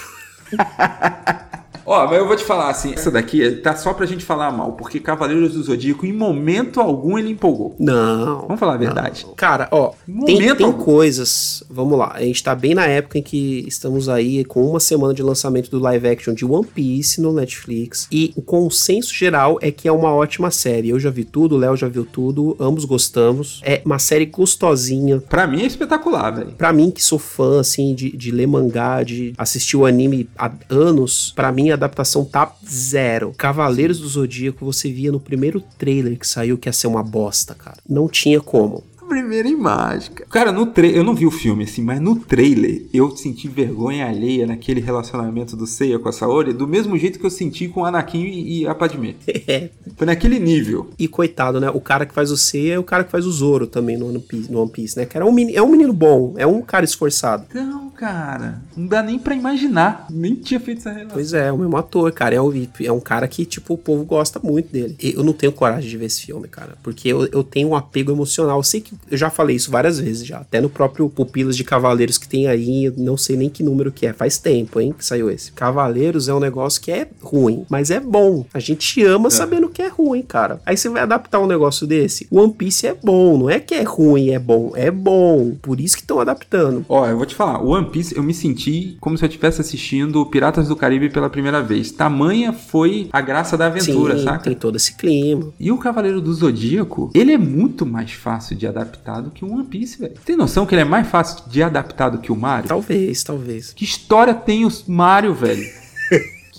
Ó, 1.86 2.06
mas 2.06 2.18
eu 2.18 2.28
vou 2.28 2.36
te 2.36 2.44
falar 2.44 2.70
assim, 2.70 2.94
essa 2.94 3.12
daqui 3.12 3.52
tá 3.58 3.76
só 3.76 3.94
pra 3.94 4.06
gente 4.06 4.24
falar 4.24 4.52
mal, 4.52 4.74
porque 4.74 5.00
Cavaleiros 5.00 5.54
do 5.54 5.64
Zodíaco, 5.64 6.06
em 6.06 6.14
momento 6.14 6.80
algum, 6.80 7.18
ele 7.18 7.30
empolgou. 7.30 7.76
Não. 7.80 8.42
Vamos 8.42 8.60
falar 8.60 8.74
a 8.74 8.78
verdade. 8.78 9.26
Não. 9.26 9.34
Cara, 9.36 9.68
ó, 9.72 9.92
tem, 10.26 10.56
tem 10.56 10.72
coisas. 10.72 11.64
Vamos 11.70 11.98
lá, 11.98 12.14
a 12.14 12.22
gente 12.22 12.44
tá 12.44 12.56
bem 12.56 12.74
na 12.74 12.86
época 12.86 13.18
em 13.18 13.24
que 13.24 13.66
estamos 13.68 14.10
aí 14.10 14.44
com 14.46 14.66
uma 14.66 14.80
semana 14.80 15.14
de 15.14 15.22
lançamento 15.22 15.70
do 15.70 15.80
live 15.80 16.08
action 16.08 16.34
de 16.34 16.46
One 16.46 16.66
Piece 16.66 17.22
no 17.22 17.34
Netflix. 17.34 18.08
E 18.12 18.34
o 18.36 18.42
consenso 18.42 19.14
geral 19.14 19.58
é 19.62 19.72
que 19.72 19.88
é 19.88 19.92
uma 19.92 20.14
ótima 20.14 20.52
série. 20.52 20.90
Eu 20.90 21.00
já 21.00 21.10
vi 21.10 21.24
tudo, 21.24 21.56
o 21.56 21.58
Léo 21.58 21.76
já 21.76 21.88
viu 21.88 22.06
tudo, 22.06 22.56
ambos 22.60 22.86
gostamos. 22.86 23.62
É 23.64 23.82
uma 23.86 24.00
série 24.00 24.26
gostosinha. 24.26 25.20
Pra 25.20 25.48
mim 25.48 25.62
é 25.62 25.66
espetacular, 25.66 26.32
velho. 26.32 26.52
Pra 26.52 26.72
mim, 26.72 26.92
que 26.92 27.04
sou 27.04 27.20
fã, 27.20 27.60
assim, 27.60 27.94
de, 27.94 28.16
de 28.16 28.32
ler 28.32 28.48
mangá, 28.48 29.04
de 29.04 29.34
assistir 29.38 29.78
o 29.78 29.86
anime 29.86 30.30
há 30.38 30.52
anos, 30.70 31.34
pra 31.36 31.52
mim 31.52 31.72
adaptação 31.74 32.26
tá 32.26 32.56
zero. 32.68 33.34
Cavaleiros 33.38 34.00
do 34.00 34.08
Zodíaco, 34.08 34.66
você 34.66 34.92
via 34.92 35.12
no 35.12 35.20
primeiro 35.20 35.62
trailer 35.78 36.18
que 36.18 36.28
saiu 36.28 36.58
que 36.58 36.70
ia 36.70 36.74
ser 36.74 36.88
uma 36.88 37.04
bosta, 37.04 37.54
cara. 37.54 37.78
Não 37.88 38.08
tinha 38.08 38.40
como 38.40 38.84
primeira 39.14 39.48
imagem. 39.48 40.12
Cara, 40.30 40.52
no 40.52 40.66
trailer, 40.66 40.98
eu 40.98 41.04
não 41.04 41.14
vi 41.14 41.26
o 41.26 41.32
filme 41.32 41.66
assim, 41.66 41.84
mas 41.84 42.00
no 42.00 42.16
trailer 42.16 42.86
eu 42.92 43.16
senti 43.16 43.48
vergonha 43.48 44.08
alheia 44.08 44.48
naquele 44.48 44.82
relacionamento 44.82 45.56
do 45.56 45.68
Seiya 45.68 46.00
com 46.00 46.10
a 46.10 46.12
Saori, 46.12 46.52
do 46.52 46.68
mesmo 46.68 46.98
jeito 46.98 47.20
que 47.20 47.26
eu 47.26 47.30
senti 47.30 47.68
com 47.68 47.82
o 47.82 47.86
Anakin 47.86 48.24
e 48.24 48.68
a 48.68 48.74
Padmé. 48.74 49.16
É. 49.46 49.70
Foi 49.98 50.08
naquele 50.08 50.40
nível. 50.40 50.90
E 50.98 51.06
coitado, 51.06 51.60
né? 51.60 51.70
O 51.70 51.82
cara 51.82 52.06
que 52.06 52.14
faz 52.14 52.32
o 52.32 52.38
Seiya 52.38 52.76
é 52.76 52.80
o 52.80 52.84
cara 52.84 53.04
que 53.04 53.12
faz 53.12 53.26
o 53.26 53.32
Zoro 53.32 53.68
também 53.68 53.98
no 53.98 54.08
One 54.08 54.20
Piece, 54.20 54.50
no 54.50 54.62
One 54.62 54.72
Piece 54.72 54.98
né? 54.98 55.06
Que 55.06 55.18
era 55.18 55.26
um 55.26 55.34
menino, 55.34 55.58
é 55.58 55.62
um 55.62 55.70
menino 55.70 55.92
bom, 55.92 56.34
é 56.38 56.48
um 56.48 56.62
cara 56.62 56.86
esforçado. 56.86 57.46
Não, 57.54 57.90
cara, 57.90 58.62
não 58.76 58.88
dá 58.88 59.04
nem 59.04 59.20
para 59.20 59.36
imaginar. 59.36 60.08
Nem 60.10 60.36
tinha 60.36 60.60
feito 60.60 60.80
essa 60.80 60.92
relação. 60.92 61.14
Pois 61.14 61.34
é, 61.34 61.48
é 61.48 61.52
o 61.52 61.58
mesmo 61.58 61.76
ator, 61.76 62.12
cara. 62.14 62.36
É 62.36 62.42
um, 62.42 62.52
é 62.82 62.92
um 62.92 63.00
cara 63.00 63.28
que, 63.28 63.46
tipo, 63.46 63.74
o 63.74 63.78
povo 63.78 64.06
gosta 64.06 64.40
muito 64.42 64.72
dele. 64.72 64.96
Eu 65.02 65.24
não 65.24 65.34
tenho 65.34 65.52
coragem 65.52 65.90
de 65.90 65.98
ver 65.98 66.06
esse 66.06 66.26
filme, 66.26 66.48
cara, 66.48 66.78
porque 66.82 67.10
eu, 67.10 67.26
eu 67.28 67.44
tenho 67.44 67.70
um 67.70 67.76
apego 67.76 68.12
emocional. 68.12 68.60
Eu 68.60 68.64
sei 68.64 68.80
que 68.80 68.96
eu 69.10 69.18
já 69.18 69.30
falei 69.30 69.56
isso 69.56 69.72
várias 69.72 70.00
vezes 70.00 70.26
já. 70.26 70.40
Até 70.40 70.60
no 70.62 70.70
próprio 70.70 71.10
Pupilas 71.10 71.56
de 71.56 71.64
Cavaleiros 71.64 72.18
que 72.18 72.28
tem 72.28 72.48
aí, 72.48 72.92
não 72.98 73.18
sei 73.18 73.36
nem 73.36 73.50
que 73.50 73.64
número 73.64 73.92
que 73.92 74.06
é. 74.06 74.14
Faz 74.14 74.38
tempo, 74.38 74.80
hein, 74.80 74.94
que 74.98 75.06
saiu 75.06 75.30
esse. 75.30 75.52
Cavaleiros 75.52 76.28
é 76.28 76.34
um 76.34 76.40
negócio 76.40 76.82
que 76.82 76.92
é 76.92 77.08
ruim, 77.22 77.66
mas 77.70 77.92
é 77.92 78.00
bom. 78.00 78.46
A 78.54 78.60
gente 78.60 79.04
ama 79.04 79.28
é. 79.28 79.32
sabendo 79.32 79.70
que 79.70 79.82
é 79.82 79.88
ruim, 79.88 80.22
cara. 80.22 80.62
Aí 80.66 80.78
você 80.78 80.90
vai 80.90 81.02
adaptar 81.02 81.40
um 81.40 81.48
negócio 81.48 81.86
desse. 81.86 82.28
One 82.32 82.54
Piece 82.54 82.88
é 82.88 82.94
bom, 82.94 83.38
não 83.38 83.50
é 83.50 83.60
que 83.60 83.76
é 83.76 83.84
ruim, 83.84 84.30
é 84.30 84.40
bom. 84.40 84.72
É 84.76 84.92
bom. 84.92 85.56
Por 85.62 85.80
isso 85.80 85.96
que 85.96 86.02
estão 86.02 86.20
adaptando. 86.20 86.86
Ó, 86.88 87.08
eu 87.08 87.18
vou 87.18 87.26
te 87.26 87.36
falar, 87.36 87.62
o 87.62 87.70
One 87.70 87.90
Piece 87.90 88.16
eu 88.16 88.24
me 88.24 88.34
senti 88.34 88.98
como 89.00 89.18
se 89.18 89.24
eu 89.24 89.28
estivesse 89.28 89.62
assistindo 89.62 90.26
Piratas 90.26 90.68
do 90.68 90.76
Caribe 90.76 91.10
pela 91.10 91.30
primeira 91.30 91.62
vez. 91.62 91.92
Tamanha 91.92 92.54
foi 92.54 93.10
a 93.12 93.22
graça 93.22 93.58
da 93.58 93.68
aventura, 93.68 94.18
Sim, 94.18 94.24
saca? 94.24 94.44
Tem 94.44 94.56
todo 94.56 94.76
esse 94.76 94.96
clima. 94.96 95.52
E 95.60 95.72
o 95.72 95.78
Cavaleiro 95.78 96.22
do 96.22 96.34
Zodíaco, 96.34 97.12
ele 97.14 97.34
é 97.34 97.38
muito 97.38 97.86
mais 97.86 98.12
fácil 98.12 98.56
de 98.56 98.68
adaptar 98.68 98.93
do 99.22 99.32
que 99.32 99.44
o 99.44 99.52
One 99.52 99.66
Piece, 99.66 100.00
velho. 100.00 100.16
Tem 100.26 100.36
noção 100.36 100.66
que 100.66 100.74
ele 100.74 100.82
é 100.82 100.86
mais 100.86 101.08
fácil 101.08 101.44
de 101.48 101.62
adaptar 101.62 102.10
do 102.10 102.20
que 102.20 102.32
o 102.32 102.36
Mario? 102.36 102.68
Talvez, 102.68 103.24
talvez. 103.24 103.74
Que 103.74 103.84
história 103.84 104.34
tem 104.34 104.66
o 104.66 104.70
Mario, 104.88 105.34
velho? 105.34 105.83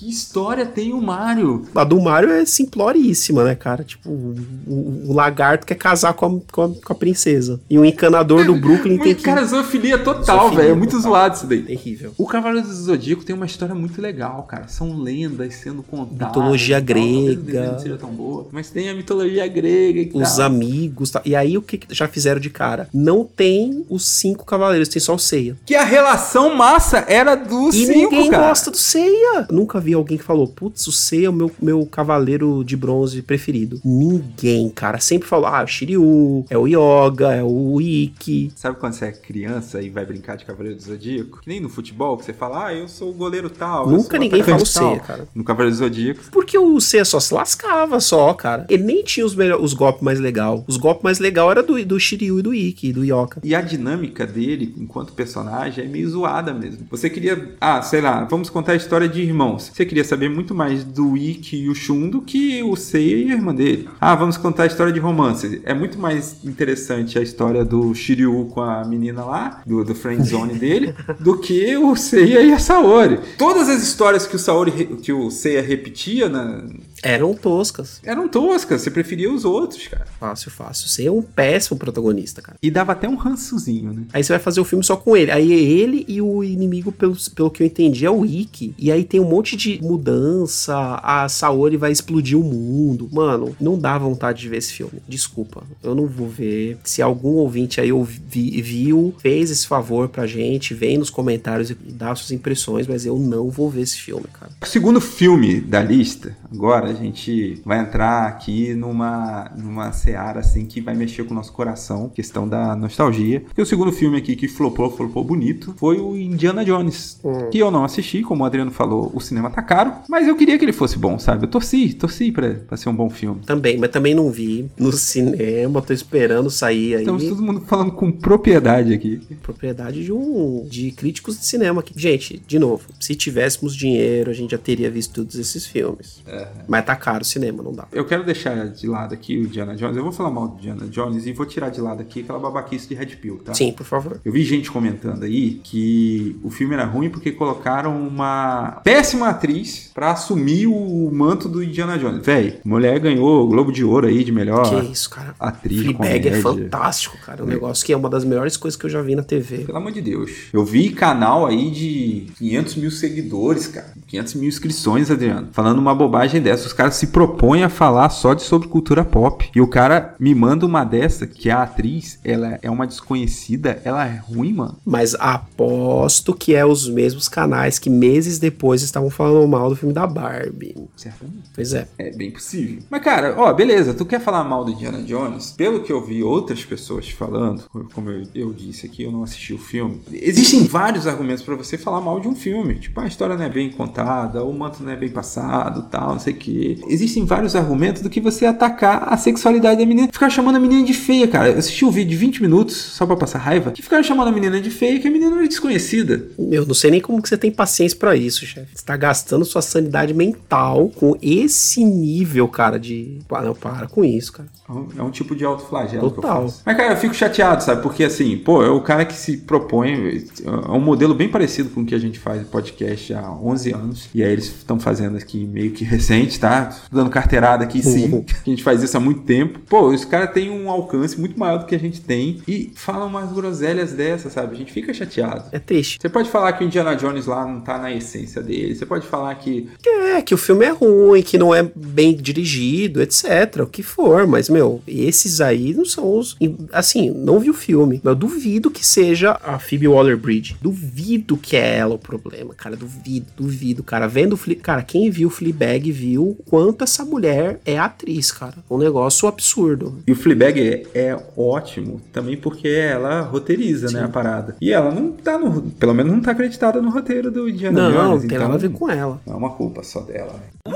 Que 0.04 0.10
história 0.10 0.66
tem 0.66 0.92
o 0.92 1.00
Mario? 1.00 1.66
A 1.74 1.82
do 1.82 1.98
Mario 1.98 2.30
é 2.30 2.44
simploríssima, 2.44 3.42
né, 3.42 3.54
cara? 3.54 3.82
Tipo, 3.82 4.10
o, 4.10 4.36
o, 4.66 5.10
o 5.10 5.12
lagarto 5.14 5.66
quer 5.66 5.76
casar 5.76 6.12
com 6.12 6.26
a, 6.26 6.52
com 6.52 6.62
a, 6.62 6.68
com, 6.68 6.92
a, 6.92 6.94
princesa. 6.94 7.58
E 7.70 7.78
o 7.78 7.84
encanador 7.86 8.44
do 8.44 8.54
Brooklyn 8.54 8.98
tem 8.98 9.14
que... 9.14 9.22
Cara, 9.22 9.42
zoofilia 9.46 9.96
total, 9.96 10.50
velho. 10.50 10.72
É 10.72 10.74
muito 10.74 10.90
total. 10.90 11.10
zoado 11.10 11.36
isso 11.36 11.46
daí. 11.46 11.62
Terrível. 11.62 12.12
O 12.18 12.26
Cavaleiro 12.26 12.68
do 12.68 12.74
Zodíaco 12.74 13.24
tem 13.24 13.34
uma 13.34 13.46
história 13.46 13.74
muito 13.74 14.02
legal, 14.02 14.42
cara. 14.42 14.68
São 14.68 14.94
lendas 15.00 15.54
sendo 15.54 15.82
contadas. 15.82 16.28
Mitologia 16.28 16.78
grega. 16.80 17.72
Não 17.72 17.78
seja 17.78 17.96
tão 17.96 18.10
boa, 18.10 18.46
mas 18.52 18.68
tem 18.68 18.90
a 18.90 18.94
mitologia 18.94 19.48
grega 19.48 20.18
Os 20.18 20.36
tal. 20.36 20.44
amigos. 20.44 21.10
Tal. 21.12 21.22
E 21.24 21.34
aí, 21.34 21.56
o 21.56 21.62
que 21.62 21.80
já 21.88 22.06
fizeram 22.06 22.42
de 22.42 22.50
cara? 22.50 22.90
Não 22.92 23.24
tem 23.24 23.86
os 23.88 24.04
cinco 24.04 24.44
cavaleiros, 24.44 24.86
tem 24.90 25.00
só 25.00 25.14
o 25.14 25.18
Seiya. 25.18 25.56
Que 25.64 25.74
a 25.74 25.84
relação 25.84 26.54
massa 26.54 27.06
era 27.08 27.34
dos 27.34 27.74
e 27.74 27.86
cinco, 27.86 27.98
ninguém 27.98 28.30
gosta 28.30 28.70
do 28.70 28.76
Seiya. 28.76 29.46
Nunca 29.50 29.80
vi 29.80 29.93
alguém 29.94 30.18
que 30.18 30.24
falou, 30.24 30.46
putz, 30.46 30.86
o 30.86 30.92
Seiya 30.92 31.26
é 31.26 31.30
o 31.30 31.32
meu, 31.32 31.50
meu 31.60 31.86
cavaleiro 31.86 32.62
de 32.64 32.76
bronze 32.76 33.22
preferido. 33.22 33.80
Ninguém, 33.84 34.68
cara. 34.68 34.98
Sempre 34.98 35.28
falou, 35.28 35.46
ah, 35.46 35.62
o 35.62 35.66
Shiryu, 35.66 36.44
é 36.48 36.58
o 36.58 36.66
Yoga, 36.66 37.34
é 37.34 37.42
o 37.42 37.80
Ikki. 37.80 38.52
Sabe 38.54 38.78
quando 38.78 38.94
você 38.94 39.06
é 39.06 39.12
criança 39.12 39.80
e 39.82 39.90
vai 39.90 40.04
brincar 40.04 40.36
de 40.36 40.44
Cavaleiro 40.44 40.76
do 40.76 40.82
Zodíaco? 40.82 41.40
Que 41.40 41.48
nem 41.48 41.60
no 41.60 41.68
futebol, 41.68 42.16
que 42.16 42.24
você 42.24 42.32
fala, 42.32 42.66
ah, 42.66 42.74
eu 42.74 42.88
sou 42.88 43.10
o 43.10 43.14
goleiro 43.14 43.50
tal. 43.50 43.88
Nunca 43.88 44.18
ninguém 44.18 44.42
fala 44.42 44.62
o 44.62 44.66
Seiya, 44.66 45.00
cara. 45.00 45.28
No 45.34 45.44
Cavaleiro 45.44 45.76
do 45.76 45.78
Zodíaco. 45.78 46.20
Porque 46.30 46.58
o 46.58 46.80
Seiya 46.80 47.04
só 47.04 47.20
se 47.20 47.32
lascava 47.32 48.00
só, 48.00 48.32
cara. 48.34 48.66
Ele 48.68 48.82
nem 48.82 49.02
tinha 49.02 49.24
os, 49.24 49.34
melhor, 49.34 49.60
os 49.60 49.74
golpes 49.74 50.02
mais 50.02 50.20
legais. 50.20 50.62
Os 50.66 50.76
golpes 50.76 51.02
mais 51.02 51.18
legais 51.18 51.50
era 51.50 51.62
do, 51.62 51.82
do 51.84 51.98
Shiryu 51.98 52.38
e 52.38 52.42
do 52.42 52.54
Ikki, 52.54 52.92
do 52.92 53.04
Yoka. 53.04 53.40
E 53.42 53.54
a 53.54 53.60
dinâmica 53.60 54.26
dele, 54.26 54.74
enquanto 54.78 55.12
personagem, 55.12 55.84
é 55.84 55.88
meio 55.88 56.08
zoada 56.08 56.52
mesmo. 56.52 56.86
Você 56.90 57.08
queria, 57.08 57.54
ah, 57.60 57.82
sei 57.82 58.00
lá, 58.00 58.24
vamos 58.24 58.50
contar 58.50 58.72
a 58.72 58.76
história 58.76 59.08
de 59.08 59.20
irmãos. 59.20 59.70
Você 59.72 59.83
queria 59.84 60.04
saber 60.04 60.28
muito 60.28 60.54
mais 60.54 60.84
do 60.84 61.16
Ikki 61.16 61.56
e 61.56 61.68
o 61.68 61.74
Shun 61.74 62.08
do 62.08 62.20
que 62.20 62.62
o 62.62 62.76
Seiya 62.76 63.16
e 63.16 63.30
a 63.30 63.34
irmã 63.34 63.54
dele. 63.54 63.88
Ah, 64.00 64.14
vamos 64.14 64.36
contar 64.36 64.64
a 64.64 64.66
história 64.66 64.92
de 64.92 65.00
romance. 65.00 65.60
É 65.64 65.74
muito 65.74 65.98
mais 65.98 66.44
interessante 66.44 67.18
a 67.18 67.22
história 67.22 67.64
do 67.64 67.94
Shiryu 67.94 68.46
com 68.46 68.60
a 68.60 68.84
menina 68.84 69.24
lá, 69.24 69.62
do, 69.66 69.84
do 69.84 69.94
friendzone 69.94 70.54
dele, 70.54 70.94
do 71.20 71.38
que 71.38 71.76
o 71.76 71.94
Seiya 71.96 72.40
e 72.42 72.52
a 72.52 72.58
Saori. 72.58 73.20
Todas 73.38 73.68
as 73.68 73.82
histórias 73.82 74.26
que 74.26 74.36
o 74.36 74.38
Saori, 74.38 74.72
que 75.02 75.12
o 75.12 75.30
Seiya 75.30 75.62
repetia 75.62 76.28
na, 76.28 76.64
eram 77.04 77.34
toscas. 77.34 78.00
Eram 78.02 78.28
toscas, 78.28 78.80
você 78.80 78.90
preferia 78.90 79.30
os 79.30 79.44
outros, 79.44 79.86
cara. 79.86 80.06
Fácil, 80.18 80.50
fácil. 80.50 80.88
Você 80.88 81.06
é 81.06 81.12
um 81.12 81.20
péssimo 81.20 81.78
protagonista, 81.78 82.40
cara. 82.40 82.56
E 82.62 82.70
dava 82.70 82.92
até 82.92 83.06
um 83.06 83.14
rançozinho, 83.14 83.92
né? 83.92 84.02
Aí 84.12 84.24
você 84.24 84.32
vai 84.32 84.40
fazer 84.40 84.60
o 84.60 84.64
filme 84.64 84.82
só 84.82 84.96
com 84.96 85.14
ele. 85.14 85.30
Aí 85.30 85.52
é 85.52 85.56
ele 85.56 86.04
e 86.08 86.22
o 86.22 86.42
inimigo, 86.42 86.90
pelo, 86.90 87.14
pelo 87.34 87.50
que 87.50 87.62
eu 87.62 87.66
entendi, 87.66 88.06
é 88.06 88.10
o 88.10 88.24
Ikki. 88.24 88.74
E 88.78 88.90
aí 88.90 89.04
tem 89.04 89.20
um 89.20 89.28
monte 89.28 89.54
de 89.54 89.78
mudança, 89.82 90.74
a 91.02 91.28
Saori 91.28 91.76
vai 91.76 91.92
explodir 91.92 92.38
o 92.38 92.42
mundo. 92.42 93.08
Mano, 93.12 93.54
não 93.60 93.78
dá 93.78 93.98
vontade 93.98 94.40
de 94.40 94.48
ver 94.48 94.56
esse 94.56 94.72
filme. 94.72 95.02
Desculpa, 95.06 95.62
eu 95.82 95.94
não 95.94 96.06
vou 96.06 96.28
ver. 96.28 96.78
Se 96.84 97.02
algum 97.02 97.34
ouvinte 97.34 97.80
aí 97.80 97.92
ouvi, 97.92 98.62
viu, 98.62 99.14
fez 99.18 99.50
esse 99.50 99.66
favor 99.66 100.08
pra 100.08 100.26
gente, 100.26 100.72
vem 100.72 100.96
nos 100.96 101.10
comentários 101.10 101.70
e 101.70 101.74
dá 101.74 102.14
suas 102.14 102.30
impressões, 102.30 102.86
mas 102.86 103.04
eu 103.04 103.18
não 103.18 103.50
vou 103.50 103.68
ver 103.68 103.82
esse 103.82 103.98
filme, 104.00 104.24
cara. 104.32 104.50
O 104.62 104.66
segundo 104.66 105.00
filme 105.00 105.60
da 105.60 105.82
lista, 105.82 106.36
agora, 106.50 106.93
gente 106.94 107.60
vai 107.64 107.80
entrar 107.80 108.26
aqui 108.26 108.74
numa, 108.74 109.50
numa 109.56 109.92
seara 109.92 110.40
assim 110.40 110.66
que 110.66 110.80
vai 110.80 110.94
mexer 110.94 111.24
com 111.24 111.32
o 111.32 111.34
nosso 111.34 111.52
coração, 111.52 112.08
questão 112.08 112.48
da 112.48 112.74
nostalgia. 112.74 113.40
Porque 113.40 113.60
o 113.60 113.66
segundo 113.66 113.92
filme 113.92 114.18
aqui 114.18 114.36
que 114.36 114.48
flopou, 114.48 114.90
flopou 114.90 115.24
bonito, 115.24 115.74
foi 115.76 115.98
o 115.98 116.16
Indiana 116.16 116.64
Jones, 116.64 117.20
hum. 117.24 117.50
que 117.50 117.58
eu 117.58 117.70
não 117.70 117.84
assisti, 117.84 118.22
como 118.22 118.42
o 118.42 118.46
Adriano 118.46 118.70
falou, 118.70 119.10
o 119.14 119.20
cinema 119.20 119.50
tá 119.50 119.62
caro, 119.62 119.92
mas 120.08 120.26
eu 120.26 120.36
queria 120.36 120.58
que 120.58 120.64
ele 120.64 120.72
fosse 120.72 120.98
bom, 120.98 121.18
sabe? 121.18 121.44
Eu 121.44 121.48
torci, 121.48 121.94
torci 121.94 122.32
pra, 122.32 122.54
pra 122.54 122.76
ser 122.76 122.88
um 122.88 122.94
bom 122.94 123.10
filme. 123.10 123.42
Também, 123.44 123.78
mas 123.78 123.90
também 123.90 124.14
não 124.14 124.30
vi 124.30 124.68
no 124.78 124.92
cinema, 124.92 125.82
tô 125.82 125.92
esperando 125.92 126.50
sair 126.50 126.96
aí. 126.96 127.00
Estamos 127.00 127.24
todo 127.24 127.42
mundo 127.42 127.60
falando 127.66 127.92
com 127.92 128.10
propriedade 128.10 128.92
aqui. 128.92 129.20
Propriedade 129.42 130.04
de 130.04 130.12
um 130.12 130.64
de 130.68 130.90
críticos 130.92 131.38
de 131.38 131.46
cinema 131.46 131.80
aqui. 131.80 131.92
Gente, 131.96 132.40
de 132.46 132.58
novo, 132.58 132.84
se 133.00 133.14
tivéssemos 133.14 133.74
dinheiro, 133.74 134.30
a 134.30 134.34
gente 134.34 134.50
já 134.52 134.58
teria 134.58 134.90
visto 134.90 135.14
todos 135.14 135.36
esses 135.36 135.66
filmes. 135.66 136.22
É. 136.26 136.48
Mas 136.68 136.83
tá 136.84 136.96
caro 136.96 137.22
o 137.22 137.24
cinema, 137.24 137.62
não 137.62 137.72
dá. 137.72 137.86
Eu 137.92 138.04
quero 138.04 138.24
deixar 138.24 138.68
de 138.68 138.86
lado 138.86 139.14
aqui 139.14 139.38
o 139.38 139.46
Diana 139.46 139.74
Jones. 139.74 139.96
Eu 139.96 140.02
vou 140.02 140.12
falar 140.12 140.30
mal 140.30 140.48
do 140.48 140.60
Diana 140.60 140.86
Jones 140.86 141.26
e 141.26 141.32
vou 141.32 141.46
tirar 141.46 141.70
de 141.70 141.80
lado 141.80 142.00
aqui 142.00 142.20
aquela 142.20 142.38
babaquice 142.38 142.88
de 142.88 142.94
Red 142.94 143.16
Pill, 143.16 143.38
tá? 143.44 143.54
Sim, 143.54 143.72
por 143.72 143.84
favor. 143.84 144.20
Eu 144.24 144.32
vi 144.32 144.44
gente 144.44 144.70
comentando 144.70 145.24
aí 145.24 145.60
que 145.62 146.38
o 146.42 146.50
filme 146.50 146.74
era 146.74 146.84
ruim 146.84 147.10
porque 147.10 147.32
colocaram 147.32 148.06
uma 148.06 148.80
péssima 148.84 149.28
atriz 149.28 149.90
para 149.94 150.12
assumir 150.12 150.66
o 150.66 151.10
manto 151.12 151.48
do 151.48 151.62
Indiana 151.62 151.98
Jones. 151.98 152.24
Véi, 152.24 152.60
mulher 152.64 152.98
ganhou 152.98 153.44
o 153.44 153.46
Globo 153.46 153.72
de 153.72 153.84
Ouro 153.84 154.06
aí 154.06 154.24
de 154.24 154.32
melhor 154.32 154.68
que 154.68 154.92
isso, 154.92 155.10
cara. 155.10 155.34
atriz 155.38 155.82
Fleabag 155.82 156.28
é 156.28 156.40
fantástico, 156.40 157.16
cara. 157.24 157.44
Um 157.44 157.48
é. 157.48 157.50
negócio 157.50 157.84
que 157.84 157.92
é 157.92 157.96
uma 157.96 158.10
das 158.10 158.24
melhores 158.24 158.56
coisas 158.56 158.78
que 158.78 158.86
eu 158.86 158.90
já 158.90 159.02
vi 159.02 159.14
na 159.14 159.22
TV. 159.22 159.58
Pelo 159.58 159.78
amor 159.78 159.92
de 159.92 160.00
Deus. 160.00 160.30
Eu 160.52 160.64
vi 160.64 160.90
canal 160.90 161.46
aí 161.46 161.70
de 161.70 162.26
500 162.38 162.76
mil 162.76 162.90
seguidores, 162.90 163.66
cara. 163.66 163.92
500 164.06 164.34
mil 164.34 164.48
inscrições, 164.48 165.10
Adriano. 165.10 165.48
Falando 165.52 165.78
uma 165.78 165.94
bobagem 165.94 166.40
dessa. 166.40 166.66
Os 166.66 166.72
caras 166.74 166.96
se 166.96 167.08
propõem 167.08 167.64
a 167.64 167.68
falar 167.68 168.10
só 168.10 168.34
de 168.34 168.42
sobre 168.42 168.68
cultura 168.68 169.04
pop. 169.04 169.50
E 169.54 169.60
o 169.60 169.68
cara 169.68 170.14
me 170.18 170.34
manda 170.34 170.66
uma 170.66 170.84
dessa, 170.84 171.26
que 171.26 171.50
a 171.50 171.62
atriz, 171.62 172.18
ela 172.24 172.58
é 172.60 172.70
uma 172.70 172.86
desconhecida, 172.86 173.80
ela 173.84 174.06
é 174.06 174.16
ruim, 174.16 174.52
mano. 174.52 174.76
Mas 174.84 175.14
aposto 175.14 176.34
que 176.34 176.54
é 176.54 176.64
os 176.64 176.88
mesmos 176.88 177.28
canais 177.28 177.78
que 177.78 177.88
meses 177.88 178.38
depois 178.38 178.82
estavam 178.82 179.10
falando 179.10 179.46
mal 179.48 179.70
do 179.70 179.76
filme 179.76 179.94
da 179.94 180.06
Barbie. 180.06 180.74
Certamente. 180.96 181.50
Pois 181.54 181.72
é. 181.72 181.86
É 181.98 182.10
bem 182.10 182.30
possível. 182.30 182.82
Mas, 182.90 183.02
cara, 183.02 183.34
ó, 183.38 183.52
beleza, 183.52 183.94
tu 183.94 184.04
quer 184.04 184.20
falar 184.20 184.44
mal 184.44 184.64
do 184.64 184.72
Indiana 184.72 185.02
Jones? 185.02 185.52
Pelo 185.52 185.82
que 185.82 185.92
eu 185.92 186.04
vi 186.04 186.22
outras 186.22 186.64
pessoas 186.64 187.08
falando, 187.08 187.64
como 187.92 188.10
eu, 188.10 188.26
eu 188.34 188.52
disse 188.52 188.86
aqui, 188.86 189.04
eu 189.04 189.12
não 189.12 189.22
assisti 189.22 189.54
o 189.54 189.58
filme. 189.58 190.00
Existem 190.12 190.64
vários 190.64 191.06
argumentos 191.06 191.42
para 191.42 191.54
você 191.54 191.78
falar 191.78 192.00
mal 192.00 192.20
de 192.20 192.28
um 192.28 192.34
filme. 192.34 192.74
Tipo, 192.76 193.00
a 193.00 193.06
história 193.06 193.36
não 193.36 193.44
é 193.44 193.48
bem 193.48 193.70
contada, 193.70 194.44
o 194.44 194.52
manto 194.52 194.82
não 194.82 194.92
é 194.92 194.96
bem 194.96 195.10
passado, 195.10 195.88
tal, 195.90 196.12
não 196.12 196.18
sei 196.18 196.32
o 196.32 196.36
que. 196.36 196.63
Existem 196.88 197.24
vários 197.24 197.54
argumentos 197.54 198.02
do 198.02 198.10
que 198.10 198.20
você 198.20 198.46
atacar 198.46 199.12
a 199.12 199.16
sexualidade 199.16 199.80
da 199.80 199.86
menina. 199.86 200.08
Ficar 200.12 200.30
chamando 200.30 200.56
a 200.56 200.60
menina 200.60 200.84
de 200.84 200.94
feia, 200.94 201.28
cara. 201.28 201.50
Eu 201.50 201.58
assisti 201.58 201.84
um 201.84 201.90
vídeo 201.90 202.10
de 202.10 202.16
20 202.16 202.42
minutos, 202.42 202.76
só 202.76 203.06
pra 203.06 203.16
passar 203.16 203.38
raiva, 203.38 203.70
que 203.70 203.82
ficaram 203.82 204.02
chamando 204.02 204.28
a 204.28 204.32
menina 204.32 204.60
de 204.60 204.70
feia, 204.70 204.98
que 204.98 205.08
a 205.08 205.10
menina 205.10 205.42
é 205.42 205.48
desconhecida. 205.48 206.26
Eu 206.38 206.66
não 206.66 206.74
sei 206.74 206.90
nem 206.90 207.00
como 207.00 207.20
que 207.20 207.28
você 207.28 207.36
tem 207.36 207.50
paciência 207.50 207.98
para 207.98 208.16
isso, 208.16 208.46
chefe. 208.46 208.68
Você 208.74 208.84
tá 208.84 208.96
gastando 208.96 209.44
sua 209.44 209.62
sanidade 209.62 210.14
mental 210.14 210.90
com 210.94 211.16
esse 211.20 211.84
nível, 211.84 212.48
cara, 212.48 212.78
de. 212.78 213.18
Não, 213.30 213.54
para 213.54 213.86
com 213.86 214.04
isso, 214.04 214.32
cara. 214.32 214.48
É 214.96 215.02
um 215.02 215.10
tipo 215.10 215.36
de 215.36 215.44
autoflagelo 215.44 216.10
Total. 216.10 216.36
que 216.38 216.44
eu 216.44 216.48
faço. 216.48 216.62
Mas, 216.64 216.76
cara, 216.76 216.92
eu 216.92 216.96
fico 216.96 217.14
chateado, 217.14 217.62
sabe? 217.62 217.82
Porque, 217.82 218.04
assim, 218.04 218.36
pô, 218.38 218.62
é 218.62 218.70
o 218.70 218.80
cara 218.80 219.04
que 219.04 219.14
se 219.14 219.36
propõe. 219.36 220.24
É 220.44 220.70
um 220.70 220.80
modelo 220.80 221.14
bem 221.14 221.28
parecido 221.28 221.68
com 221.70 221.82
o 221.82 221.84
que 221.84 221.94
a 221.94 221.98
gente 221.98 222.18
faz 222.18 222.42
podcast 222.46 223.12
há 223.12 223.30
11 223.30 223.72
anos. 223.72 224.08
E 224.14 224.22
aí 224.22 224.32
eles 224.32 224.46
estão 224.46 224.80
fazendo 224.80 225.16
aqui 225.16 225.44
meio 225.46 225.72
que 225.72 225.84
recente, 225.84 226.40
tá? 226.44 226.76
Dando 226.92 227.10
carteirada 227.10 227.64
aqui, 227.64 227.82
sim. 227.82 228.24
A 228.46 228.50
gente 228.50 228.62
faz 228.62 228.82
isso 228.82 228.96
há 228.96 229.00
muito 229.00 229.22
tempo. 229.22 229.58
Pô, 229.60 229.88
os 229.88 230.04
caras 230.04 230.32
têm 230.32 230.50
um 230.50 230.70
alcance 230.70 231.18
muito 231.18 231.38
maior 231.38 231.58
do 231.58 231.66
que 231.66 231.74
a 231.74 231.78
gente 231.78 232.00
tem. 232.00 232.42
E 232.46 232.70
falam 232.74 233.06
umas 233.06 233.32
groselhas 233.32 233.92
dessas, 233.92 234.32
sabe? 234.32 234.54
A 234.54 234.58
gente 234.58 234.72
fica 234.72 234.92
chateado. 234.92 235.44
É 235.52 235.58
triste. 235.58 235.98
Você 236.00 236.08
pode 236.08 236.28
falar 236.28 236.52
que 236.52 236.62
o 236.62 236.66
Indiana 236.66 236.94
Jones 236.94 237.26
lá 237.26 237.46
não 237.46 237.60
tá 237.60 237.78
na 237.78 237.92
essência 237.92 238.42
dele. 238.42 238.74
Você 238.74 238.84
pode 238.84 239.06
falar 239.06 239.34
que. 239.36 239.68
É, 239.86 240.20
que 240.20 240.34
o 240.34 240.38
filme 240.38 240.66
é 240.66 240.70
ruim, 240.70 241.22
que 241.22 241.38
não 241.38 241.54
é 241.54 241.62
bem 241.74 242.14
dirigido, 242.14 243.00
etc. 243.00 243.62
O 243.62 243.66
que 243.66 243.82
for, 243.82 244.26
mas 244.26 244.48
meu, 244.48 244.82
esses 244.86 245.40
aí 245.40 245.72
não 245.72 245.84
são 245.84 246.18
os. 246.18 246.36
Assim, 246.72 247.10
não 247.10 247.38
vi 247.38 247.50
o 247.50 247.54
filme. 247.54 248.00
Mas 248.04 248.12
eu 248.12 248.18
duvido 248.18 248.70
que 248.70 248.84
seja 248.84 249.38
a 249.42 249.58
Phoebe 249.58 249.88
Waller 249.88 250.18
Bridge. 250.18 250.56
Duvido 250.60 251.36
que 251.36 251.56
é 251.56 251.78
ela 251.78 251.94
o 251.94 251.98
problema, 251.98 252.52
cara. 252.54 252.76
Duvido, 252.76 253.26
duvido, 253.36 253.82
cara. 253.82 254.06
Vendo 254.06 254.34
o 254.34 254.44
Cara, 254.62 254.82
quem 254.82 255.10
viu 255.10 255.28
o 255.28 255.30
Fleabag 255.30 255.90
viu 255.90 256.33
quanto 256.48 256.84
essa 256.84 257.04
mulher 257.04 257.60
é 257.64 257.78
atriz, 257.78 258.30
cara. 258.32 258.56
Um 258.70 258.78
negócio 258.78 259.28
absurdo. 259.28 259.98
E 260.06 260.12
o 260.12 260.16
Fleabag 260.16 260.60
é, 260.60 260.86
é 260.94 261.26
ótimo 261.36 262.00
também 262.12 262.36
porque 262.36 262.68
ela 262.68 263.20
roteiriza, 263.22 263.88
Sim. 263.88 263.94
né, 263.94 264.04
a 264.04 264.08
parada. 264.08 264.56
E 264.60 264.72
ela 264.72 264.90
não 264.90 265.12
tá 265.12 265.38
no. 265.38 265.62
Pelo 265.62 265.94
menos 265.94 266.12
não 266.12 266.20
tá 266.20 266.32
acreditada 266.32 266.80
no 266.80 266.90
roteiro 266.90 267.30
do 267.30 267.48
Indiana 267.48 267.82
não, 267.82 267.92
Jones. 267.92 268.10
Não, 268.10 268.18
tem 268.18 268.26
então, 268.26 268.40
nada 268.40 268.54
a 268.54 268.58
ver 268.58 268.70
com 268.70 268.90
ela. 268.90 269.20
Não 269.26 269.34
é 269.34 269.36
uma 269.36 269.50
culpa 269.50 269.82
só 269.82 270.00
dela. 270.00 270.34
Uh! 270.68 270.74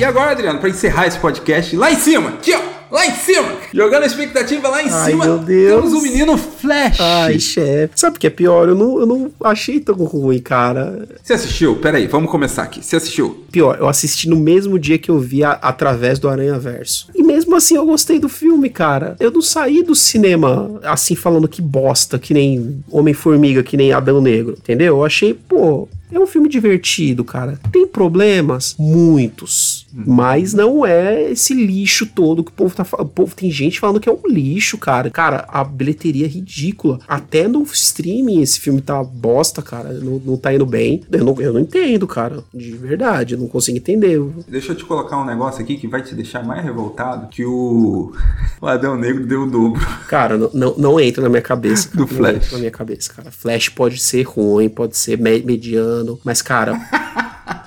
E 0.00 0.04
agora, 0.04 0.30
Adriano, 0.30 0.58
para 0.58 0.70
encerrar 0.70 1.06
esse 1.08 1.18
podcast, 1.18 1.76
lá 1.76 1.92
em 1.92 1.96
cima, 1.96 2.30
aqui 2.30 2.54
ó, 2.54 2.79
lá 2.90 3.06
em 3.06 3.12
cima, 3.14 3.48
jogando 3.72 4.02
a 4.02 4.06
expectativa 4.06 4.68
lá 4.68 4.82
em 4.82 4.88
Ai, 4.90 5.10
cima, 5.10 5.24
meu 5.24 5.38
Deus. 5.38 5.74
temos 5.82 5.92
o 5.92 6.02
menino 6.02 6.36
Flash. 6.36 6.98
Ai, 7.00 7.38
chefe. 7.38 7.92
Sabe 7.96 8.16
o 8.16 8.20
que 8.20 8.26
é 8.26 8.30
pior? 8.30 8.68
Eu 8.68 8.74
não, 8.74 9.00
eu 9.00 9.06
não 9.06 9.30
achei 9.44 9.80
tão 9.80 9.94
ruim, 9.96 10.38
cara. 10.40 11.06
Você 11.22 11.32
assistiu? 11.34 11.76
Peraí, 11.76 12.06
vamos 12.06 12.30
começar 12.30 12.62
aqui. 12.62 12.84
Você 12.84 12.96
assistiu? 12.96 13.44
Pior, 13.52 13.76
eu 13.78 13.88
assisti 13.88 14.28
no 14.28 14.36
mesmo 14.36 14.78
dia 14.78 14.98
que 14.98 15.10
eu 15.10 15.18
vi 15.18 15.44
a, 15.44 15.52
através 15.52 16.18
do 16.18 16.28
Aranha 16.28 16.58
Verso. 16.58 17.08
E 17.14 17.22
mesmo 17.22 17.54
assim 17.56 17.76
eu 17.76 17.86
gostei 17.86 18.18
do 18.18 18.28
filme, 18.28 18.68
cara. 18.70 19.16
Eu 19.20 19.30
não 19.30 19.42
saí 19.42 19.82
do 19.82 19.94
cinema 19.94 20.80
assim 20.82 21.14
falando 21.14 21.48
que 21.48 21.62
bosta, 21.62 22.18
que 22.18 22.34
nem 22.34 22.82
Homem-Formiga, 22.90 23.62
que 23.62 23.76
nem 23.76 23.92
Adão 23.92 24.20
Negro, 24.20 24.54
entendeu? 24.58 24.96
Eu 24.98 25.04
achei, 25.04 25.34
pô, 25.34 25.88
é 26.16 26.20
um 26.20 26.26
filme 26.26 26.48
divertido, 26.48 27.24
cara. 27.24 27.58
Tem 27.70 27.86
problemas? 27.86 28.74
Muitos. 28.78 29.86
Hum. 29.94 30.04
Mas 30.06 30.54
não 30.54 30.84
é 30.84 31.30
esse 31.30 31.54
lixo 31.54 32.06
todo 32.06 32.44
que 32.44 32.50
o 32.50 32.54
povo 32.54 32.74
tá 32.74 32.84
falando. 32.84 33.06
O 33.06 33.10
povo 33.10 33.34
tem 33.34 33.50
gente 33.50 33.80
falando 33.80 34.00
que 34.00 34.08
é 34.08 34.12
um 34.12 34.28
lixo, 34.28 34.78
cara. 34.78 35.10
Cara, 35.10 35.46
a 35.48 35.64
bilheteria 35.64 36.26
é 36.26 36.28
ridícula. 36.28 36.98
Até 37.06 37.48
no 37.48 37.62
streaming 37.62 38.40
esse 38.40 38.60
filme 38.60 38.80
tá 38.80 39.02
bosta, 39.02 39.62
cara. 39.62 39.92
Não, 39.92 40.20
não 40.24 40.36
tá 40.36 40.54
indo 40.54 40.66
bem. 40.66 41.02
Eu 41.10 41.24
não, 41.24 41.40
eu 41.40 41.52
não 41.52 41.60
entendo, 41.60 42.06
cara. 42.06 42.42
De 42.52 42.72
verdade, 42.72 43.34
eu 43.34 43.40
não 43.40 43.48
consigo 43.48 43.78
entender. 43.78 44.20
Deixa 44.48 44.72
eu 44.72 44.76
te 44.76 44.84
colocar 44.84 45.20
um 45.20 45.24
negócio 45.24 45.62
aqui 45.62 45.76
que 45.76 45.88
vai 45.88 46.02
te 46.02 46.14
deixar 46.14 46.44
mais 46.44 46.62
revoltado 46.62 47.28
que 47.28 47.44
o, 47.44 48.12
o 48.60 48.66
Adão 48.66 48.96
Negro 48.96 49.26
deu 49.26 49.42
o 49.42 49.50
dobro. 49.50 49.80
Cara, 50.08 50.36
não, 50.36 50.50
não, 50.52 50.74
não 50.76 51.00
entra 51.00 51.22
na 51.22 51.28
minha 51.28 51.42
cabeça. 51.42 51.88
Cara. 51.90 52.00
Do 52.00 52.06
Flash. 52.06 52.52
na 52.52 52.58
minha 52.58 52.70
cabeça, 52.70 53.12
cara. 53.12 53.30
Flash 53.30 53.68
pode 53.68 53.98
ser 53.98 54.22
ruim, 54.22 54.68
pode 54.68 54.96
ser 54.96 55.18
mediano, 55.18 55.99
mas, 56.24 56.42
cara. 56.42 56.78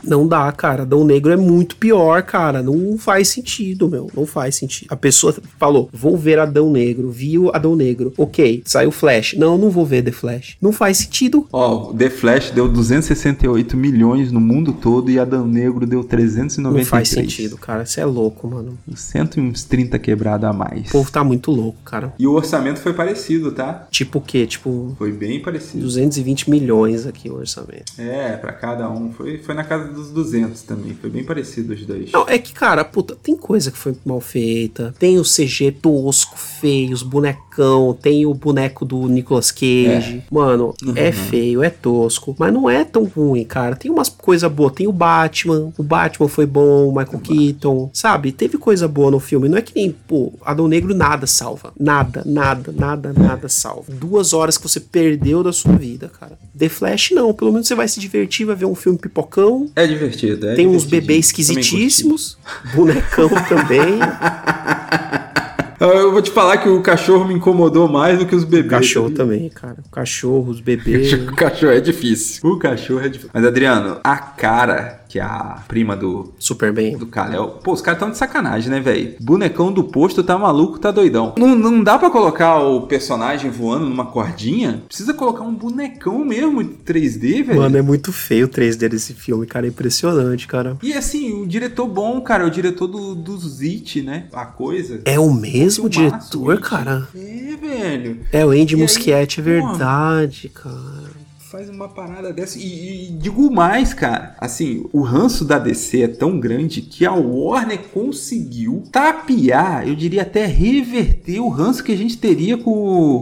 Não 0.03 0.27
dá, 0.27 0.51
cara. 0.51 0.83
Adão 0.83 1.05
Negro 1.05 1.31
é 1.31 1.37
muito 1.37 1.75
pior, 1.75 2.21
cara. 2.23 2.61
Não 2.61 2.97
faz 2.97 3.29
sentido, 3.29 3.89
meu. 3.89 4.09
Não 4.15 4.25
faz 4.25 4.55
sentido. 4.55 4.87
A 4.89 4.95
pessoa 4.95 5.35
falou: 5.59 5.89
vou 5.91 6.17
ver 6.17 6.39
Adão 6.39 6.71
Negro. 6.71 7.09
Viu 7.09 7.49
Adão 7.53 7.75
Negro. 7.75 8.13
Ok, 8.17 8.63
saiu 8.65 8.91
Flash. 8.91 9.35
Não, 9.37 9.57
não 9.57 9.69
vou 9.69 9.85
ver 9.85 10.03
The 10.03 10.11
Flash. 10.11 10.57
Não 10.61 10.71
faz 10.71 10.97
sentido. 10.97 11.47
Ó, 11.51 11.89
oh, 11.89 11.93
The 11.93 12.09
Flash 12.09 12.51
deu 12.51 12.67
268 12.67 13.77
milhões 13.77 14.31
no 14.31 14.39
mundo 14.39 14.73
todo 14.73 15.09
e 15.09 15.19
Adão 15.19 15.47
Negro 15.47 15.85
deu 15.85 16.03
393. 16.03 16.85
Não 16.85 16.89
faz 16.89 17.09
sentido, 17.09 17.57
cara. 17.57 17.85
Você 17.85 18.01
é 18.01 18.05
louco, 18.05 18.47
mano. 18.47 18.77
130 18.95 19.97
quebrado 19.99 20.45
a 20.45 20.53
mais. 20.53 20.89
O 20.89 20.91
povo 20.91 21.11
tá 21.11 21.23
muito 21.23 21.51
louco, 21.51 21.79
cara. 21.83 22.13
E 22.19 22.27
o 22.27 22.33
orçamento 22.33 22.79
foi 22.79 22.93
parecido, 22.93 23.51
tá? 23.51 23.87
Tipo 23.89 24.19
o 24.19 24.21
quê? 24.21 24.45
Tipo. 24.45 24.95
Foi 24.97 25.11
bem 25.11 25.41
parecido. 25.41 25.83
220 25.83 26.49
milhões 26.49 27.05
aqui 27.05 27.29
o 27.29 27.35
orçamento. 27.35 27.93
É, 27.97 28.35
para 28.37 28.51
cada 28.53 28.89
um. 28.89 29.11
Foi, 29.11 29.37
foi 29.37 29.55
na 29.55 29.63
casa 29.63 29.92
dos 29.93 30.09
200 30.09 30.61
também. 30.63 30.93
Foi 30.93 31.09
bem 31.09 31.23
parecido 31.23 31.73
os 31.73 31.85
dois. 31.85 32.11
Não, 32.11 32.27
é 32.27 32.37
que, 32.37 32.53
cara, 32.53 32.83
puta, 32.83 33.15
tem 33.15 33.35
coisa 33.35 33.71
que 33.71 33.77
foi 33.77 33.95
mal 34.05 34.19
feita. 34.19 34.93
Tem 34.99 35.19
o 35.19 35.23
CG 35.23 35.71
tosco, 35.81 36.37
feio, 36.37 36.93
os 36.93 37.03
bonecão. 37.03 37.97
Tem 38.01 38.25
o 38.25 38.33
boneco 38.33 38.85
do 38.85 39.07
Nicolas 39.07 39.51
Cage. 39.51 40.17
É. 40.17 40.23
Mano, 40.29 40.73
uhum. 40.83 40.93
é 40.95 41.11
feio, 41.11 41.63
é 41.63 41.69
tosco. 41.69 42.35
Mas 42.37 42.53
não 42.53 42.69
é 42.69 42.83
tão 42.83 43.05
ruim, 43.05 43.43
cara. 43.43 43.75
Tem 43.75 43.91
umas 43.91 44.09
coisas 44.09 44.51
boas. 44.51 44.73
Tem 44.73 44.87
o 44.87 44.91
Batman. 44.91 45.71
O 45.77 45.83
Batman 45.83 46.27
foi 46.27 46.45
bom. 46.45 46.89
O 46.89 46.95
Michael 46.95 47.17
o 47.17 47.19
Keaton. 47.19 47.75
Batman. 47.75 47.89
Sabe? 47.93 48.31
Teve 48.31 48.57
coisa 48.57 48.87
boa 48.87 49.11
no 49.11 49.19
filme. 49.19 49.47
Não 49.47 49.57
é 49.57 49.61
que 49.61 49.75
nem, 49.75 49.91
pô, 49.91 50.33
Adão 50.43 50.67
Negro 50.67 50.93
nada 50.95 51.27
salva. 51.27 51.73
Nada, 51.79 52.23
nada, 52.25 52.71
nada, 52.71 53.13
nada 53.13 53.47
salva. 53.47 53.91
Duas 53.93 54.33
horas 54.33 54.57
que 54.57 54.63
você 54.63 54.79
perdeu 54.79 55.43
da 55.43 55.53
sua 55.53 55.73
vida, 55.73 56.09
cara. 56.09 56.37
The 56.57 56.69
Flash 56.69 57.11
não. 57.11 57.33
Pelo 57.33 57.51
menos 57.51 57.67
você 57.67 57.75
vai 57.75 57.87
se 57.87 57.99
divertir, 57.99 58.45
vai 58.45 58.55
ver 58.55 58.65
um 58.65 58.75
filme 58.75 58.97
pipocão. 58.97 59.69
É 59.75 59.82
divertido, 59.87 60.49
é 60.49 60.55
Tem 60.55 60.67
uns 60.67 60.85
bebês 60.85 61.27
esquisitíssimos, 61.27 62.37
bonecão 62.73 63.29
também. 63.29 63.99
Eu 65.79 66.13
vou 66.13 66.21
te 66.21 66.31
falar 66.31 66.57
que 66.57 66.69
o 66.69 66.81
cachorro 66.81 67.27
me 67.27 67.33
incomodou 67.33 67.89
mais 67.89 68.17
do 68.17 68.25
que 68.25 68.33
os 68.33 68.45
bebês. 68.45 68.67
O 68.67 68.69
cachorro 68.69 69.09
também, 69.11 69.49
cara. 69.49 69.77
O 69.85 69.89
cachorro, 69.89 70.49
os 70.49 70.61
bebês. 70.61 71.11
o 71.27 71.35
cachorro 71.35 71.73
é 71.73 71.81
difícil. 71.81 72.49
O 72.49 72.57
cachorro 72.57 73.01
é 73.01 73.09
difícil. 73.09 73.31
Mas, 73.33 73.43
Adriano, 73.43 73.99
a 74.01 74.15
cara 74.15 75.02
que 75.13 75.19
é 75.19 75.21
a 75.21 75.63
prima 75.67 75.95
do 75.95 76.33
Superman 76.39 76.97
do 76.97 77.05
Kal-El. 77.05 77.59
Pô, 77.63 77.71
os 77.71 77.81
caras 77.81 77.99
tão 77.99 78.09
de 78.09 78.17
sacanagem, 78.17 78.71
né, 78.71 78.79
velho? 78.79 79.13
Bonecão 79.21 79.71
do 79.71 79.83
posto 79.83 80.23
tá 80.23 80.39
maluco, 80.39 80.79
tá 80.79 80.89
doidão. 80.89 81.35
Não, 81.37 81.53
não 81.55 81.83
dá 81.83 81.99
para 81.99 82.09
colocar 82.09 82.57
o 82.57 82.87
personagem 82.87 83.51
voando 83.51 83.85
numa 83.87 84.07
cordinha? 84.07 84.81
Precisa 84.87 85.13
colocar 85.13 85.43
um 85.43 85.53
bonecão 85.53 86.25
mesmo 86.25 86.63
3D, 86.63 87.43
velho. 87.43 87.61
Mano, 87.61 87.77
é 87.77 87.81
muito 87.83 88.11
feio 88.11 88.47
o 88.47 88.49
3D 88.49 88.89
desse 88.89 89.13
filme, 89.13 89.45
cara, 89.45 89.67
é 89.67 89.69
impressionante, 89.69 90.47
cara. 90.47 90.79
E 90.81 90.93
assim, 90.93 91.43
o 91.43 91.45
diretor 91.45 91.87
bom, 91.87 92.19
cara, 92.19 92.45
é 92.45 92.47
o 92.47 92.49
diretor 92.49 92.87
do, 92.87 93.13
do 93.13 93.37
Zit, 93.37 94.01
né? 94.01 94.25
A 94.33 94.47
coisa. 94.47 95.01
É 95.05 95.19
o 95.19 95.31
mesmo 95.31 95.87
diretor, 95.87 96.59
cara? 96.59 97.07
É, 97.13 97.55
velho. 97.55 98.21
É 98.31 98.43
o 98.43 98.49
Andy 98.49 98.75
Muschietti, 98.75 99.41
é 99.41 99.43
verdade, 99.43 100.49
cara. 100.49 101.22
Faz 101.53 101.69
uma 101.69 101.87
parada 101.87 102.33
dessa. 102.33 102.57
E, 102.57 103.09
e, 103.09 103.11
digo 103.11 103.51
mais, 103.51 103.93
cara. 103.93 104.35
Assim, 104.39 104.89
o 104.91 105.01
ranço 105.01 105.45
da 105.45 105.59
DC 105.59 106.01
é 106.01 106.07
tão 106.07 106.39
grande 106.39 106.81
que 106.81 107.05
a 107.05 107.13
Warner 107.13 107.77
conseguiu 107.93 108.81
tapear, 108.91 109.87
eu 109.87 109.93
diria 109.93 110.23
até 110.23 110.47
reverter 110.47 111.39
o 111.39 111.49
ranço 111.49 111.83
que 111.83 111.91
a 111.91 111.95
gente 111.95 112.17
teria 112.17 112.57
com 112.57 112.71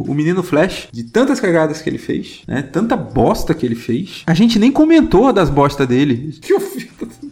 o, 0.08 0.14
menino 0.14 0.42
Flash. 0.42 0.88
De 0.94 1.04
tantas 1.04 1.42
cagadas 1.42 1.82
que 1.82 1.90
ele 1.90 1.98
fez, 1.98 2.44
né? 2.48 2.62
Tanta 2.62 2.96
bosta 2.96 3.54
que 3.54 3.66
ele 3.66 3.76
fez. 3.76 4.24
A 4.26 4.34
gente 4.34 4.58
nem 4.58 4.72
comentou 4.72 5.34
das 5.34 5.50
bostas 5.50 5.86
dele. 5.86 6.34
Que 6.42 6.54
eu 6.54 6.62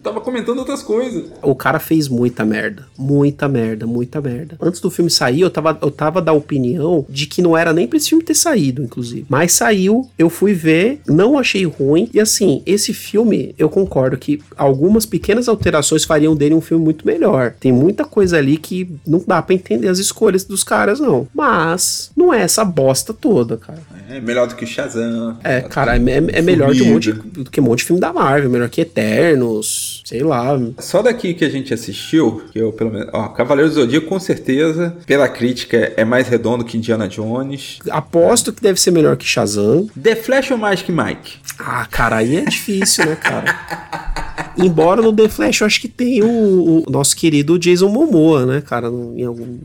tava 0.02 0.22
comentando 0.22 0.60
outras 0.60 0.82
coisas. 0.82 1.26
O 1.42 1.56
cara 1.56 1.80
fez 1.80 2.08
muita 2.08 2.46
merda. 2.46 2.86
Muita 2.98 3.48
merda, 3.48 3.86
muita 3.86 4.22
merda. 4.22 4.58
Antes 4.62 4.82
do 4.82 4.90
filme 4.90 5.10
sair, 5.10 5.42
eu 5.42 5.50
tava, 5.50 5.78
eu 5.82 5.92
tava 5.92 6.22
da 6.22 6.34
opinião 6.34 7.06
de 7.10 7.26
que 7.26 7.42
não 7.42 7.56
era 7.58 7.74
nem 7.74 7.88
pra 7.88 7.98
esse 7.98 8.10
filme 8.10 8.24
ter 8.24 8.36
saído, 8.36 8.84
inclusive. 8.84 9.26
Mas 9.30 9.54
saiu, 9.54 10.10
eu 10.18 10.30
fui 10.30 10.54
ver, 10.54 11.02
não 11.08 11.38
achei 11.38 11.66
ruim. 11.66 12.10
E 12.14 12.20
assim, 12.20 12.62
esse 12.66 12.94
filme, 12.94 13.54
eu 13.58 13.70
concordo 13.70 14.18
que 14.18 14.42
algumas 14.58 15.06
pequenas 15.06 15.48
alterações 15.48 16.04
fariam 16.04 16.36
dele 16.36 16.56
um 16.56 16.62
filme 16.62 16.84
muito 16.84 17.06
melhor. 17.06 17.54
Tem 17.60 17.72
muita 17.72 18.06
coisa 18.06 18.38
ali 18.38 18.58
que 18.58 18.90
não 19.06 19.24
dá 19.26 19.42
para 19.42 19.56
entender 19.56 19.88
as 19.88 20.00
escolhas 20.00 20.44
dos 20.44 20.64
caras, 20.64 21.00
não. 21.00 21.28
Mas 21.34 22.12
não 22.16 22.34
é 22.34 22.42
essa 22.42 22.64
bosta 22.64 23.14
toda, 23.14 23.58
cara. 23.58 23.80
É 24.10 24.20
melhor 24.20 24.48
do 24.48 24.56
que 24.56 24.66
Shazam. 24.66 25.38
É, 25.44 25.62
cara, 25.62 25.96
é, 25.96 26.00
é, 26.00 26.42
melhor 26.42 26.74
de 26.74 26.84
um 26.84 26.94
monte, 26.94 27.12
do 27.12 27.50
que 27.50 27.60
um 27.60 27.64
monte 27.64 27.80
de 27.80 27.86
filme 27.86 28.02
da 28.02 28.12
Marvel, 28.12 28.50
melhor 28.50 28.70
que 28.70 28.82
Eternos, 28.82 29.89
sei 30.04 30.22
lá. 30.22 30.60
Só 30.80 31.02
daqui 31.02 31.34
que 31.34 31.46
a 31.46 31.50
gente 31.50 31.74
assistiu, 31.74 32.44
que 32.52 32.60
eu 32.60 32.72
pelo 32.72 32.92
menos. 32.92 33.10
Ó, 33.14 33.28
Cavaleiro 33.30 33.70
do 33.70 33.76
Zodíaco, 33.76 34.08
com 34.08 34.20
certeza, 34.20 34.96
pela 35.06 35.28
crítica, 35.28 35.94
é 35.96 36.06
mais 36.06 36.28
redondo 36.28 36.66
que 36.66 36.78
Indiana 36.78 37.08
Jones. 37.08 37.80
Aposto 37.90 38.52
que 38.54 38.62
deve 38.62 38.80
ser 38.80 38.92
melhor 38.92 39.18
que 39.18 39.26
Shazam. 39.26 39.88
The 40.02 40.16
Flash 40.16 40.52
ou 40.52 40.58
Magic 40.58 40.92
Mike? 40.92 41.38
Ah, 41.60 41.86
cara, 41.90 42.18
aí 42.18 42.38
é 42.38 42.46
difícil, 42.46 43.06
né, 43.06 43.16
cara? 43.16 44.49
Embora 44.66 45.02
no 45.02 45.14
The 45.14 45.30
Flash 45.30 45.62
eu 45.62 45.68
acho 45.68 45.82
que 45.82 45.88
tem 45.88 46.24
o, 46.24 46.84
o 46.88 46.92
nosso 46.92 47.16
querido 47.16 47.58
Jason 47.58 47.90
Momoa, 47.90 48.46
né, 48.46 48.62
cara, 48.62 48.88
em 48.88 49.24
algum 49.24 49.58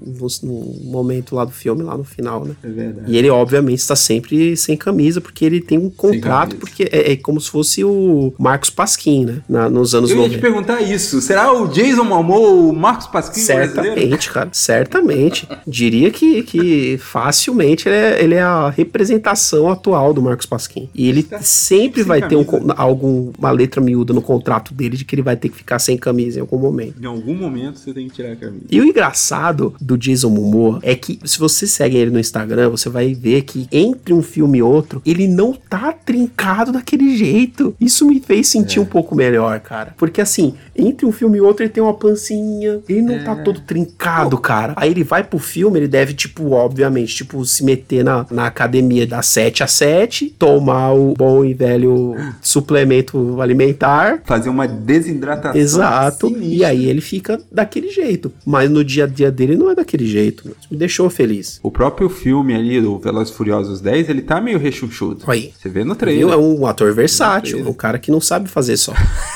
no 0.43 0.77
momento 0.85 1.35
lá 1.35 1.45
do 1.45 1.51
filme, 1.51 1.83
lá 1.83 1.97
no 1.97 2.05
final, 2.05 2.45
né? 2.45 2.55
É 2.63 2.69
verdade. 2.69 3.13
E 3.13 3.17
ele, 3.17 3.29
obviamente, 3.31 3.79
está 3.79 3.97
sempre 3.97 4.57
sem 4.57 4.77
camisa, 4.77 5.21
porque 5.21 5.45
ele 5.45 5.61
tem 5.61 5.79
um 5.79 5.91
contrato, 5.91 6.57
porque 6.57 6.89
é, 6.91 7.13
é, 7.13 7.17
como 7.17 7.41
se 7.41 7.51
fosse 7.51 7.85
o 7.85 8.33
Marcos 8.39 8.71
Pasquim, 8.71 9.25
né? 9.25 9.43
Na, 9.49 9.69
nos 9.69 9.95
anos 9.95 10.11
90. 10.11 10.13
Eu 10.13 10.17
ia 10.17 10.29
90. 10.29 10.35
te 10.35 10.41
perguntar 10.41 10.81
isso. 10.83 11.21
Será 11.21 11.53
o 11.53 11.69
Jason 11.69 12.05
Momoa 12.05 12.49
o 12.49 12.73
Marcos 12.73 13.07
Pasquim 13.07 13.41
Certamente, 13.41 13.95
brasileiro? 13.95 14.33
cara. 14.33 14.49
Certamente. 14.53 15.49
Diria 15.67 16.11
que, 16.11 16.43
que 16.43 16.99
facilmente 16.99 17.89
ele 17.89 17.97
é, 17.97 18.23
ele 18.23 18.35
é, 18.35 18.43
a 18.43 18.71
representação 18.71 19.71
atual 19.71 20.13
do 20.13 20.23
Marcos 20.23 20.47
Pasquim. 20.47 20.89
E 20.95 21.09
ele 21.09 21.23
tá 21.23 21.41
sempre 21.41 22.03
vai 22.03 22.21
camisa. 22.21 22.45
ter 22.45 22.55
um, 22.57 22.73
alguma 22.77 23.51
letra 23.51 23.81
miúda 23.81 24.13
no 24.13 24.23
contrato 24.23 24.73
dele 24.73 24.84
de 24.91 25.05
que 25.05 25.15
ele 25.15 25.23
vai 25.23 25.37
ter 25.37 25.49
que 25.49 25.57
ficar 25.57 25.79
sem 25.79 25.97
camisa 25.97 26.39
em 26.39 26.41
algum 26.41 26.59
momento. 26.59 27.03
Em 27.03 27.07
algum 27.07 27.35
momento 27.35 27.79
você 27.79 27.93
tem 27.93 28.09
que 28.09 28.15
tirar 28.15 28.33
a 28.33 28.37
camisa. 28.37 28.65
E 28.71 28.81
o 28.81 28.85
engraçado 28.85 29.75
do 29.81 29.97
Jason 29.97 30.31
Momoa 30.31 30.79
é 30.83 30.95
que 30.95 31.19
se 31.25 31.39
você 31.39 31.67
segue 31.67 31.97
ele 31.97 32.11
no 32.11 32.21
Instagram, 32.21 32.71
você 32.71 32.89
vai 32.89 33.15
ver 33.15 33.43
que 33.43 33.67
entre 33.71 34.13
um 34.13 34.23
filme 34.23 34.59
e 34.59 34.63
outro, 34.63 35.03
ele 35.05 35.27
não 35.29 35.53
tá 35.53 35.93
trincado 35.93 36.73
daquele 36.73 37.17
jeito. 37.17 37.75
Isso 37.81 38.07
me 38.07 38.21
fez 38.21 38.49
sentir 38.49 38.79
é. 38.79 38.83
um 38.83 38.87
pouco 38.87 39.15
melhor, 39.15 39.61
cara. 39.61 39.95
Porque 39.97 40.21
assim, 40.21 40.55
entre 40.77 41.07
um 41.07 41.13
filme 41.13 41.39
e 41.39 41.41
outro 41.41 41.65
ele 41.65 41.73
tem 41.73 41.83
uma 41.83 41.95
pancinha, 41.95 42.81
ele 42.89 43.03
não 43.03 43.19
tá 43.25 43.33
é. 43.33 43.35
tá 43.35 43.43
todo 43.43 43.61
trincado, 43.61 44.39
cara. 44.39 44.75
Aí 44.77 44.91
ele 44.91 45.05
vai 45.05 45.23
pro 45.23 45.39
filme, 45.39 45.79
ele 45.79 45.89
deve, 45.89 46.15
tipo, 46.15 46.53
obviamente, 46.53 47.15
tipo, 47.15 47.45
se 47.45 47.65
meter 47.65 48.05
na, 48.05 48.27
na 48.31 48.47
academia 48.47 49.07
das 49.07 49.27
7 49.27 49.63
a 49.63 49.67
7, 49.67 50.35
tomar 50.39 50.93
o 50.93 51.15
bom 51.15 51.45
e 51.45 51.55
velho 51.55 52.15
suplemento 52.41 53.41
alimentar. 53.41 54.23
Fazer 54.25 54.49
uma 54.49 54.67
desidratação. 54.75 55.61
Exato. 55.61 56.29
Sinistra. 56.29 56.55
E 56.55 56.65
aí 56.65 56.89
ele 56.89 57.01
fica 57.01 57.41
daquele 57.51 57.91
jeito. 57.91 58.33
Mas 58.45 58.71
no 58.71 58.85
dia 58.85 59.05
a 59.05 59.07
dia 59.07 59.31
dele 59.31 59.57
não 59.57 59.71
é 59.71 59.75
daquele 59.75 60.07
jeito. 60.07 60.49
Isso 60.49 60.69
me 60.71 60.77
deixou 60.77 61.09
feliz. 61.09 61.61
O 61.63 61.71
próprio 61.71 62.09
filme 62.09 62.55
ali 62.55 62.81
do 62.81 62.99
Velozes 62.99 63.35
Furiosos 63.35 63.81
10, 63.81 64.09
ele 64.09 64.23
tá 64.23 64.41
meio 64.41 64.59
rechuchudo. 64.59 65.25
Aí. 65.27 65.53
Você 65.57 65.69
vê 65.69 65.85
no 65.85 65.95
trailer. 65.95 66.35
É 66.35 66.37
um 66.37 66.67
ator 66.67 66.93
versátil, 66.93 67.67
um 67.69 67.73
cara 67.73 67.99
que 67.99 68.11
não 68.11 68.21
sabe 68.21 68.49
fazer 68.49 68.77
só. 68.77 68.93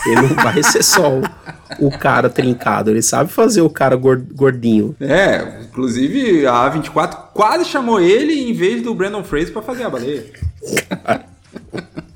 Ele 0.07 0.23
não 0.23 0.35
vai 0.35 0.63
ser 0.63 0.83
só 0.83 1.19
o, 1.19 1.87
o 1.87 1.91
cara 1.91 2.29
trincado, 2.29 2.91
ele 2.91 3.03
sabe 3.03 3.31
fazer 3.31 3.61
o 3.61 3.71
cara 3.71 3.97
gordinho. 3.97 4.95
É, 5.01 5.63
inclusive 5.63 6.47
a 6.47 6.71
A24 6.71 7.17
quase 7.33 7.65
chamou 7.65 8.01
ele 8.01 8.33
em 8.33 8.53
vez 8.53 8.83
do 8.83 8.95
Brandon 8.95 9.23
Fraser 9.25 9.53
para 9.53 9.63
fazer 9.63 9.85
a 9.85 9.91
baleia. 9.91 10.25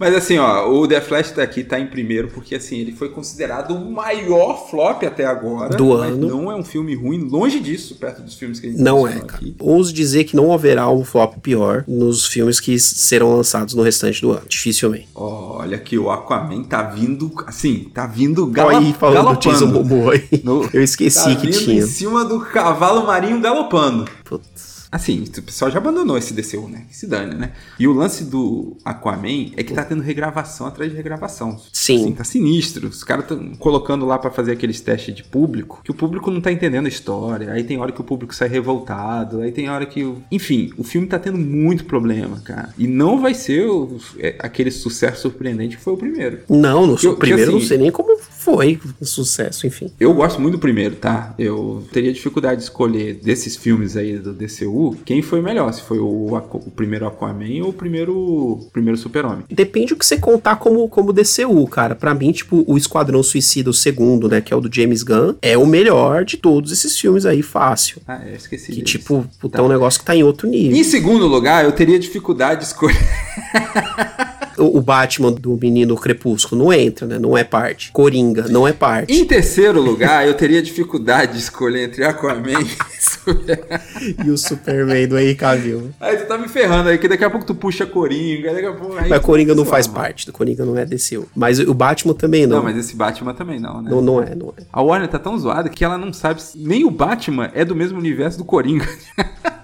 Mas 0.00 0.14
assim, 0.14 0.38
ó, 0.38 0.66
o 0.66 0.88
The 0.88 0.98
Flash 1.02 1.32
daqui 1.32 1.62
tá, 1.62 1.76
tá 1.76 1.80
em 1.80 1.86
primeiro 1.86 2.28
porque 2.28 2.54
assim, 2.54 2.78
ele 2.78 2.92
foi 2.92 3.10
considerado 3.10 3.74
o 3.74 3.92
maior 3.92 4.66
flop 4.70 5.02
até 5.04 5.26
agora. 5.26 5.76
Do 5.76 5.92
ano. 5.92 6.26
Não 6.26 6.50
é 6.50 6.56
um 6.56 6.64
filme 6.64 6.94
ruim, 6.94 7.28
longe 7.28 7.60
disso, 7.60 7.96
perto 7.96 8.22
dos 8.22 8.34
filmes 8.34 8.58
que 8.58 8.66
a 8.66 8.70
gente 8.70 8.80
Não 8.80 9.06
é, 9.06 9.20
cara. 9.20 9.34
Aqui. 9.34 9.54
Ouso 9.58 9.92
dizer 9.92 10.24
que 10.24 10.34
não 10.34 10.54
haverá 10.54 10.88
um 10.88 11.04
flop 11.04 11.34
pior 11.42 11.84
nos 11.86 12.26
filmes 12.26 12.58
que 12.58 12.80
serão 12.80 13.36
lançados 13.36 13.74
no 13.74 13.82
restante 13.82 14.22
do 14.22 14.30
ano. 14.32 14.42
Dificilmente. 14.48 15.08
Olha 15.14 15.76
que 15.76 15.98
o 15.98 16.10
Aquaman 16.10 16.62
tá 16.62 16.82
vindo, 16.82 17.30
assim, 17.46 17.90
tá 17.92 18.06
vindo 18.06 18.46
galo 18.46 18.70
aí, 18.70 18.94
falando 18.94 19.24
galopando. 19.24 19.82
Do. 19.82 20.40
No, 20.42 20.66
Eu 20.72 20.82
esqueci 20.82 21.34
tá 21.34 21.36
que 21.36 21.50
tinha. 21.50 21.82
em 21.82 21.86
cima 21.86 22.24
do 22.24 22.40
cavalo 22.40 23.06
marinho 23.06 23.38
galopando. 23.38 24.06
Putz. 24.24 24.59
Assim, 24.92 25.22
o 25.22 25.42
pessoal 25.42 25.70
já 25.70 25.78
abandonou 25.78 26.18
esse 26.18 26.34
DCU, 26.34 26.68
né? 26.68 26.84
Que 26.88 26.96
se 26.96 27.06
dane, 27.06 27.34
né? 27.36 27.52
E 27.78 27.86
o 27.86 27.92
lance 27.92 28.24
do 28.24 28.76
Aquaman 28.84 29.52
é 29.56 29.62
que 29.62 29.72
tá 29.72 29.84
tendo 29.84 30.02
regravação 30.02 30.66
atrás 30.66 30.90
de 30.90 30.96
regravação. 30.96 31.60
Sim. 31.72 31.96
Assim, 31.96 32.12
tá 32.12 32.24
sinistro. 32.24 32.88
Os 32.88 33.04
caras 33.04 33.24
estão 33.24 33.54
colocando 33.54 34.04
lá 34.04 34.18
para 34.18 34.30
fazer 34.30 34.52
aqueles 34.52 34.80
testes 34.80 35.14
de 35.14 35.22
público, 35.22 35.80
que 35.84 35.92
o 35.92 35.94
público 35.94 36.30
não 36.30 36.40
tá 36.40 36.50
entendendo 36.50 36.86
a 36.86 36.88
história. 36.88 37.52
Aí 37.52 37.62
tem 37.62 37.78
hora 37.78 37.92
que 37.92 38.00
o 38.00 38.04
público 38.04 38.34
sai 38.34 38.48
revoltado. 38.48 39.42
Aí 39.42 39.52
tem 39.52 39.70
hora 39.70 39.86
que. 39.86 40.02
O... 40.02 40.22
Enfim, 40.30 40.72
o 40.76 40.82
filme 40.82 41.06
tá 41.06 41.20
tendo 41.20 41.38
muito 41.38 41.84
problema, 41.84 42.40
cara. 42.40 42.74
E 42.76 42.88
não 42.88 43.20
vai 43.20 43.32
ser 43.32 43.66
o... 43.66 43.96
é, 44.18 44.34
aquele 44.40 44.72
sucesso 44.72 45.22
surpreendente 45.22 45.76
que 45.76 45.82
foi 45.82 45.92
o 45.92 45.96
primeiro. 45.96 46.40
Não, 46.48 46.86
no 46.86 46.94
o 46.94 47.16
primeiro 47.16 47.52
assim, 47.52 47.60
não 47.60 47.66
sei 47.66 47.78
nem 47.78 47.90
como 47.92 48.18
foi 48.56 48.80
um 49.00 49.04
sucesso, 49.04 49.66
enfim. 49.66 49.90
Eu 49.98 50.12
gosto 50.14 50.40
muito 50.40 50.54
do 50.54 50.58
primeiro, 50.58 50.96
tá? 50.96 51.34
Eu 51.38 51.84
teria 51.92 52.12
dificuldade 52.12 52.58
de 52.58 52.64
escolher 52.64 53.14
desses 53.14 53.56
filmes 53.56 53.96
aí 53.96 54.18
do 54.18 54.32
DCU 54.32 54.96
quem 55.04 55.22
foi 55.22 55.40
melhor, 55.40 55.72
se 55.72 55.82
foi 55.82 55.98
o, 55.98 56.34
o 56.34 56.70
primeiro 56.70 57.06
Aquaman 57.06 57.62
ou 57.62 57.70
o 57.70 57.72
primeiro, 57.72 58.16
o 58.16 58.68
primeiro 58.72 58.98
Super-Homem. 58.98 59.44
Depende 59.50 59.88
do 59.88 59.96
que 59.96 60.06
você 60.06 60.18
contar 60.18 60.56
como, 60.56 60.88
como 60.88 61.12
DCU, 61.12 61.66
cara. 61.66 61.94
Para 61.94 62.14
mim, 62.14 62.32
tipo, 62.32 62.64
o 62.66 62.76
Esquadrão 62.76 63.22
Suicida, 63.22 63.70
o 63.70 63.74
segundo, 63.74 64.28
né, 64.28 64.40
que 64.40 64.52
é 64.52 64.56
o 64.56 64.60
do 64.60 64.74
James 64.74 65.02
Gunn, 65.02 65.34
é 65.40 65.56
o 65.56 65.66
melhor 65.66 66.24
de 66.24 66.36
todos 66.36 66.72
esses 66.72 66.98
filmes 66.98 67.26
aí, 67.26 67.42
fácil. 67.42 68.00
Ah, 68.06 68.22
eu 68.26 68.36
esqueci. 68.36 68.72
Que, 68.72 68.82
tipo, 68.82 69.26
tá. 69.50 69.58
é 69.58 69.62
um 69.62 69.68
negócio 69.68 70.00
que 70.00 70.06
tá 70.06 70.14
em 70.14 70.22
outro 70.22 70.48
nível. 70.48 70.76
Em 70.76 70.84
segundo 70.84 71.26
lugar, 71.26 71.64
eu 71.64 71.72
teria 71.72 71.98
dificuldade 71.98 72.60
de 72.60 72.66
escolher. 72.66 72.96
o 74.60 74.80
Batman 74.80 75.32
do 75.32 75.56
menino 75.60 75.96
Crepúsculo 75.96 76.64
não 76.64 76.72
entra, 76.72 77.06
né? 77.06 77.18
Não 77.18 77.36
é 77.36 77.42
parte. 77.42 77.90
Coringa 77.92 78.46
não 78.48 78.66
é 78.66 78.72
parte. 78.72 79.12
Em 79.12 79.24
terceiro 79.24 79.80
lugar, 79.80 80.26
eu 80.26 80.34
teria 80.34 80.62
dificuldade 80.62 81.32
de 81.32 81.38
escolher 81.38 81.84
entre 81.84 82.04
Aquaman 82.04 82.60
e 84.24 84.30
o 84.30 84.36
Superman 84.36 85.06
do 85.08 85.18
Henry 85.18 85.34
Cavill. 85.34 85.90
Aí 86.00 86.16
tu 86.16 86.26
tá 86.26 86.38
me 86.38 86.48
ferrando 86.48 86.88
aí, 86.88 86.98
que 86.98 87.08
daqui 87.08 87.24
a 87.24 87.30
pouco 87.30 87.46
tu 87.46 87.54
puxa 87.54 87.86
Coringa, 87.86 88.52
daqui 88.52 88.66
a 88.66 88.72
pouco... 88.72 88.96
Aí 88.96 89.08
mas 89.08 89.20
Coringa 89.20 89.54
não 89.54 89.64
faz 89.64 89.86
parte, 89.86 90.26
do 90.26 90.32
Coringa 90.32 90.64
não 90.64 90.76
é 90.76 90.84
DCU. 90.84 91.28
Mas 91.34 91.58
o 91.58 91.74
Batman 91.74 92.14
também 92.14 92.46
não. 92.46 92.58
Não, 92.58 92.64
mas 92.64 92.76
esse 92.76 92.94
Batman 92.94 93.34
também 93.34 93.58
não, 93.58 93.82
né? 93.82 93.90
Não, 93.90 94.00
não 94.00 94.22
é, 94.22 94.34
não 94.34 94.52
é. 94.56 94.62
A 94.72 94.82
Warner 94.82 95.08
tá 95.08 95.18
tão 95.18 95.38
zoada 95.38 95.68
que 95.68 95.84
ela 95.84 95.98
não 95.98 96.12
sabe... 96.12 96.40
Nem 96.56 96.84
o 96.84 96.90
Batman 96.90 97.50
é 97.54 97.64
do 97.64 97.74
mesmo 97.74 97.98
universo 97.98 98.38
do 98.38 98.44
Coringa. 98.44 98.88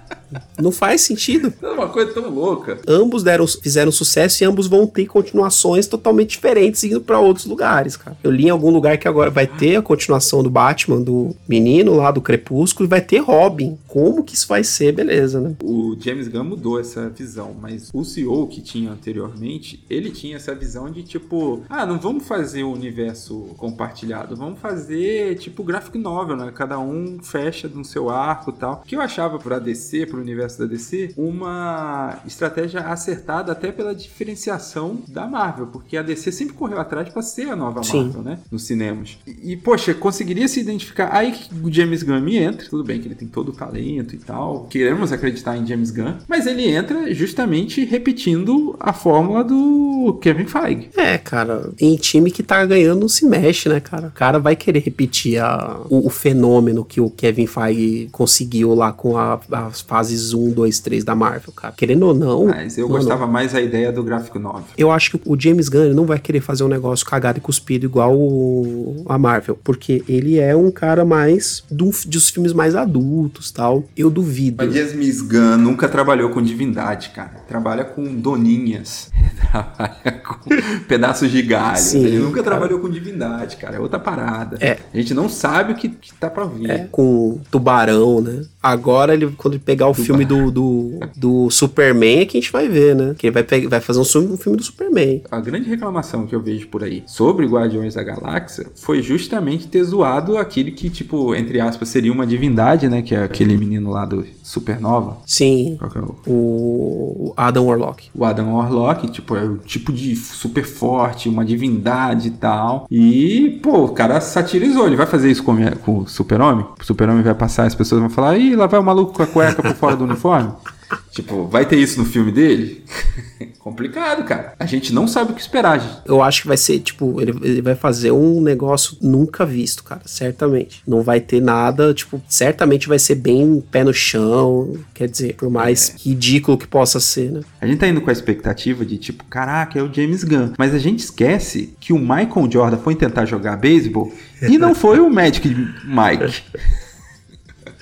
Não 0.59 0.71
faz 0.71 1.01
sentido. 1.01 1.53
É 1.61 1.67
uma 1.67 1.89
coisa 1.89 2.13
tão 2.13 2.29
louca. 2.29 2.79
Ambos 2.87 3.23
deram, 3.23 3.47
fizeram 3.47 3.91
sucesso 3.91 4.43
e 4.43 4.45
ambos 4.45 4.67
vão 4.67 4.87
ter 4.87 5.05
continuações 5.05 5.87
totalmente 5.87 6.31
diferentes 6.31 6.83
indo 6.83 7.01
para 7.01 7.19
outros 7.19 7.45
lugares, 7.45 7.95
cara. 7.95 8.17
Eu 8.23 8.31
li 8.31 8.45
em 8.45 8.49
algum 8.49 8.69
lugar 8.69 8.97
que 8.97 9.07
agora 9.07 9.29
vai 9.29 9.47
ter 9.47 9.75
a 9.75 9.81
continuação 9.81 10.43
do 10.43 10.49
Batman, 10.49 11.01
do 11.01 11.35
menino 11.47 11.95
lá 11.95 12.11
do 12.11 12.21
Crepúsculo, 12.21 12.87
e 12.87 12.89
vai 12.89 13.01
ter 13.01 13.19
Robin. 13.19 13.77
Como 13.87 14.23
que 14.23 14.35
isso 14.35 14.47
vai 14.47 14.63
ser, 14.63 14.91
beleza, 14.91 15.39
né? 15.39 15.55
O 15.63 15.95
James 15.99 16.27
Gunn 16.27 16.43
mudou 16.43 16.79
essa 16.79 17.09
visão, 17.09 17.55
mas 17.59 17.89
o 17.93 18.03
CEO 18.03 18.47
que 18.47 18.61
tinha 18.61 18.91
anteriormente, 18.91 19.83
ele 19.89 20.11
tinha 20.11 20.35
essa 20.35 20.53
visão 20.53 20.89
de 20.89 21.03
tipo, 21.03 21.63
ah, 21.69 21.85
não 21.85 21.99
vamos 21.99 22.27
fazer 22.27 22.63
o 22.63 22.69
um 22.69 22.73
universo 22.73 23.47
compartilhado, 23.57 24.35
vamos 24.35 24.59
fazer 24.59 25.37
tipo 25.37 25.63
graphic 25.63 25.97
novel, 25.97 26.35
né? 26.35 26.51
Cada 26.53 26.79
um 26.79 27.19
fecha 27.21 27.67
no 27.67 27.83
seu 27.83 28.09
arco 28.09 28.51
e 28.51 28.53
tal. 28.53 28.83
Que 28.85 28.95
eu 28.95 29.01
achava 29.01 29.39
pra 29.39 29.59
DC, 29.59 30.05
pro 30.17 30.17
pro 30.17 30.21
universo 30.21 30.59
da 30.59 30.65
DC 30.65 31.13
uma 31.15 32.19
estratégia 32.25 32.81
acertada 32.81 33.51
até 33.51 33.71
pela 33.71 33.93
diferenciação 33.93 34.99
da 35.07 35.27
Marvel, 35.27 35.67
porque 35.67 35.95
a 35.95 36.01
DC 36.01 36.31
sempre 36.31 36.55
correu 36.55 36.79
atrás 36.79 37.09
para 37.09 37.21
ser 37.21 37.49
a 37.49 37.55
nova 37.55 37.83
Sim. 37.83 38.05
Marvel, 38.05 38.21
né? 38.23 38.39
Nos 38.51 38.63
cinemas. 38.63 39.17
E, 39.27 39.53
e, 39.53 39.57
poxa, 39.57 39.93
conseguiria 39.93 40.47
se 40.47 40.59
identificar. 40.59 41.09
Aí 41.13 41.31
que 41.31 41.53
o 41.61 41.71
James 41.71 42.01
Gunn 42.01 42.21
me 42.21 42.37
entra, 42.37 42.67
tudo 42.67 42.83
bem 42.83 42.99
que 42.99 43.07
ele 43.07 43.15
tem 43.15 43.27
todo 43.27 43.49
o 43.49 43.53
talento 43.53 44.15
e 44.15 44.17
tal, 44.17 44.65
queremos 44.69 45.11
acreditar 45.11 45.55
em 45.55 45.65
James 45.65 45.91
Gunn, 45.91 46.15
mas 46.27 46.47
ele 46.47 46.67
entra 46.67 47.13
justamente 47.13 47.85
repetindo 47.85 48.75
a 48.79 48.93
fórmula 48.93 49.43
do 49.43 50.17
Kevin 50.21 50.47
Feige. 50.47 50.89
É, 50.97 51.17
cara, 51.17 51.71
em 51.79 51.95
time 51.95 52.31
que 52.31 52.41
tá 52.41 52.65
ganhando 52.65 53.01
não 53.01 53.09
se 53.09 53.25
mexe, 53.25 53.69
né, 53.69 53.79
cara? 53.79 54.07
O 54.07 54.11
cara 54.11 54.39
vai 54.39 54.55
querer 54.55 54.79
repetir 54.79 55.39
a, 55.39 55.81
o, 55.89 56.07
o 56.07 56.09
fenômeno 56.09 56.83
que 56.83 56.99
o 56.99 57.09
Kevin 57.09 57.45
Feige 57.45 58.09
conseguiu 58.11 58.73
lá 58.73 58.91
com 58.91 59.17
a, 59.17 59.39
as 59.51 59.81
fases 60.07 60.33
1, 60.33 60.51
2, 60.51 60.79
3 60.79 61.03
da 61.03 61.15
Marvel, 61.15 61.51
cara. 61.53 61.73
Querendo 61.75 62.03
ou 62.03 62.13
não. 62.13 62.45
Mas 62.45 62.77
eu 62.77 62.87
gostava 62.87 63.27
mais 63.27 63.53
da 63.53 63.61
ideia 63.61 63.91
do 63.91 64.03
gráfico 64.03 64.39
9. 64.39 64.63
Eu 64.77 64.91
acho 64.91 65.17
que 65.17 65.21
o 65.29 65.39
James 65.39 65.67
Gunn 65.67 65.93
não 65.93 66.05
vai 66.05 66.19
querer 66.19 66.39
fazer 66.39 66.63
um 66.63 66.67
negócio 66.67 67.05
cagado 67.05 67.37
e 67.39 67.41
cuspido 67.41 67.85
igual 67.85 68.15
o, 68.15 69.05
a 69.07 69.17
Marvel, 69.17 69.59
porque 69.63 70.03
ele 70.07 70.39
é 70.39 70.55
um 70.55 70.71
cara 70.71 71.03
mais 71.03 71.63
do, 71.69 71.91
dos 72.05 72.29
filmes 72.29 72.53
mais 72.53 72.75
adultos 72.75 73.51
tal. 73.51 73.83
Eu 73.95 74.09
duvido. 74.09 74.63
Mas 74.65 74.73
James 74.73 75.21
Gunn 75.21 75.57
nunca 75.57 75.89
trabalhou 75.89 76.29
com 76.29 76.41
divindade, 76.41 77.09
cara. 77.09 77.41
Trabalha 77.47 77.83
com 77.83 78.03
doninhas. 78.15 79.11
Trabalha 79.51 80.21
com 80.25 80.49
pedaços 80.87 81.31
de 81.31 81.41
galho. 81.41 81.77
Sim, 81.77 82.05
ele 82.05 82.19
nunca 82.19 82.43
cara. 82.43 82.57
trabalhou 82.57 82.79
com 82.79 82.89
divindade, 82.89 83.57
cara. 83.57 83.77
É 83.77 83.79
outra 83.79 83.99
parada. 83.99 84.57
É. 84.59 84.77
A 84.93 84.97
gente 84.97 85.13
não 85.13 85.29
sabe 85.29 85.73
o 85.73 85.75
que, 85.75 85.89
que 85.89 86.13
tá 86.13 86.29
pra 86.29 86.45
vir. 86.45 86.69
É, 86.69 86.87
com 86.91 87.39
tubarão, 87.51 88.21
né? 88.21 88.43
Agora, 88.61 89.13
ele, 89.13 89.31
quando 89.37 89.53
ele 89.53 89.63
pegar 89.63 89.87
o. 89.87 89.93
filme 89.97 90.25
do, 90.25 90.51
do, 90.51 90.99
do, 91.15 91.49
Superman, 91.49 92.19
é 92.19 92.25
que 92.25 92.37
a 92.37 92.41
gente 92.41 92.51
vai 92.51 92.67
ver, 92.67 92.95
né? 92.95 93.15
Que 93.17 93.27
ele 93.27 93.33
vai, 93.33 93.43
pegar, 93.43 93.69
vai 93.69 93.81
fazer 93.81 93.99
um 93.99 94.05
filme, 94.05 94.33
um 94.33 94.37
filme 94.37 94.57
do 94.57 94.63
Superman. 94.63 95.21
A 95.29 95.39
grande 95.39 95.69
reclamação 95.69 96.25
que 96.25 96.35
eu 96.35 96.41
vejo 96.41 96.67
por 96.67 96.83
aí 96.83 97.03
sobre 97.05 97.45
Guardiões 97.45 97.95
da 97.95 98.03
Galáxia 98.03 98.67
foi 98.75 99.01
justamente 99.01 99.67
ter 99.67 99.83
zoado 99.83 100.37
aquele 100.37 100.71
que, 100.71 100.89
tipo, 100.89 101.35
entre 101.35 101.59
aspas, 101.59 101.89
seria 101.89 102.11
uma 102.11 102.25
divindade, 102.25 102.87
né? 102.89 103.01
Que 103.01 103.15
é 103.15 103.23
aquele 103.23 103.57
menino 103.57 103.89
lá 103.89 104.05
do 104.05 104.25
Supernova. 104.43 105.17
Sim. 105.25 105.77
É 105.81 105.99
o... 106.29 106.31
o 106.31 107.33
Adam 107.35 107.65
Warlock. 107.65 108.09
O 108.13 108.25
Adam 108.25 108.55
Warlock, 108.55 109.09
tipo, 109.09 109.35
é 109.35 109.43
o 109.43 109.57
tipo 109.57 109.91
de 109.91 110.15
super 110.15 110.63
forte, 110.65 111.29
uma 111.29 111.43
divindade 111.43 112.27
e 112.29 112.31
tal. 112.31 112.87
E, 112.89 113.59
pô, 113.61 113.85
o 113.85 113.89
cara 113.89 114.19
satirizou. 114.21 114.87
Ele 114.87 114.95
vai 114.95 115.05
fazer 115.05 115.29
isso 115.29 115.43
com, 115.43 115.55
com 115.83 115.99
o 115.99 116.07
Super-Homem? 116.07 116.65
O 116.79 116.83
Super-Homem 116.83 117.23
vai 117.23 117.35
passar, 117.35 117.65
as 117.65 117.75
pessoas 117.75 118.01
vão 118.01 118.09
falar, 118.09 118.37
ih, 118.37 118.55
lá 118.55 118.67
vai 118.67 118.79
o 118.79 118.83
maluco 118.83 119.13
com 119.13 119.23
a 119.23 119.27
cueca 119.27 119.61
por 119.61 119.73
fora 119.75 119.86
do 119.95 120.03
uniforme. 120.03 120.51
Tipo, 121.11 121.47
vai 121.47 121.65
ter 121.65 121.77
isso 121.77 121.99
no 121.99 122.05
filme 122.05 122.31
dele? 122.31 122.83
Complicado, 123.59 124.23
cara. 124.23 124.53
A 124.59 124.65
gente 124.65 124.93
não 124.93 125.07
sabe 125.07 125.31
o 125.31 125.35
que 125.35 125.41
esperar, 125.41 125.79
gente. 125.79 126.01
Eu 126.05 126.21
acho 126.21 126.43
que 126.43 126.47
vai 126.47 126.57
ser, 126.57 126.79
tipo, 126.79 127.19
ele, 127.19 127.33
ele 127.41 127.61
vai 127.61 127.75
fazer 127.75 128.11
um 128.11 128.39
negócio 128.39 128.97
nunca 129.01 129.45
visto, 129.45 129.83
cara. 129.83 130.01
Certamente. 130.05 130.81
Não 130.87 131.01
vai 131.01 131.19
ter 131.19 131.41
nada, 131.41 131.93
tipo, 131.93 132.21
certamente 132.29 132.87
vai 132.87 132.99
ser 132.99 133.15
bem 133.15 133.61
pé 133.71 133.83
no 133.83 133.93
chão. 133.93 134.77
Quer 134.93 135.09
dizer, 135.09 135.35
por 135.35 135.49
mais 135.49 135.89
é. 135.89 136.07
ridículo 136.07 136.57
que 136.57 136.67
possa 136.67 136.99
ser, 136.99 137.31
né? 137.31 137.41
A 137.59 137.67
gente 137.67 137.79
tá 137.79 137.87
indo 137.87 137.99
com 137.99 138.09
a 138.09 138.13
expectativa 138.13 138.85
de, 138.85 138.97
tipo, 138.97 139.25
caraca, 139.25 139.79
é 139.79 139.83
o 139.83 139.93
James 139.93 140.23
Gunn. 140.23 140.53
Mas 140.57 140.73
a 140.73 140.79
gente 140.79 140.99
esquece 140.99 141.73
que 141.79 141.91
o 141.91 141.99
Michael 141.99 142.49
Jordan 142.49 142.77
foi 142.77 142.95
tentar 142.95 143.25
jogar 143.25 143.57
beisebol 143.57 144.13
e 144.41 144.57
não 144.57 144.73
foi 144.73 144.99
o 144.99 145.09
Magic 145.09 145.49
Mike. 145.49 146.43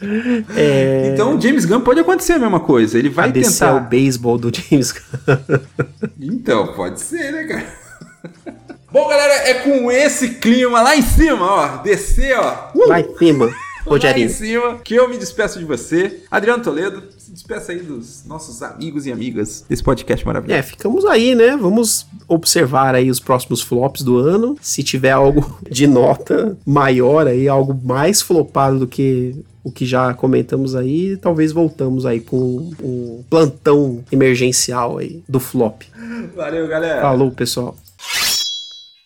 É... 0.55 1.11
Então, 1.13 1.39
James 1.39 1.65
Gunn 1.65 1.81
pode 1.81 1.99
acontecer 1.99 2.33
a 2.33 2.39
mesma 2.39 2.59
coisa. 2.59 2.97
Ele 2.97 3.09
vai 3.09 3.31
tentar. 3.31 3.75
o 3.75 3.81
beisebol 3.81 4.37
do 4.37 4.51
James 4.53 4.91
Gunn. 4.91 5.59
então, 6.19 6.67
pode 6.73 7.01
ser, 7.01 7.31
né, 7.31 7.43
cara? 7.43 7.65
Bom, 8.91 9.07
galera, 9.09 9.49
é 9.49 9.55
com 9.55 9.91
esse 9.91 10.35
clima 10.35 10.81
lá 10.81 10.95
em 10.95 11.01
cima, 11.01 11.45
ó. 11.45 11.77
Descer, 11.77 12.37
ó. 12.39 12.69
Uh! 12.73 12.87
Lá 12.87 13.01
em 13.01 13.17
cima. 13.17 13.53
Rogerinho. 13.85 14.27
Lá 14.27 14.31
em 14.31 14.35
cima, 14.35 14.77
que 14.83 14.95
eu 14.95 15.07
me 15.09 15.17
despeço 15.17 15.59
de 15.59 15.65
você. 15.65 16.21
Adriano 16.29 16.63
Toledo, 16.63 17.03
se 17.17 17.31
despeça 17.31 17.71
aí 17.71 17.79
dos 17.79 18.25
nossos 18.25 18.61
amigos 18.61 19.05
e 19.05 19.11
amigas 19.11 19.65
desse 19.67 19.83
podcast 19.83 20.25
maravilhoso. 20.25 20.59
É, 20.59 20.61
ficamos 20.61 21.05
aí, 21.05 21.35
né? 21.35 21.55
Vamos 21.55 22.07
observar 22.27 22.95
aí 22.95 23.09
os 23.09 23.19
próximos 23.19 23.61
flops 23.61 24.01
do 24.01 24.17
ano. 24.17 24.57
Se 24.61 24.83
tiver 24.83 25.11
algo 25.11 25.59
de 25.69 25.87
nota 25.87 26.57
maior 26.65 27.27
aí, 27.27 27.47
algo 27.47 27.79
mais 27.83 28.21
flopado 28.21 28.79
do 28.79 28.87
que 28.87 29.35
o 29.63 29.71
que 29.71 29.83
já 29.83 30.13
comentamos 30.13 30.75
aí, 30.75 31.17
talvez 31.17 31.51
voltamos 31.51 32.05
aí 32.05 32.19
com 32.19 32.71
um 32.83 33.23
plantão 33.27 34.03
emergencial 34.11 34.99
aí 34.99 35.23
do 35.27 35.39
flop. 35.39 35.81
Valeu, 36.35 36.67
galera. 36.67 37.01
Falou, 37.01 37.31
pessoal. 37.31 37.75